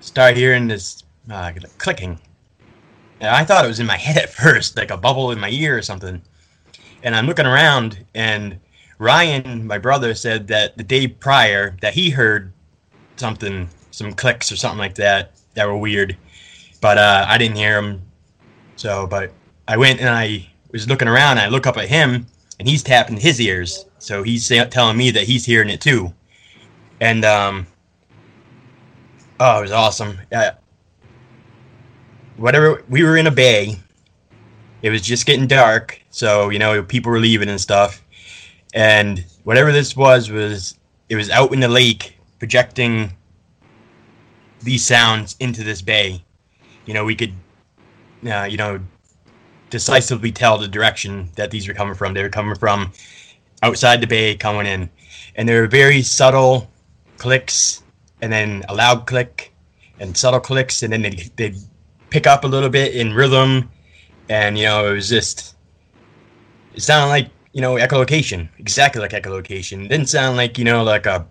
[0.00, 2.18] start hearing this uh, clicking.
[3.20, 5.50] And I thought it was in my head at first, like a bubble in my
[5.50, 6.20] ear or something.
[7.02, 8.58] And I'm looking around, and
[8.98, 12.52] Ryan, my brother, said that the day prior that he heard
[13.16, 16.16] something, some clicks or something like that, that were weird.
[16.80, 18.02] But uh, I didn't hear them.
[18.76, 19.32] So, but
[19.68, 21.38] I went and I was looking around.
[21.38, 22.26] I look up at him,
[22.58, 23.86] and he's tapping his ears.
[23.98, 26.12] So he's say, telling me that he's hearing it too.
[27.00, 27.66] And um,
[29.40, 30.18] oh, it was awesome.
[30.32, 30.50] Uh,
[32.36, 33.78] whatever we were in a bay
[34.82, 38.04] it was just getting dark so you know people were leaving and stuff
[38.74, 40.76] and whatever this was was
[41.08, 43.10] it was out in the lake projecting
[44.64, 46.22] these sounds into this bay.
[46.86, 47.34] You know, we could,
[48.26, 48.80] uh, you know,
[49.70, 52.14] decisively tell the direction that these were coming from.
[52.14, 52.92] They were coming from
[53.62, 54.90] outside the bay, coming in,
[55.36, 56.70] and they were very subtle
[57.18, 57.82] clicks,
[58.20, 59.52] and then a loud click,
[59.98, 61.54] and subtle clicks, and then they they
[62.10, 63.70] pick up a little bit in rhythm,
[64.28, 65.56] and you know, it was just
[66.74, 69.84] it sounded like you know echolocation, exactly like echolocation.
[69.84, 71.26] It didn't sound like you know like a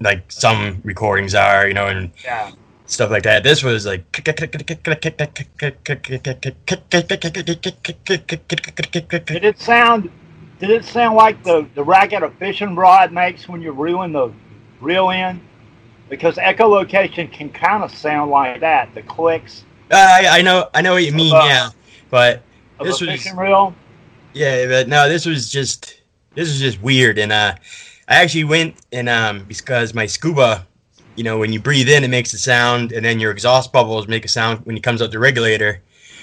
[0.00, 2.52] like some recordings are, you know, and Yeah.
[2.90, 3.42] Stuff like that.
[3.44, 4.28] This was like Did
[9.44, 10.10] it sound?
[10.58, 14.32] Did it sound like the the racket a fishing rod makes when you're reeling the
[14.80, 15.40] reel in?
[16.08, 18.94] Because echolocation can kind of sound like that.
[18.94, 21.70] The clicks I I know I know what you mean, uh, yeah,
[22.10, 22.42] but
[22.82, 23.74] This a was- fishing reel.
[24.32, 26.02] Yeah, but no, this was just
[26.34, 27.54] this was just weird, and uh,
[28.06, 30.66] I actually went and um because my scuba,
[31.20, 34.08] you know, when you breathe in, it makes a sound, and then your exhaust bubbles
[34.08, 35.82] make a sound when it comes out the regulator.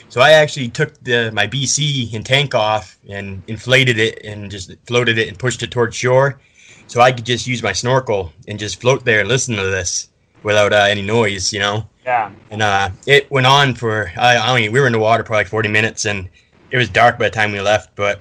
[0.10, 4.74] So I actually took the my BC and tank off and inflated it and just
[4.88, 6.40] floated it and pushed it towards shore,
[6.88, 10.10] so I could just use my snorkel and just float there and listen to this
[10.42, 11.88] without uh, any noise, you know.
[12.04, 12.32] Yeah.
[12.50, 15.42] And uh, it went on for I, I mean we were in the water probably
[15.42, 16.28] like 40 minutes and
[16.72, 17.96] it was dark by the time we left.
[17.96, 18.20] But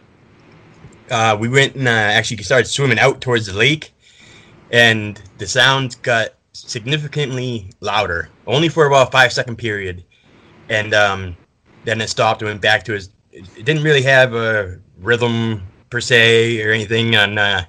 [1.10, 3.94] uh, we went and uh, actually started swimming out towards the lake,
[4.70, 6.34] and the sounds got
[6.66, 10.05] significantly louder, only for about a five second period,
[10.68, 11.36] and um,
[11.84, 13.10] then it stopped and went back to his.
[13.32, 17.38] It didn't really have a rhythm per se or anything on.
[17.38, 17.64] Uh,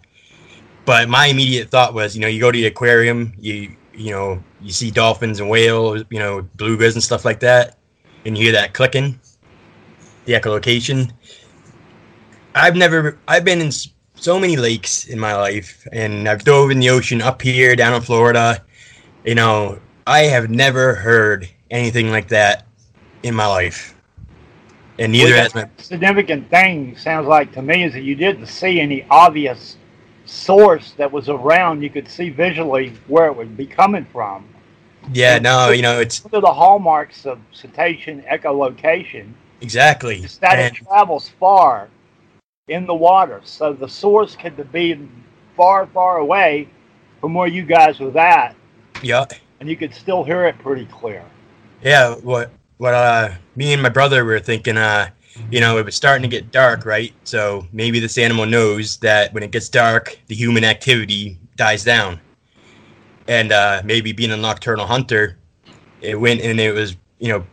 [0.85, 4.41] but my immediate thought was, you know, you go to the aquarium, you you know,
[4.61, 7.77] you see dolphins and whales, you know, belugas and stuff like that,
[8.25, 9.19] and you hear that clicking,
[10.25, 11.11] the echolocation.
[12.53, 13.71] I've never, I've been in
[14.15, 17.93] so many lakes in my life, and I've dove in the ocean up here, down
[17.93, 18.63] in Florida.
[19.27, 19.77] You know,
[20.07, 22.65] I have never heard anything like that
[23.23, 23.93] in my life,
[24.99, 25.69] and neither Well, has my.
[25.75, 29.75] significant thing sounds like to me is that you didn't see any obvious
[30.23, 31.81] source that was around.
[31.83, 34.47] You could see visually where it would be coming from.
[35.11, 40.23] Yeah, no, you know, it's One of the hallmarks of cetacean echolocation exactly.
[40.23, 41.89] is that and- it travels far
[42.69, 43.41] in the water.
[43.43, 44.97] So the source could be
[45.57, 46.69] far, far away
[47.19, 48.55] from where you guys were at,
[49.01, 49.25] yeah,
[49.59, 51.23] and you could still hear it pretty clear.
[51.83, 55.09] Yeah, what what uh me and my brother were thinking uh
[55.51, 57.13] you know, it was starting to get dark, right?
[57.23, 62.19] So maybe this animal knows that when it gets dark, the human activity dies down.
[63.27, 65.37] And uh maybe being a nocturnal hunter,
[66.01, 67.45] it went and it was, you know,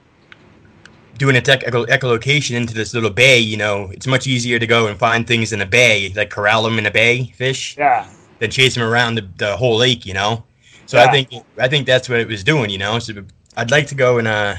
[1.19, 4.87] doing its echo- echolocation into this little bay, you know, it's much easier to go
[4.89, 8.07] and find things in a bay, like corral them in a bay, fish, Yeah.
[8.41, 10.43] than chase them around the, the whole lake, you know.
[10.87, 11.05] So Yeah.
[11.05, 12.99] I think I think that's what it was doing, you know.
[12.99, 13.25] So
[13.57, 14.57] I'd like to go and uh,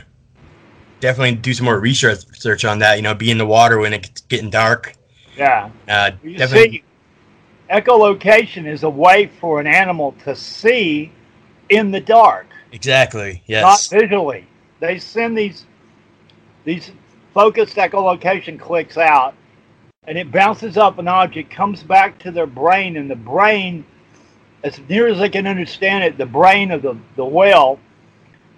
[0.99, 2.95] definitely do some more research research on that.
[2.95, 4.93] You know, be in the water when it's getting dark.
[5.37, 5.69] Yeah.
[5.87, 6.83] Uh, You definitely, see,
[7.69, 11.11] echolocation is a way for an animal to see
[11.69, 13.43] in the dark, exactly.
[13.47, 13.91] Yes.
[13.91, 14.47] not visually.
[14.79, 15.65] They send these
[16.63, 16.91] these
[17.33, 19.35] focused echolocation clicks out,
[20.07, 23.85] and it bounces up an object, comes back to their brain, and the brain,
[24.65, 27.79] as near as I can understand it, the brain of the, the whale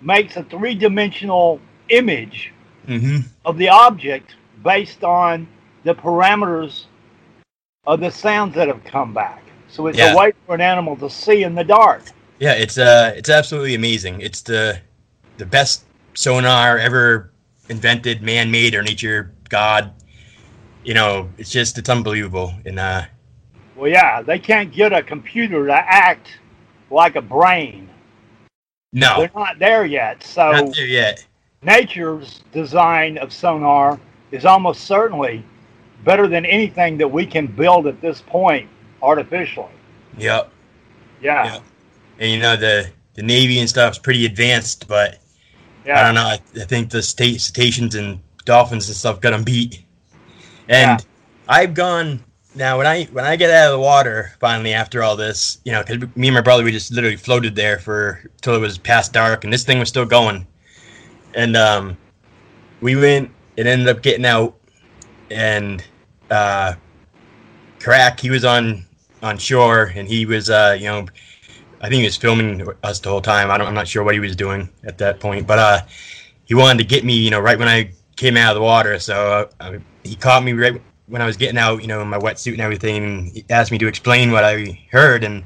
[0.01, 1.59] makes a three dimensional
[1.89, 2.53] image
[2.85, 5.47] hmm of the object based on
[5.83, 6.85] the parameters
[7.85, 9.43] of the sounds that have come back.
[9.69, 10.13] So it's Yeah.
[10.13, 12.03] a way for an animal to see in the dark.
[12.39, 14.21] Yeah, it's uh, it's absolutely amazing.
[14.21, 14.79] It's the
[15.37, 17.31] the best sonar ever
[17.69, 19.93] invented, man-made or nature god.
[20.83, 22.53] You know, it's just it's unbelievable.
[22.65, 23.05] And uh,
[23.77, 26.39] Well, yeah, they can't get a computer to act
[26.89, 27.89] like a brain.
[28.91, 30.23] no, They're not there yet.
[30.23, 31.25] So not there yet.
[31.61, 33.99] nature's design of sonar
[34.31, 35.43] is almost certainly
[36.03, 38.67] better than anything that we can build at this point
[39.01, 39.71] artificially.
[40.17, 40.51] Yep.
[41.21, 41.45] Yeah.
[41.45, 41.59] Yeah.
[42.19, 45.19] And you know the the navy and stuff's pretty advanced, but
[45.85, 45.99] Yeah.
[45.99, 46.21] I don't know.
[46.25, 49.83] I, I think the state cetaceans and dolphins and stuff got them beat.
[50.69, 51.05] And
[51.47, 52.23] I've gone
[52.57, 55.71] now when I when I get out of the water finally after all this, you
[55.71, 58.77] know, because me and my brother we just literally floated there for till it was
[58.77, 60.45] past dark, and this thing was still going.
[61.33, 61.97] And um,
[62.81, 64.55] we went and ended up getting out,
[65.29, 65.83] and
[66.31, 66.73] uh,
[67.79, 68.85] Karac he was on
[69.21, 71.05] on shore, and he was uh, you know
[71.81, 73.51] I think he was filming us the whole time.
[73.51, 75.81] I don't, I'm not sure what he was doing at that point, but uh,
[76.45, 78.97] he wanted to get me, you know, right when I came out of the water.
[78.99, 82.17] So uh, he caught me right when I was getting out, you know, in my
[82.17, 85.43] wetsuit and everything, he asked me to explain what I heard, and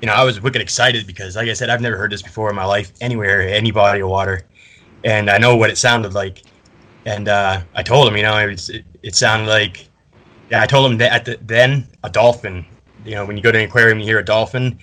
[0.00, 2.50] you know, I was wicked excited because, like I said, I've never heard this before
[2.50, 4.42] in my life anywhere, any body of water,
[5.04, 6.42] and I know what it sounded like.
[7.06, 9.88] And uh, I told him, you know, it, it, it sounded like,
[10.50, 12.64] yeah, I told him that at the, then a dolphin.
[13.04, 14.78] You know, when you go to an aquarium, you hear a dolphin.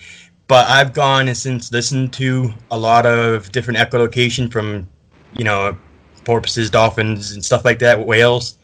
[0.47, 4.87] But I've gone and since listened to a lot of different echolocation from,
[5.33, 5.77] you know,
[6.25, 8.57] porpoises, dolphins, and stuff like that, whales,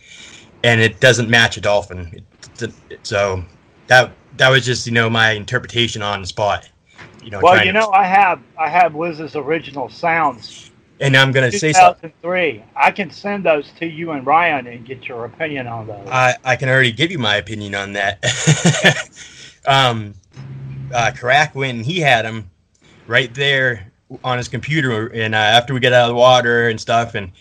[0.64, 2.24] and it doesn't match a dolphin.
[2.60, 3.44] It, it, so
[3.88, 6.70] that that was just you know my interpretation on the spot.
[7.24, 7.40] You know.
[7.42, 10.72] Well, you know, to, I have I have Liz's original sounds.
[11.00, 12.12] And I'm gonna say something.
[12.22, 12.64] 2003.
[12.76, 16.08] I can send those to you and Ryan and get your opinion on those.
[16.10, 18.24] I I can already give you my opinion on that.
[19.66, 20.14] um,
[20.94, 22.50] uh, Karac when he had them
[23.08, 23.92] right there
[24.24, 27.32] on his computer, and uh, after we get out of the water and stuff, and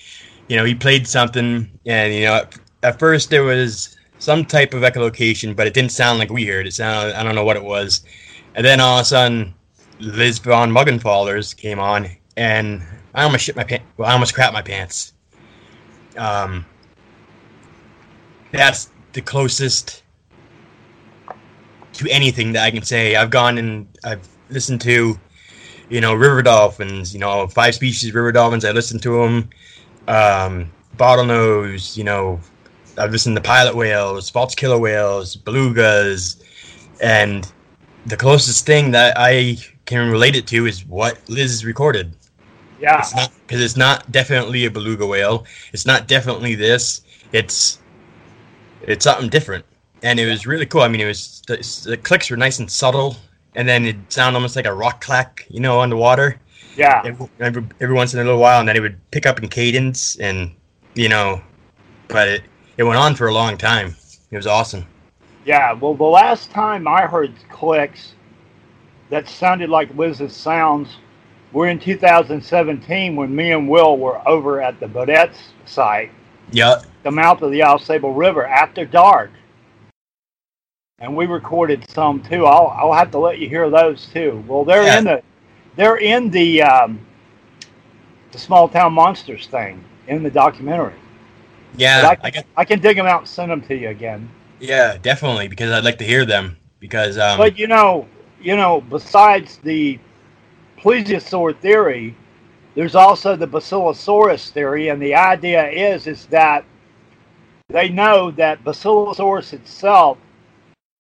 [0.49, 2.45] you know he played something, and you know
[2.83, 6.67] at, first there was some type of echolocation, but it didn't sound like we heard.
[6.67, 8.05] It sounded I don't know what it was,
[8.55, 9.55] and then all of a sudden
[10.01, 12.83] Liz von Muggenthalers came on, and
[13.15, 13.85] I almost shit my pants.
[13.97, 15.13] Well, I almost crap my pants.
[16.17, 16.67] Um,
[18.51, 20.03] that's the closest
[21.95, 23.17] to anything that I can say.
[23.17, 25.19] I've gone and I've listened to,
[25.89, 27.13] you know, river dolphins.
[27.13, 28.65] You know, five species of river dolphins.
[28.65, 29.51] I listened to them.
[30.09, 31.97] Um, bottlenose.
[31.97, 32.41] You know,
[32.99, 36.43] I've listened to pilot whales, false killer whales, belugas,
[37.01, 37.51] and
[38.07, 39.57] the closest thing that I
[39.87, 42.13] can relate it to is what Liz recorded.
[42.81, 45.47] Yeah, it's because it's not definitely a beluga whale.
[45.73, 47.03] It's not definitely this.
[47.33, 47.79] It's
[48.83, 49.65] it's something different,
[50.03, 50.83] and it was really cool.
[50.83, 51.57] I mean, it was the,
[51.89, 53.17] the clicks were nice and subtle,
[53.55, 56.41] and then it sounded almost like a rock clack, you know, underwater.
[56.77, 57.03] Yeah.
[57.39, 60.17] Every, every once in a little while, and then it would pick up in cadence,
[60.17, 60.51] and
[60.95, 61.41] you know,
[62.09, 62.43] but it
[62.77, 63.97] it went on for a long time.
[64.31, 64.87] It was awesome.
[65.45, 68.15] Yeah, well, the last time I heard clicks
[69.11, 70.97] that sounded like Liz's sounds
[71.53, 76.11] were in 2017 when me and Will were over at the Bodette's site.
[76.53, 76.85] Yep.
[77.03, 79.31] The mouth of the Au Sable River after dark.
[80.99, 82.47] And we recorded some too.
[82.47, 84.45] I'll, I'll have to let you hear those too.
[84.47, 84.99] Well, they're yeah.
[84.99, 85.23] in the
[85.75, 87.01] they're in the um,
[88.31, 90.95] the small town monsters thing in the documentary.
[91.77, 94.29] Yeah, I can, I, I can dig them out and send them to you again.
[94.61, 97.19] Yeah, definitely because I'd like to hear them because.
[97.19, 98.07] Um, but you know,
[98.41, 99.99] you know, besides the
[100.79, 102.15] plesiosaur theory,
[102.75, 106.65] there's also the Basilosaurus theory, and the idea is is that
[107.69, 110.19] they know that Basilosaurus itself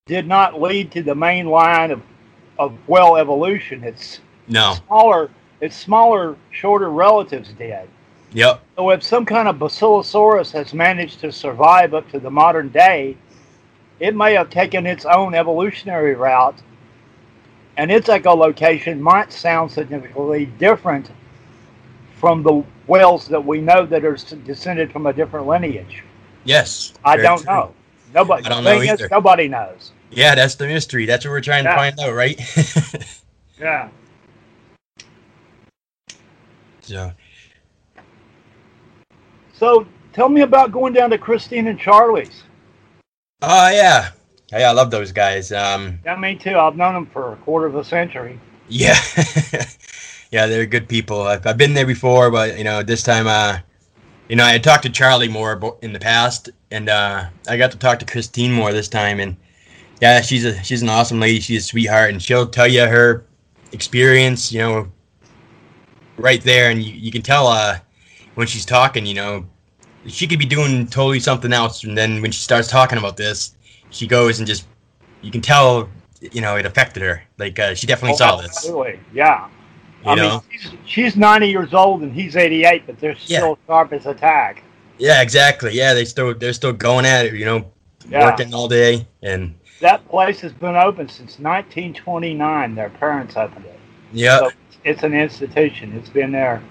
[0.07, 2.03] did not lead to the main line of,
[2.59, 3.85] of well evolution.
[3.85, 5.31] It's no smaller.
[5.61, 7.89] Its smaller, shorter relatives did.
[8.32, 8.60] Yep.
[8.76, 13.16] So if some kind of Basilosaurus has managed to survive up to the modern day,
[14.00, 16.60] it may have taken its own evolutionary route,
[17.76, 21.10] and its echolocation might sound significantly different
[22.18, 26.02] from the whales that we know that are descended from a different lineage.
[26.44, 26.94] Yes.
[27.04, 27.46] I don't true.
[27.46, 27.74] know.
[28.14, 28.44] Nobody.
[28.44, 29.04] I don't know either.
[29.04, 29.92] Is, nobody knows.
[30.10, 31.06] Yeah, that's the mystery.
[31.06, 31.70] That's what we're trying yeah.
[31.70, 32.38] to find out, right?
[33.60, 33.88] yeah.
[36.82, 37.12] So,
[39.62, 42.43] so tell me about going down to Christine and Charlie's.
[43.43, 44.10] Oh yeah,
[44.51, 45.52] yeah, I love those guys.
[45.52, 46.59] Um, yeah, me too.
[46.59, 48.40] I've known them for a quarter of a century.
[48.68, 48.98] Yeah,
[50.32, 51.22] yeah, they're good people.
[51.22, 53.60] I've, I've been there before, but you know, this time, uh,
[54.28, 57.70] you know, I had talked to Charlie more in the past, and uh, I got
[57.70, 59.36] to talk to Christine more this time, and
[60.01, 61.39] yeah, she's a she's an awesome lady.
[61.39, 63.24] She's a sweetheart, and she'll tell you her
[63.70, 64.51] experience.
[64.51, 64.93] You know,
[66.16, 67.78] right there, and you, you can tell uh,
[68.34, 69.06] when she's talking.
[69.06, 69.47] You know,
[70.06, 73.54] she could be doing totally something else, and then when she starts talking about this,
[73.90, 74.66] she goes and just
[75.20, 75.88] you can tell,
[76.20, 77.22] you know, it affected her.
[77.38, 78.50] Like uh, she definitely oh, saw this.
[78.50, 79.48] Absolutely, yeah.
[80.04, 80.30] You I know?
[80.30, 83.66] mean, she's, she's 90 years old and he's 88, but they're still yeah.
[83.66, 84.64] sharp as a tack.
[84.98, 85.72] Yeah, exactly.
[85.74, 87.34] Yeah, they still they're still going at it.
[87.34, 87.72] You know,
[88.08, 88.24] yeah.
[88.26, 89.54] working all day and.
[89.80, 92.76] That place has been open since 1929.
[92.76, 93.80] Their parents opened it.
[94.12, 94.38] Yeah.
[94.38, 94.50] So
[94.84, 95.92] it's an institution.
[95.94, 96.62] It's been there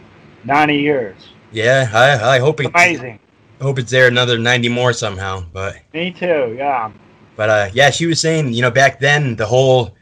[0.45, 1.15] 90 years.
[1.52, 3.19] Yeah, I I hope it's amazing.
[3.60, 5.44] I hope it's there another 90 more somehow.
[5.53, 6.56] But me too.
[6.57, 6.91] Yeah.
[7.36, 9.95] But uh, yeah, she was saying, you know, back then the whole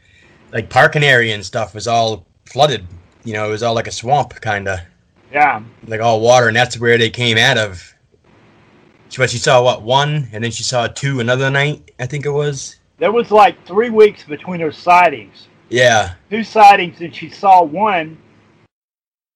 [0.52, 2.86] like parking area and stuff was all flooded.
[3.24, 4.80] You know, it was all like a swamp, kind of.
[5.32, 5.62] Yeah.
[5.86, 7.94] Like all water, and that's where they came out of.
[9.16, 11.90] But she saw what one, and then she saw two another night.
[11.98, 12.76] I think it was.
[12.98, 15.48] There was like three weeks between her sightings.
[15.68, 16.14] Yeah.
[16.30, 18.18] Two sightings, and she saw one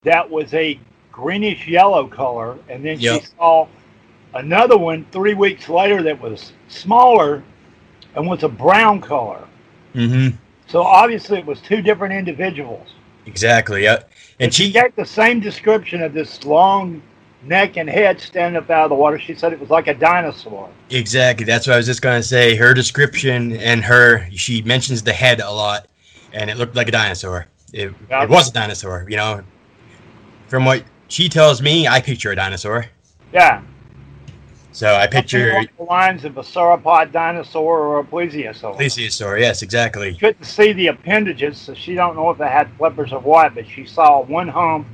[0.03, 0.79] that was a
[1.15, 3.21] greenish yellow color, and then yep.
[3.21, 3.65] she saw
[4.33, 7.41] another one three weeks later that was smaller
[8.15, 9.47] and was a brown color.
[9.93, 10.35] Mm-hmm.
[10.67, 12.89] So obviously it was two different individuals.
[13.25, 13.83] Exactly.
[13.83, 14.03] Yeah.
[14.41, 17.01] And She she, gave the same description of this long
[17.43, 19.17] neck and head standing up out of the water.
[19.17, 20.69] She said it was like a dinosaur.
[20.89, 21.45] exactly.
[21.45, 22.57] That's what I was just gonna say.
[22.57, 25.87] Her description and her, she mentions the head a lot,
[26.33, 27.47] and it looked like a dinosaur.
[27.71, 29.05] It, it was a dinosaur.
[29.09, 29.43] You know,
[30.47, 32.85] from what she tells me, I picture a dinosaur.
[33.33, 33.61] Yeah.
[34.71, 38.75] So I picture the lines of a sauropod dinosaur or a plesiosaur.
[38.77, 39.39] plesiosaur.
[39.39, 40.11] Yes, exactly.
[40.13, 43.55] She couldn't see the appendages, so she don't know if it had flippers or what,
[43.55, 44.85] but she saw one hump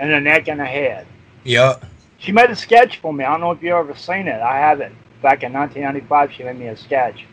[0.00, 1.06] and a neck and a head.
[1.44, 1.84] Yep.
[2.18, 3.24] She made a sketch for me.
[3.24, 4.40] I don't know if you ever seen it.
[4.40, 4.90] I have it.
[5.22, 7.26] Back in 1995, she made me a sketch.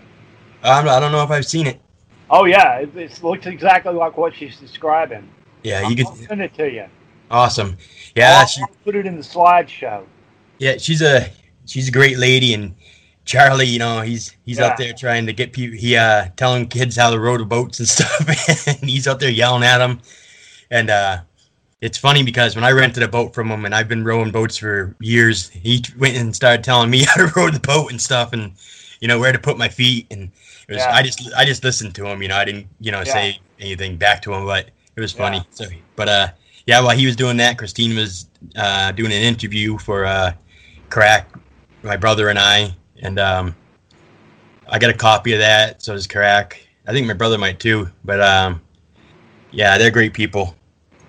[0.63, 1.81] Um, I don't know if I've seen it.
[2.29, 5.27] Oh yeah, it, it looks exactly like what she's describing.
[5.63, 6.27] Yeah, you I'll could.
[6.27, 6.85] send it to you.
[7.29, 7.77] Awesome.
[8.15, 10.05] Yeah, I'll, she, I'll put it in the slideshow.
[10.59, 11.31] yeah, she's a
[11.65, 12.75] she's a great lady, and
[13.25, 14.67] Charlie, you know, he's he's Yeah.
[14.67, 15.77] out there trying to get people.
[15.77, 19.29] He uh telling kids how to row the boats and stuff, and he's out there
[19.31, 20.01] yelling at them.
[20.71, 21.19] And uh,
[21.81, 24.57] it's funny because when I rented a boat from him, and I've been rowing boats
[24.57, 28.33] for years, he went and started telling me how to row the boat and stuff,
[28.33, 28.53] and
[29.01, 30.31] you know where to put my feet, and
[30.69, 30.95] it was Yeah.
[30.95, 32.21] I just I just listened to him.
[32.21, 33.11] You know, I didn't you know Yeah.
[33.13, 35.45] say anything back to him, but it was funny.
[35.51, 35.65] So,
[35.95, 36.27] but uh,
[36.65, 40.33] yeah, while he was doing that, Christine was uh doing an interview for uh,
[40.89, 41.25] Karac,
[41.83, 43.55] my brother and I, and um,
[44.67, 45.81] I got a copy of that.
[45.81, 46.53] So does Karac.
[46.87, 47.89] I think my brother might too.
[48.03, 48.61] But um,
[49.51, 50.55] yeah, they're great people.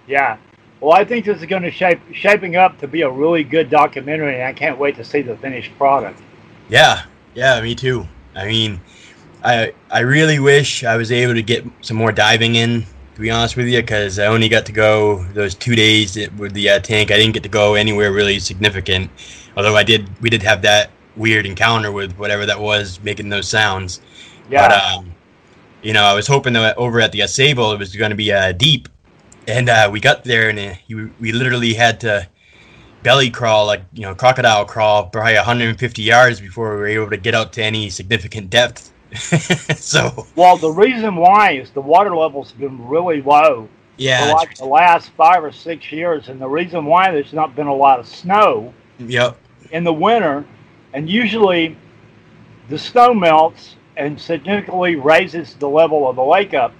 [0.07, 0.39] Yeah.
[0.81, 3.70] Well, I think this is going to shape shaping up to be a really good
[3.70, 6.20] documentary, and I can't wait to see the finished product.
[6.69, 7.05] Yeah,
[7.35, 8.07] yeah, me too.
[8.35, 8.81] I mean,
[9.43, 12.85] I I really wish I was able to get some more diving in.
[13.16, 16.52] To be honest with you, because I only got to go those two days with
[16.52, 17.10] the uh, tank.
[17.10, 19.10] I didn't get to go anywhere really significant.
[19.56, 23.48] Although I did, we did have that weird encounter with whatever that was making those
[23.48, 24.02] sounds.
[24.51, 24.68] Yeah.
[24.68, 25.14] But um,
[25.80, 28.30] you know, I was hoping that over at the Sable it was going to be
[28.32, 28.86] uh, deep,
[29.48, 32.28] and uh, we got there and uh, you, we literally had to
[33.02, 37.16] belly crawl like you know crocodile crawl probably 150 yards before we were able to
[37.16, 38.93] get out to any significant depth.
[39.77, 44.35] so Well, the reason why is the water levels have been really low yeah, for
[44.35, 47.74] like the last five or six years, and the reason why there's not been a
[47.74, 49.39] lot of snow yep,
[49.70, 50.45] in the winter,
[50.93, 51.77] and usually
[52.69, 56.73] the snow melts and significantly raises the level of the lake up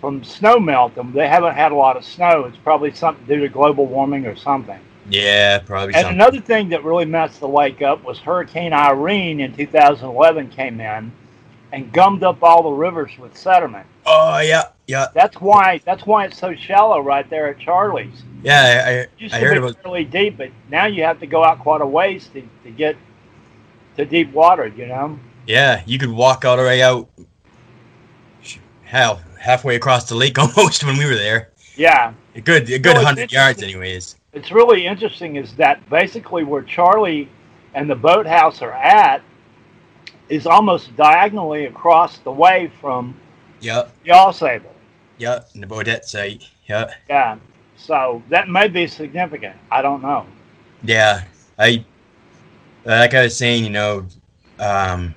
[0.00, 0.96] from snow melt.
[0.96, 2.44] And they haven't had a lot of snow.
[2.44, 4.80] It's probably something due to global warming or something.
[5.10, 6.14] Yeah, probably And something.
[6.20, 11.12] another thing that really messed the lake up was Hurricane Irene in 2011 came in
[11.72, 13.86] and gummed up all the rivers with sediment.
[14.06, 18.22] oh yeah, yeah, That's why that's why it's so shallow right there at Charlie's.
[18.42, 18.88] yeah.
[18.90, 21.20] It I, used I, I to heard be about fairly deep, but now you have
[21.20, 22.96] to go out quite a ways to, to get
[23.96, 24.66] to deep water.
[24.68, 25.18] You know.
[25.46, 25.82] yeah.
[25.86, 27.08] You could walk all the way out.
[28.82, 31.50] Hell, halfway across the lake almost when we were there.
[31.76, 34.16] Yeah, A good, a good it's hundred yards, anyways.
[34.38, 37.28] It's really interesting is that basically where Charlie
[37.74, 39.20] and the boathouse are at
[40.28, 43.18] is almost diagonally across the way from
[43.62, 44.72] Yep, the Au Sable.
[45.18, 45.48] yep.
[45.54, 46.44] And the Bodette site.
[46.68, 46.92] Yep.
[47.10, 47.38] Yeah.
[47.76, 49.56] So that may be significant.
[49.72, 50.24] I don't know.
[50.84, 51.24] Yeah,
[51.58, 51.84] I
[52.84, 54.06] like I was saying, you know,
[54.60, 55.16] um,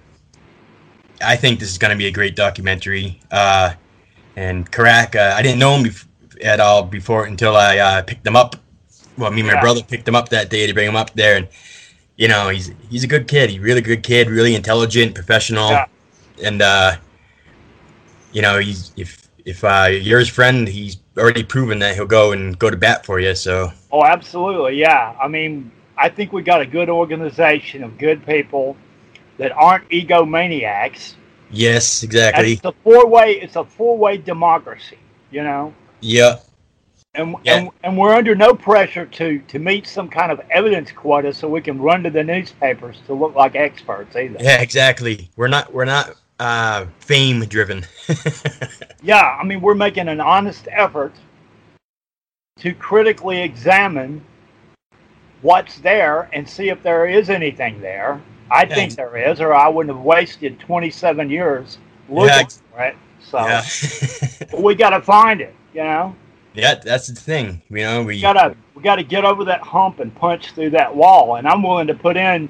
[1.24, 3.20] I think this is going to be a great documentary.
[3.30, 3.74] Uh,
[4.36, 6.08] and Karac, uh, I didn't know him bef-
[6.44, 8.56] at all before until I uh, picked him up.
[9.18, 9.62] Well, me and my Yeah.
[9.62, 11.48] brother picked him up that day to bring him up there, and
[12.18, 13.50] you know, he's he's a good kid.
[13.50, 15.86] He's a really good kid, really intelligent, professional, Yeah.
[16.44, 16.96] and uh,
[18.32, 22.32] you know, he's if if uh, you're his friend, he's already proven that he'll go
[22.32, 23.36] and go to bat for you.
[23.36, 24.78] So Oh, absolutely.
[24.80, 25.14] Yeah.
[25.22, 28.78] I mean, I think we got a good organization of good people
[29.38, 31.16] that aren't egomaniacs.
[31.50, 32.54] yes, And exactly.
[32.54, 33.34] it's a four-way.
[33.42, 34.98] It's a four-way democracy.
[35.32, 35.74] You know.
[36.02, 36.38] Yeah.
[37.14, 37.56] And, Yeah.
[37.58, 41.50] and and we're under no pressure to to meet some kind of evidence quota so
[41.50, 44.38] we can run to the newspapers to look like experts either.
[44.40, 45.30] Yeah, exactly.
[45.36, 47.86] We're not we're not uh fame driven.
[49.04, 51.12] Yeah, I mean, we're making an honest effort
[52.60, 54.24] to critically examine
[55.42, 58.22] what's there and see if there is anything there.
[58.52, 58.76] I Yeah.
[58.76, 61.80] think there is, or I wouldn't have wasted 27 years
[62.10, 62.48] looking Yeah.
[62.72, 62.96] for it.
[64.52, 65.56] So we got to find it.
[65.74, 66.16] You know,
[66.54, 67.62] yeah, that's the thing.
[67.70, 71.36] You know, we gotta we gotta get over that hump and punch through that wall.
[71.38, 72.50] And I'm willing to put in.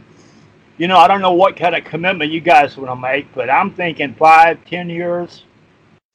[0.78, 3.50] You know, I don't know what kind of commitment you guys want to make, but
[3.50, 5.44] I'm thinking five, ten years.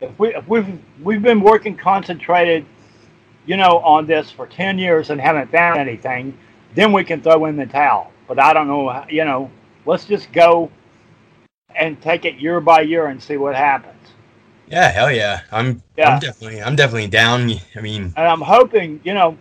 [0.01, 2.67] If we if we've we've been working concentrated,
[3.47, 6.37] you know, on this for ten years and haven't found anything,
[6.75, 8.11] then we can throw in the towel.
[8.27, 9.51] But I don't know, you know,
[9.85, 10.71] let's just go
[11.77, 13.96] and take it year by year and see what happens.
[14.69, 15.43] Yeah, hell yeah.
[15.53, 16.15] I'm Yeah.
[16.15, 17.51] I'm definitely I'm definitely down.
[17.75, 19.37] I mean, And I'm hoping, you know,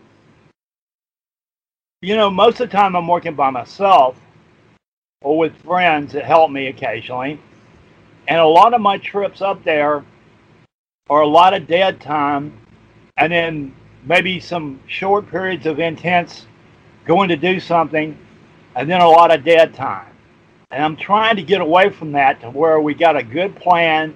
[2.02, 4.18] you know, most of the time I'm working by myself
[5.24, 7.40] or with friends that help me occasionally.
[8.28, 10.04] And a lot of my trips up there
[11.10, 12.58] are a lot of dead time
[13.18, 16.46] and then maybe some short periods of intense
[17.06, 18.18] going to do something
[18.76, 20.12] and then a lot of dead time.
[20.72, 24.16] And I'm trying to get away from that to where we got a good plan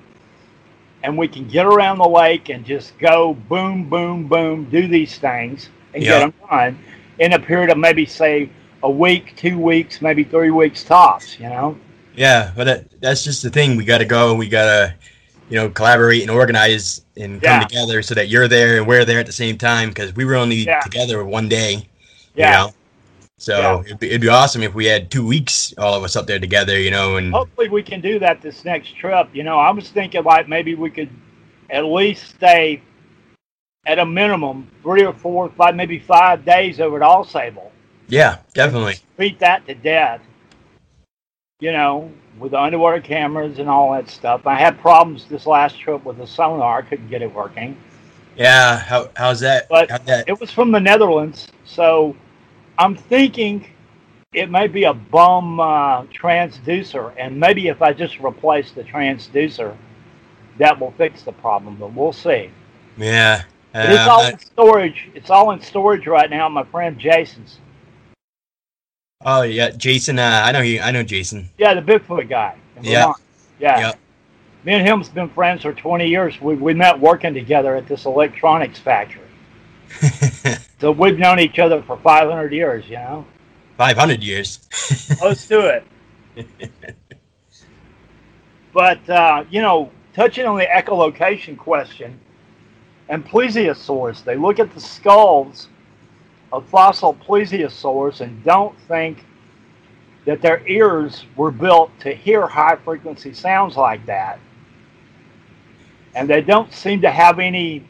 [1.04, 5.18] and we can get around the lake and just go boom, boom, boom, do these
[5.18, 6.12] things and Yeah.
[6.12, 6.80] get them done
[7.20, 8.50] in a period of maybe say
[8.84, 11.40] a week, two weeks, maybe three weeks tops.
[11.40, 11.78] You know?
[12.16, 13.76] yeah, but that, that's just the thing.
[13.78, 14.36] We got to go.
[14.36, 14.94] We got to,
[15.50, 17.66] you know, collaborate and organize and come Yeah.
[17.68, 20.36] together so that you're there and we're there at the same time because we were
[20.36, 20.80] only Yeah.
[20.82, 21.88] together one day.
[22.36, 22.46] Yeah.
[22.46, 22.74] You know?
[23.40, 23.80] So Yeah.
[23.86, 26.40] it'd, be, it'd be awesome if we had two weeks, all of us up there
[26.40, 29.30] together, you know, and Hopefully, we can do that this next trip.
[29.34, 31.10] You know, I was thinking like maybe we could
[31.70, 32.82] at least stay
[33.86, 37.72] at a minimum three or four, five, maybe five days over at Au Sable.
[38.10, 38.95] yeah, definitely.
[39.18, 40.22] beat that to death.
[41.61, 44.48] You know, with the underwater cameras and all that stuff.
[44.48, 47.78] I had problems this last trip with the sonar; I couldn't get it working.
[48.36, 49.68] Yeah, how, how's that?
[49.70, 50.28] But how'd that?
[50.30, 52.16] It was from the Netherlands, so
[52.80, 53.68] I'm thinking
[54.34, 59.76] it may be a bum uh, transducer, and maybe if I just replace the transducer,
[60.60, 61.76] that will fix the problem.
[61.76, 62.49] But we'll see.
[62.97, 63.43] Yeah.
[63.76, 65.10] Uh, it's all not- in storage.
[65.14, 66.47] It's all in storage right now.
[66.47, 67.60] My friend Jason's.
[69.26, 70.18] oh yeah, Jason.
[70.18, 70.80] Uh, I know you.
[70.80, 71.49] I know Jason.
[71.57, 72.56] Yeah, the Bigfoot guy.
[72.81, 73.14] Yeah.
[73.60, 73.80] Yeah.
[73.80, 73.93] Yeah.
[74.64, 76.39] Me and him's been friends for 20 years.
[76.41, 79.23] We, we met working together at this electronics factory.
[80.80, 83.26] So we've known each other for 500 years, you know?
[83.78, 84.60] Five hundred years.
[85.22, 85.86] Let's do it.
[88.72, 92.20] But, uh, you know, touching on the echolocation question,
[93.10, 95.70] and plesiosaurs, they look at the skulls
[96.53, 99.26] of fossil plesiosaurs and don't think
[100.26, 104.40] that their ears were built to hear high frequency sounds like that.
[106.14, 107.88] And they don't seem to have any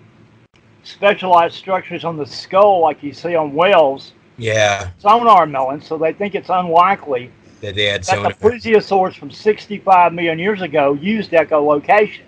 [0.89, 6.13] specialized structures on the skull like you see on whales, yeah, sonar melons, so they
[6.13, 11.31] think it's unlikely that they had that the plesiosaurs from 65 million years ago used
[11.31, 12.23] echolocation.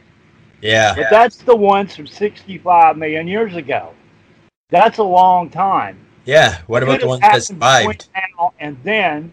[0.62, 0.94] Yeah.
[0.96, 3.94] But that's the ones from 65 million years ago.
[4.70, 5.98] That's a long time.
[6.26, 6.62] Yeah.
[6.68, 8.10] What about the ones that survived?
[8.16, 9.32] Now and then,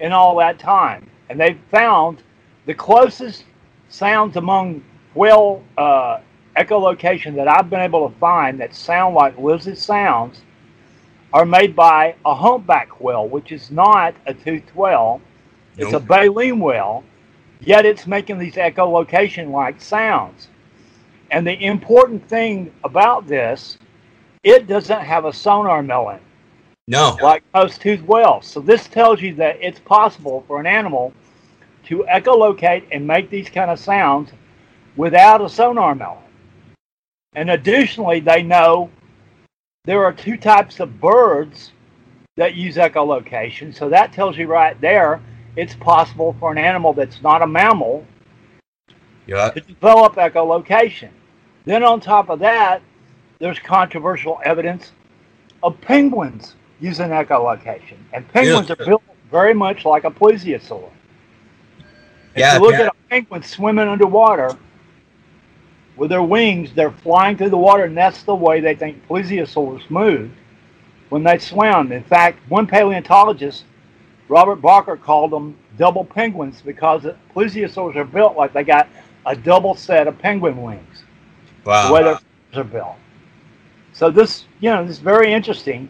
[0.00, 2.22] in all that time, and they found
[2.66, 3.44] the closest
[3.88, 4.84] sounds among
[5.14, 6.20] whale uh,
[6.58, 10.40] echolocation that I've been able to find that sound like lizard sounds
[11.32, 15.20] are made by a humpback whale, which is not a toothed whale.
[15.76, 17.04] It's a baleen whale,
[17.60, 20.48] yet it's making these echolocation like sounds.
[21.30, 23.78] And the important thing about this,
[24.42, 26.20] it doesn't have a sonar melon
[26.88, 27.16] No.
[27.22, 28.46] like most toothed whales.
[28.46, 31.12] So this tells you that it's possible for an animal
[31.84, 34.30] to echolocate and make these kind of sounds
[34.96, 36.27] without a sonar melon.
[37.34, 38.90] And additionally, they know
[39.84, 41.72] there are two types of birds
[42.36, 43.74] that use echolocation.
[43.74, 45.20] So that tells you right there
[45.56, 48.06] it's possible for an animal that's not a mammal
[49.26, 49.50] Yeah.
[49.50, 51.10] to develop echolocation.
[51.64, 52.80] Then on top of that,
[53.40, 54.92] there's controversial evidence
[55.62, 57.96] of penguins using echolocation.
[58.12, 58.76] And penguins Yeah.
[58.78, 60.90] are built very much like a plesiosaur.
[62.34, 62.82] If Yeah, you look yeah.
[62.82, 64.56] at a penguin swimming underwater
[65.98, 69.90] with their wings, they're flying through the water, and that's the way they think plesiosaurs
[69.90, 70.32] moved
[71.08, 71.90] when they swam.
[71.90, 73.64] In fact, one paleontologist,
[74.28, 77.04] Robert Bakker, called them double penguins because
[77.34, 78.88] plesiosaurs are built like they got
[79.26, 81.02] a double set of penguin wings,
[81.64, 82.02] the way Wow.
[82.02, 82.96] their fins are built.
[83.92, 85.88] So this, you know, this is very interesting.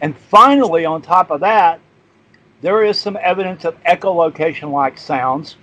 [0.00, 1.78] And finally, on top of that,
[2.62, 5.56] there is some evidence of echolocation-like sounds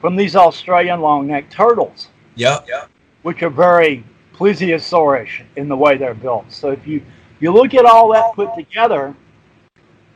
[0.00, 2.66] from these Australian long-necked turtles, Yep.
[2.68, 2.90] Yep.
[3.26, 4.04] Which are very
[4.36, 6.44] plesiosaurish in the way they're built.
[6.48, 7.02] So if you
[7.40, 9.16] you look at all that put together,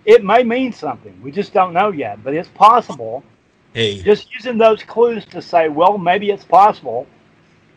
[0.05, 1.21] it may mean something.
[1.21, 3.25] We just don't know yet, but it's possible.
[3.73, 4.01] Hey.
[4.01, 7.09] Just using those clues to say, well, maybe it's possible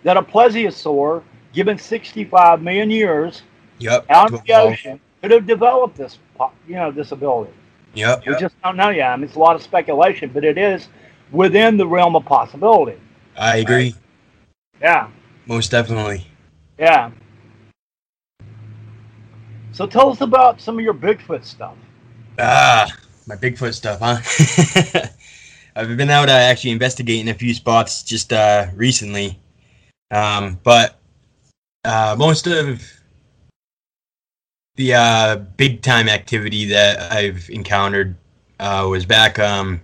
[0.03, 3.41] that a plesiosaur, given 65 million years
[3.80, 4.05] Yep.
[4.11, 6.19] out in the ocean, could have developed this,
[6.68, 7.53] you know, this ability.
[7.95, 8.27] Yep.
[8.27, 9.10] We just don't know yet.
[9.10, 10.89] I mean, it's a lot of speculation, but it is
[11.31, 12.99] within the realm of possibility.
[13.35, 13.95] I agree.
[14.80, 15.07] Yeah,
[15.45, 16.26] Most definitely.
[16.78, 17.11] yeah.
[19.72, 21.76] So tell us about some of your Bigfoot stuff.
[22.38, 22.88] Ah,
[23.28, 25.07] my Bigfoot stuff, huh?
[25.76, 29.40] I've been out uh, actually investigating a few spots just uh, recently,
[30.11, 30.99] um, but
[31.84, 32.84] uh, most of
[34.76, 38.15] the uh, big time activity that I've encountered
[38.60, 39.82] uh, was back um,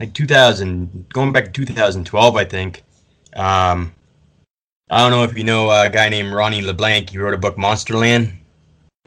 [0.00, 2.82] like 2000, going back to 2012, I think.
[3.36, 3.94] Um,
[4.90, 7.10] I don't know if you know a guy named Ronny LeBlanc.
[7.10, 8.32] He wrote a book, Monsterland.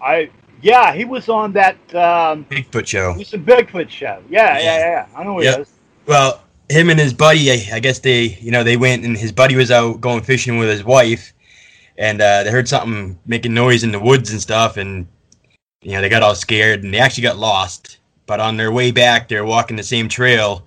[0.01, 0.29] I
[0.61, 3.11] yeah, he was on that um, Bigfoot show.
[3.11, 4.21] It was a Bigfoot show.
[4.29, 4.79] Yeah, yeah, yeah.
[4.79, 5.07] yeah.
[5.15, 5.55] I know who Yep.
[5.55, 5.69] he is.
[6.05, 9.31] Well, him and his buddy, I, I guess they, you know, they went and his
[9.31, 11.33] buddy was out going fishing with his wife,
[11.97, 15.07] and uh, they heard something making noise in the woods and stuff, and
[15.81, 17.97] you know they got all scared and they actually got lost.
[18.25, 20.65] But on their way back, they're walking the same trail,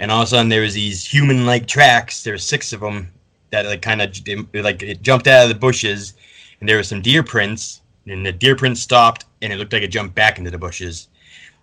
[0.00, 2.22] and all of a sudden there was these human-like tracks.
[2.22, 3.12] There were six of them
[3.50, 4.16] that like kind of
[4.54, 6.14] like it jumped out of the bushes,
[6.60, 9.82] and there were some deer prints, and the deer prints stopped, and it looked like
[9.82, 11.08] it jumped back into the bushes.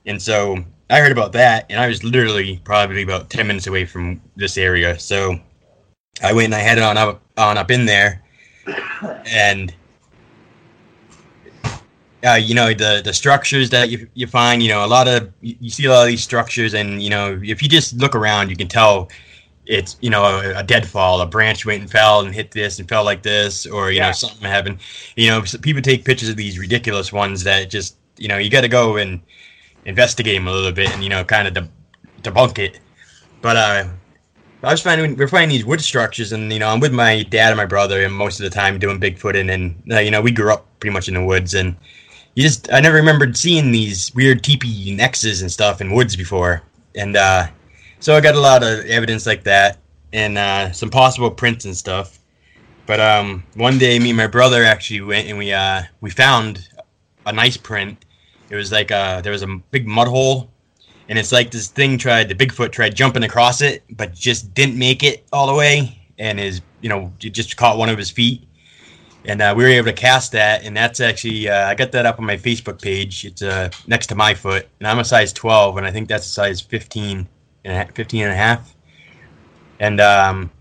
[0.06, 0.58] And so
[0.90, 4.58] I heard about that, and I was literally probably about ten minutes away from this
[4.58, 5.00] area.
[5.00, 5.40] So
[6.24, 8.22] I went and I headed on up on up in there,
[9.26, 9.74] and
[12.26, 14.64] uh, you know the the structures that you you find.
[14.64, 17.10] You know a lot of you, you see a lot of these structures, and you
[17.10, 19.10] know if you just look around, you can tell
[19.66, 21.22] it's you know a, a deadfall.
[21.22, 24.08] A branch went and fell and hit this and fell like this, or you Yeah.
[24.08, 24.80] know something happened.
[25.16, 28.50] You know so people take pictures of these ridiculous ones that just you know you
[28.50, 29.22] got to go and
[29.86, 31.72] investigate them a little bit and you know kind of deb-
[32.24, 32.80] debunk it.
[33.42, 33.86] But uh,
[34.64, 37.50] I was finding we're finding these wood structures, and you know I'm with my dad
[37.50, 40.32] and my brother, and most of the time doing Bigfooting, and uh, you know we
[40.32, 41.76] grew up pretty much in the woods, and
[42.36, 46.62] you just I never remembered seeing these weird teepee nexus and stuff in woods before,
[46.94, 47.48] and uh,
[48.00, 49.80] so I got a lot of evidence like that,
[50.14, 52.20] and uh, some possible prints and stuff.
[52.86, 56.68] But um, one day, me and my brother actually went and we uh, we found
[57.26, 58.06] a nice print.
[58.50, 60.52] It was like uh, there was a big mud hole,
[61.08, 64.78] and it's like this thing tried the Bigfoot tried jumping across it, but just didn't
[64.78, 68.12] make it all the way, and his you know it just caught one of his
[68.12, 68.45] feet,
[69.28, 72.06] and uh, we were able to cast that, and that's actually uh, I got that
[72.06, 73.26] up on my Facebook page.
[73.26, 76.26] It's uh, next to my foot, and I'm a size 12, and I think that's
[76.26, 77.28] a size 15
[77.66, 78.76] and a, 15 and a half,
[79.80, 80.52] and um,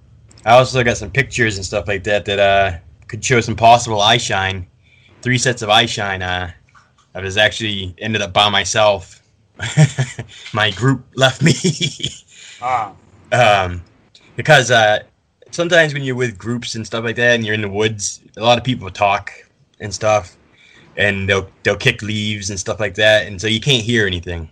[0.47, 2.79] I also got some pictures and stuff like that that uh,
[3.09, 4.67] could show some possible eye shine.
[5.23, 6.23] Three sets of eye shine.
[6.23, 6.51] Uh,
[7.15, 9.23] I was actually ended up by myself.
[10.53, 11.53] My group left me
[12.61, 12.93] Ah,
[13.33, 13.83] um,
[14.37, 15.01] because uh,
[15.55, 18.43] sometimes when you're with groups and stuff like that, and you're in the woods, a
[18.43, 19.31] lot of people talk
[19.81, 20.37] and stuff,
[20.97, 24.51] and they'll they'll kick leaves and stuff like that, and so you can't hear anything.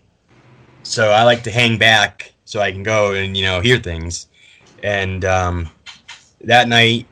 [0.85, 4.29] So I like to hang back so I can go and you know hear things.
[4.83, 5.70] And um,
[6.43, 7.07] that night,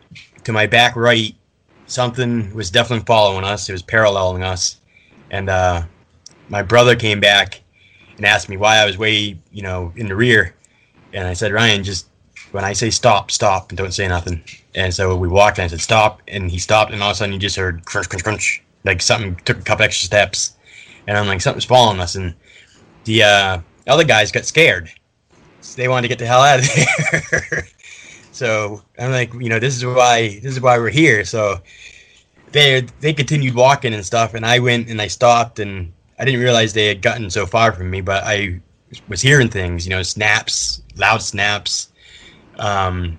[0.44, 1.34] to my back right,
[1.86, 3.68] something was definitely following us.
[3.68, 4.76] It was paralleling us,
[5.30, 5.82] and uh,
[6.48, 7.60] my brother came back
[8.16, 10.54] and asked me why I was way you know in the rear.
[11.12, 12.06] And I said, Ryan, just
[12.52, 14.42] when I say stop, stop, and don't say nothing.
[14.74, 17.16] And so we walked, and I said, stop, and he stopped, and all of a
[17.16, 20.56] sudden you just heard crunch, crunch, crunch, like something took a couple extra steps,
[21.06, 22.34] and I'm like, something's following us, and
[23.04, 24.90] the uh, other guys got scared.
[25.60, 27.66] So they wanted to get the hell out of there.
[28.32, 31.24] so I'm like, you know, this is why this is why we're here.
[31.24, 31.60] So
[32.52, 36.40] they they continued walking and stuff, and I went and I stopped, and I didn't
[36.40, 38.60] realize they had gotten so far from me, but I
[39.08, 41.89] was hearing things, you know, snaps, loud snaps,
[42.60, 43.18] um,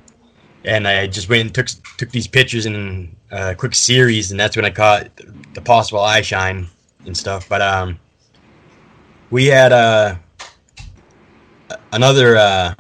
[0.64, 4.56] and I just went and took took these pictures in a quick series, and that's
[4.56, 5.10] when I caught
[5.54, 6.68] the possible eye shine
[7.06, 7.50] and stuff.
[7.50, 8.00] But um,
[9.32, 10.16] we had uh,
[11.92, 12.38] another.
[12.38, 12.76] Uh,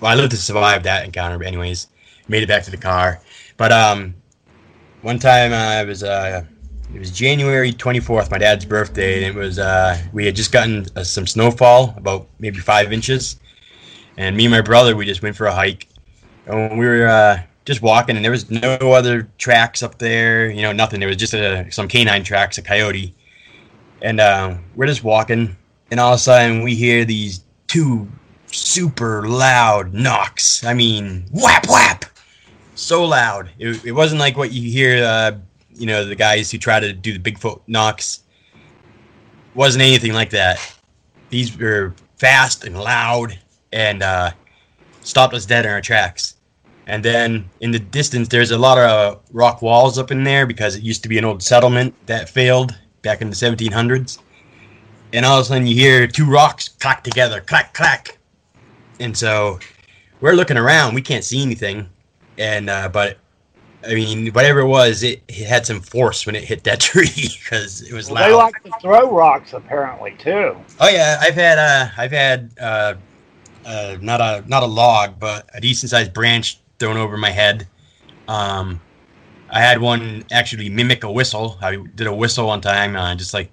[0.00, 1.88] well, I lived to survive that encounter, but anyways,
[2.28, 3.20] made it back to the car.
[3.56, 4.14] But um,
[5.02, 6.44] one time I was uh,
[6.94, 10.86] it was January 24th, my dad's birthday, and it was uh, we had just gotten
[10.94, 13.40] uh, some snowfall, about maybe five inches,
[14.16, 15.88] and me and my brother we just went for a hike,
[16.46, 20.62] and we were uh, just walking, and there was no other tracks up there, you
[20.62, 21.00] know, nothing.
[21.00, 23.14] There was just a, some canine tracks, a coyote,
[24.00, 25.56] and uh, we're just walking,
[25.90, 28.08] and all of a sudden we hear these two
[28.46, 30.64] super loud knocks.
[30.64, 32.04] I mean, whap whap,
[32.74, 33.50] so loud.
[33.58, 35.04] It, it wasn't like what you hear.
[35.04, 35.32] Uh,
[35.74, 38.20] you know the guys who try to do the Bigfoot knocks
[39.54, 40.58] wasn't anything like that.
[41.30, 43.38] These were fast and loud
[43.72, 44.30] and uh,
[45.00, 46.36] stopped us dead in our tracks.
[46.86, 50.74] And then in the distance, there's a lot of rock walls up in there because
[50.74, 54.18] it used to be an old settlement that failed back in the 1700s.
[55.12, 58.18] And all of a sudden, you hear two rocks clack together, clack clack.
[58.98, 59.58] And so
[60.20, 61.88] we're looking around, we can't see anything,
[62.38, 63.18] and uh, but
[63.86, 67.08] I mean, whatever it was, it, it had some force when it hit that tree
[67.42, 68.28] because it was Well, loud.
[68.28, 70.56] they like to throw rocks apparently too.
[70.80, 72.94] Oh yeah, I've had uh, I've had uh,
[73.64, 77.66] uh, not a not a log, but a decent sized branch thrown over my head.
[78.28, 78.80] Um,
[79.50, 81.58] I had one actually mimic a whistle.
[81.60, 83.52] I did a whistle one time, uh, just like,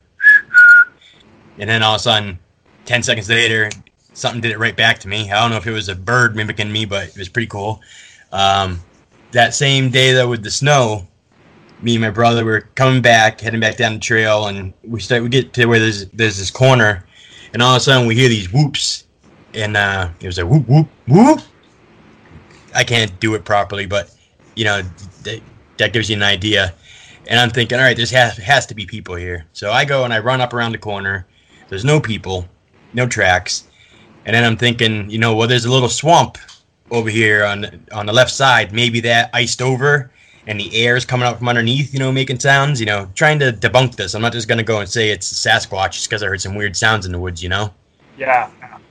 [1.58, 2.40] and then all of a sudden,
[2.86, 3.70] ten seconds later,
[4.14, 5.30] something did it right back to me.
[5.32, 7.82] I don't know if it was a bird mimicking me, but it was pretty cool.
[8.32, 8.80] Um,
[9.32, 11.08] that same day though, with the snow,
[11.82, 15.24] me and my brother were coming back, heading back down the trail, and we start
[15.24, 17.06] we get to where there's there's this corner,
[17.54, 19.06] and all of a sudden we hear these whoops,
[19.54, 21.42] and uh, it was like whoop whoop whoop.
[22.76, 24.14] I can't do it properly, but
[24.56, 24.82] you know
[25.24, 25.42] that,
[25.78, 26.74] that gives you an idea.
[27.28, 29.46] And I'm thinking, all right, there's has, has to be people here.
[29.54, 31.28] So I go and I run up around the corner.
[31.68, 32.48] There's no people,
[32.94, 33.68] no tracks,
[34.26, 36.38] and then I'm thinking, you know, well, there's a little swamp
[36.92, 38.74] over here on on the left side.
[38.74, 40.12] Maybe that iced over
[40.50, 43.38] and the air is coming out from underneath, you know, making sounds, you know, trying
[43.38, 44.16] to debunk this.
[44.16, 46.56] I'm not just going to go and say it's Sasquatch just because I heard some
[46.56, 47.72] weird sounds in the woods, you know?
[48.18, 48.50] Yeah.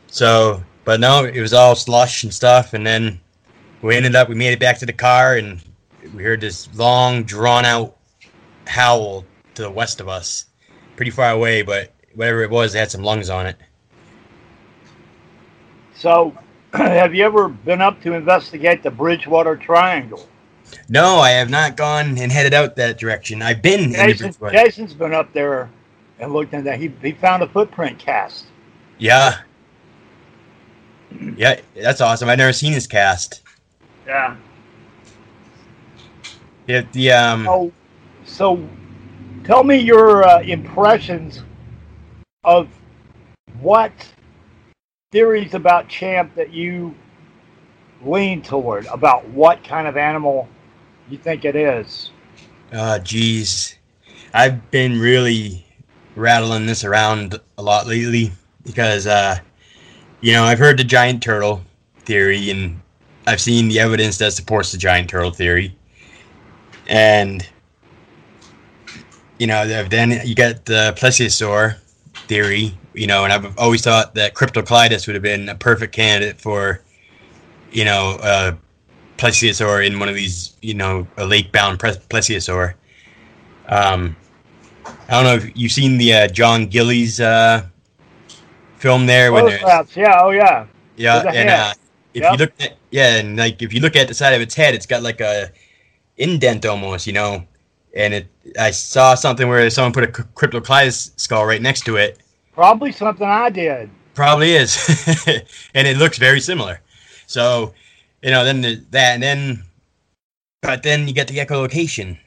[0.08, 2.74] So, but no, it was all slush and stuff.
[2.74, 3.20] And then
[3.82, 5.62] we ended up, we made it back to the car and
[6.14, 7.96] we heard this long, drawn out
[8.66, 9.24] howl
[9.54, 10.46] to the west of us,
[10.96, 13.56] pretty far away, but whatever it was, it had some lungs on it.
[15.94, 16.36] So,
[16.72, 20.28] have you ever been up to investigate the Bridgewater Triangle?
[20.88, 23.42] No, I have not gone and headed out that direction.
[23.42, 24.54] I've been in the Jason, Bridgewater.
[24.56, 25.70] Jason's been up there
[26.18, 26.78] and looked into that.
[26.78, 28.46] He, he found a footprint cast.
[28.98, 29.40] Yeah.
[31.36, 32.28] Yeah, that's awesome.
[32.28, 33.42] I've never seen his cast.
[34.06, 34.36] Yeah.
[36.66, 37.72] Yeah, the um So,
[38.24, 38.68] so
[39.44, 41.42] tell me your uh, impressions
[42.44, 42.68] of
[43.60, 43.92] what
[45.12, 46.94] theories about Champ that you
[48.02, 50.48] lean toward about what kind of animal
[51.08, 52.10] you think it is.
[52.72, 53.76] uh geez.
[54.34, 55.64] I've been really
[56.14, 58.30] rattling this around a lot lately
[58.64, 59.38] because uh
[60.20, 61.62] you know, I've heard the giant turtle
[62.00, 62.80] theory and
[63.26, 65.76] I've seen the evidence that supports the giant turtle theory.
[66.88, 67.46] And
[69.38, 71.76] you know, then you get the plesiosaur
[72.26, 76.40] theory, you know, and I've always thought that Cryptoclidus would have been a perfect candidate
[76.40, 76.80] for,
[77.70, 78.18] you know,
[79.16, 82.74] plesiosaur in one of these, you know, a lake-bound plesiosaur.
[83.68, 84.16] Um,
[84.86, 87.64] I don't know if you've seen the uh, John Gillies uh,
[88.78, 90.66] film there when Photographs, yeah, oh yeah.
[90.96, 91.72] yeah, and uh,
[92.14, 92.32] if Yep.
[92.32, 94.74] you look at yeah, and like if you look at the side of its head,
[94.74, 95.50] it's got like a
[96.16, 97.44] indent almost, you know.
[97.94, 98.26] And it,
[98.58, 102.18] I saw something where someone put a cr- Cryptoclidus skull right next to it.
[102.52, 103.90] Probably something I did.
[104.14, 104.76] Probably is,
[105.74, 106.80] and it looks very similar.
[107.26, 107.72] So,
[108.22, 109.62] you know, then the, that, and then,
[110.62, 112.18] but then you get the echolocation,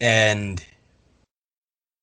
[0.00, 0.64] and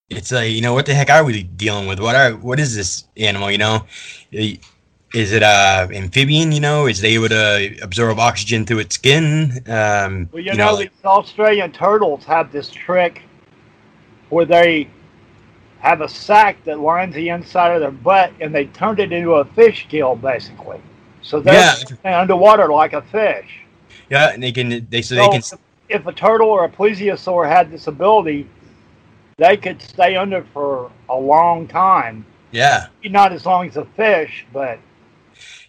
[0.10, 2.00] it's like, you know, what the heck are we dealing with?
[2.00, 3.50] What are, what is this animal?
[3.50, 3.86] You know,
[4.32, 6.52] is it a amphibian?
[6.52, 9.64] You know, is it able to absorb oxygen through its skin?
[9.68, 13.24] Um, Well, you, know, like- these Australian turtles have this trick
[14.30, 14.90] where they
[15.80, 19.34] have a sack that lines the inside of their butt and they turned it into
[19.34, 20.80] a fish gill, basically.
[21.22, 21.74] So they're
[22.04, 22.22] Yeah.
[22.22, 23.62] underwater like a fish.
[24.10, 25.60] yeah, and they can, they so So they can,
[25.90, 28.48] if a turtle or a plesiosaur had this ability,
[29.38, 32.26] they could stay under for a long time.
[32.52, 32.88] yeah.
[33.04, 34.80] Not as long as a fish, but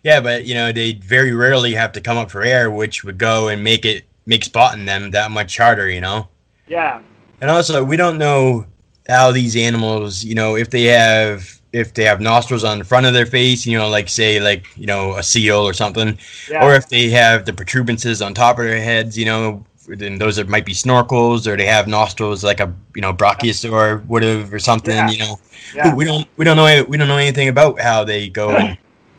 [0.02, 3.18] Yeah, but you know they very rarely have to come up for air, which would
[3.18, 5.88] go and make it make spotting them that much harder.
[5.90, 6.28] You know,
[6.68, 7.00] yeah.
[7.40, 8.66] and also we don't know
[9.08, 13.04] how these animals, you know, if they have if they have nostrils on the front
[13.06, 16.16] of their face, you know, like say like you know a seal or something,
[16.50, 16.64] Yeah.
[16.64, 19.64] or if they have the protuberances on top of their heads, you know.
[19.88, 24.04] Then those are, might be snorkels, or they have nostrils like a you know brachiosaur
[24.06, 24.94] would have, or something.
[24.96, 25.10] Yeah.
[25.10, 25.40] You know,
[25.74, 25.94] yeah.
[25.94, 28.76] we don't we don't know we don't know anything about how they go and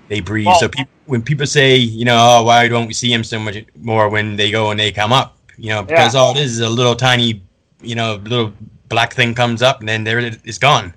[0.10, 0.48] they breathe.
[0.48, 3.40] Well- so people, when people say, you know, oh, why don't we see them so
[3.40, 5.38] much more when they go and they come up?
[5.58, 6.22] You know, because Yeah.
[6.22, 7.42] all it is is a little tiny,
[7.82, 8.52] you know, little
[8.90, 10.94] black thing comes up and then there it is gone.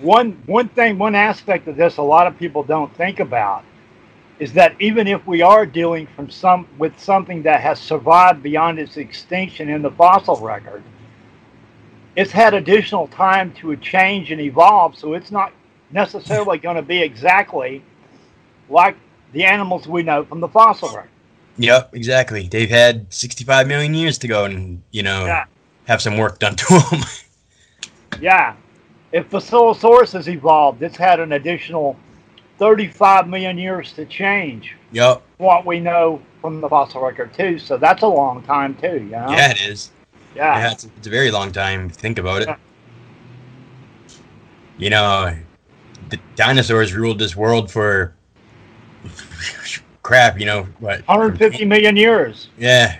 [0.00, 3.64] one one thing one aspect of this a lot of people don't think about
[4.42, 8.76] is that even if we are dealing from some with something that has survived beyond
[8.76, 10.82] its extinction in the fossil record
[12.16, 15.52] it's had additional time to change and evolve so it's not
[15.92, 17.84] necessarily going to be exactly
[18.68, 18.96] like
[19.32, 21.08] the animals we know from the fossil record
[21.58, 22.48] Yep, exactly.
[22.48, 25.44] They've had 65 million years to go and you know Yeah.
[25.84, 27.00] have some work done to them.
[28.20, 28.54] yeah
[29.12, 31.94] if Basilosaurus has evolved it's had an additional
[32.62, 35.20] 35 million years to change yep.
[35.38, 37.58] what we know from the fossil record too.
[37.58, 38.98] So that's a long time too.
[38.98, 39.26] You know?
[39.30, 39.90] Yeah, it is.
[40.36, 40.56] Yeah.
[40.56, 41.88] Yeah, it's, it's a very long time.
[41.88, 42.48] Think about it.
[42.48, 42.56] Yeah.
[44.78, 45.36] You know,
[46.10, 48.14] the dinosaurs ruled this world for
[50.04, 50.38] crap.
[50.38, 51.00] You know what?
[51.08, 52.48] 150 million years.
[52.56, 52.96] Yeah,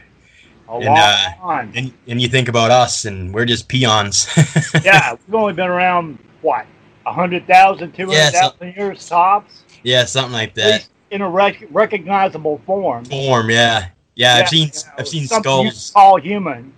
[0.68, 1.72] A And, long uh, time.
[1.76, 4.26] and and you think about us, and we're just peons.
[4.84, 6.66] yeah, we've only been around what
[7.04, 9.64] 100,000, 200,000 years tops.
[9.82, 10.88] yeah, something like that.
[11.10, 13.04] in a rec- recognizable form.
[13.04, 14.36] Form, yeah, yeah.
[14.36, 15.92] I've seen you know, I've seen skulls.
[15.94, 16.72] All human.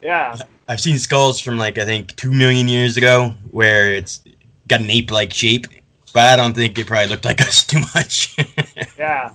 [0.00, 0.36] Yeah,
[0.68, 4.22] I've seen skulls from like I think two million years ago, where it's
[4.68, 5.66] got an ape-like shape,
[6.12, 8.36] but I don't think it probably looked like us too much.
[8.98, 9.30] yeah.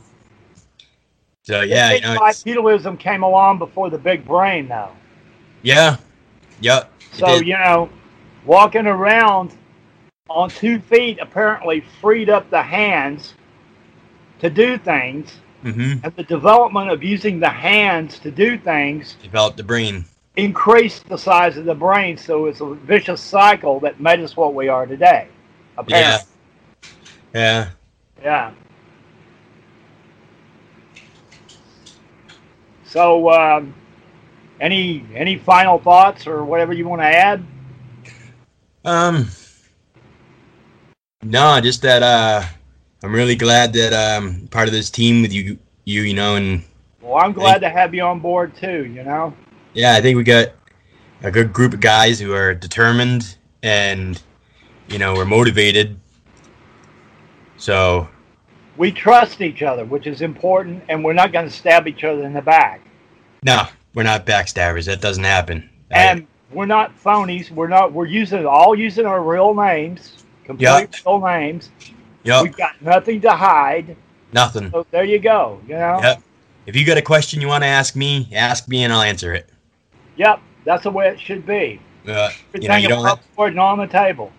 [1.44, 4.92] so yeah, you know, bipedalism came along before the big brain, though.
[5.62, 5.98] yeah,
[6.62, 6.92] yep.
[7.14, 7.90] So you know,
[8.46, 9.56] walking around
[10.30, 13.34] on two feet apparently freed up the hands
[14.40, 16.00] to do things, Mhm.
[16.04, 20.06] and the development of using the hands to do things developed the brain.
[20.38, 22.18] increased the size of the brain.
[22.18, 25.28] So it's a vicious cycle that made us what we are today.
[25.88, 26.26] Yeah, Apparently.
[27.34, 27.70] yeah.
[28.24, 28.52] Yeah.
[32.86, 33.74] So, um,
[34.60, 37.44] any any final thoughts or whatever you want to add?
[38.86, 39.30] Um,
[41.24, 42.44] no, just that uh,
[43.04, 46.64] I'm really glad that um part of this team with you, you, you know, and
[47.02, 48.86] Well, I'm glad to have you on board too.
[48.86, 49.34] You know.
[49.74, 50.50] yeah, I think we got
[51.24, 54.22] a good group of guys who are determined and
[54.88, 56.00] you know we're motivated.
[57.58, 58.08] So
[58.78, 62.24] We trust each other, which is important, and we're not going to stab each other
[62.26, 62.80] in the back.
[63.44, 63.64] no,
[63.94, 64.86] we're not backstabbers.
[64.86, 65.70] That doesn't happen.
[65.92, 67.52] I- And we're not phonies.
[67.52, 67.92] We're not.
[67.92, 70.19] We're using all using our real names,
[70.50, 70.86] complete Yeah.
[71.06, 71.70] real names.
[72.24, 73.96] yep, We've got nothing to hide.
[74.34, 74.72] nothing.
[74.72, 75.62] So there you go.
[75.68, 76.00] You know.
[76.02, 76.24] Yep.
[76.66, 79.34] If you got a question you want to ask me, ask me and I'll answer
[79.34, 79.50] it.
[80.18, 81.80] Yep, that's the way it should be.
[82.08, 84.32] Uh, you know, you don't have, on the table.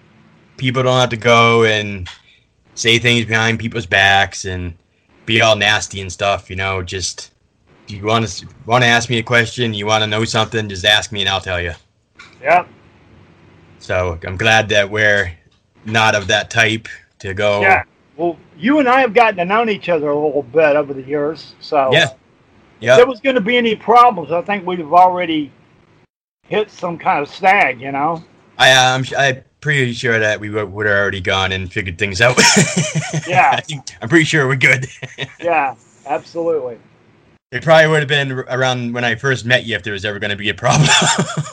[0.56, 2.08] people don't have to go and
[2.74, 4.74] say things behind people's backs and
[5.26, 6.50] be all nasty and stuff.
[6.50, 7.30] You know, just
[7.88, 10.68] if you want to want to ask me a question, you want to know something,
[10.68, 11.72] just ask me and I'll tell you.
[12.42, 12.68] Yep.
[13.78, 15.32] So I'm glad that we're
[15.84, 16.88] not of that type
[17.20, 17.60] to go.
[17.62, 17.84] Yeah.
[18.16, 21.02] Well, you and I have gotten to know each other a little bit over the
[21.02, 21.54] years.
[21.60, 22.04] So Yeah.
[22.04, 22.12] if
[22.80, 22.96] Yeah.
[22.96, 25.50] there was going to be any problems, I think we'd have already
[26.48, 28.22] hit some kind of snag, you know?
[28.58, 31.98] I uh, I'm I'm pretty sure that we would would have already gone and figured
[31.98, 32.36] things out.
[33.26, 33.50] Yeah.
[33.52, 34.86] I think I'm pretty sure we're good.
[35.40, 35.74] Yeah,
[36.06, 36.78] absolutely.
[37.52, 40.18] It probably would have been around when I first met you if there was ever
[40.18, 40.88] going to be a problem.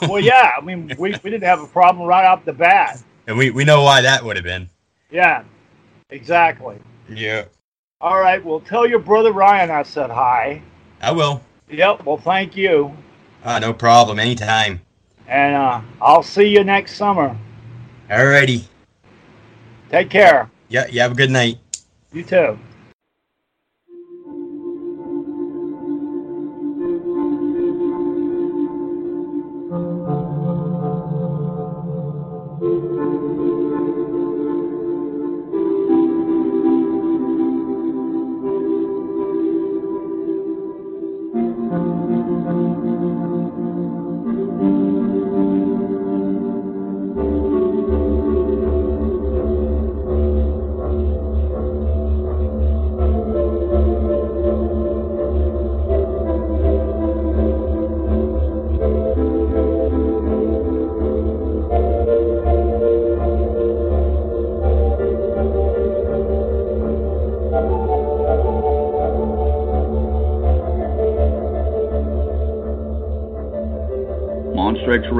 [0.02, 3.02] Well, yeah, I mean, we, we didn't have a problem right off the bat.
[3.28, 4.68] And we, we know why that would have been.
[5.10, 5.44] Yeah,
[6.10, 6.78] exactly.
[7.08, 7.44] Yeah.
[8.00, 10.62] All right, well, tell your brother Ryan I said hi.
[11.00, 11.42] I will.
[11.68, 12.96] Yep, well, thank you.
[13.44, 14.18] Ah, no problem.
[14.18, 14.80] Anytime.
[15.28, 17.36] And uh, I'll see you next summer.
[18.08, 18.64] Alrighty.
[19.90, 20.50] Take care.
[20.68, 21.58] Yeah, you have a good night.
[22.12, 22.58] You too.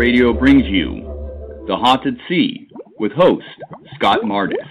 [0.08, 1.02] Radio brings you
[1.66, 2.66] The Haunted Sea
[2.98, 3.44] with host
[3.94, 4.67] Scott Mardis.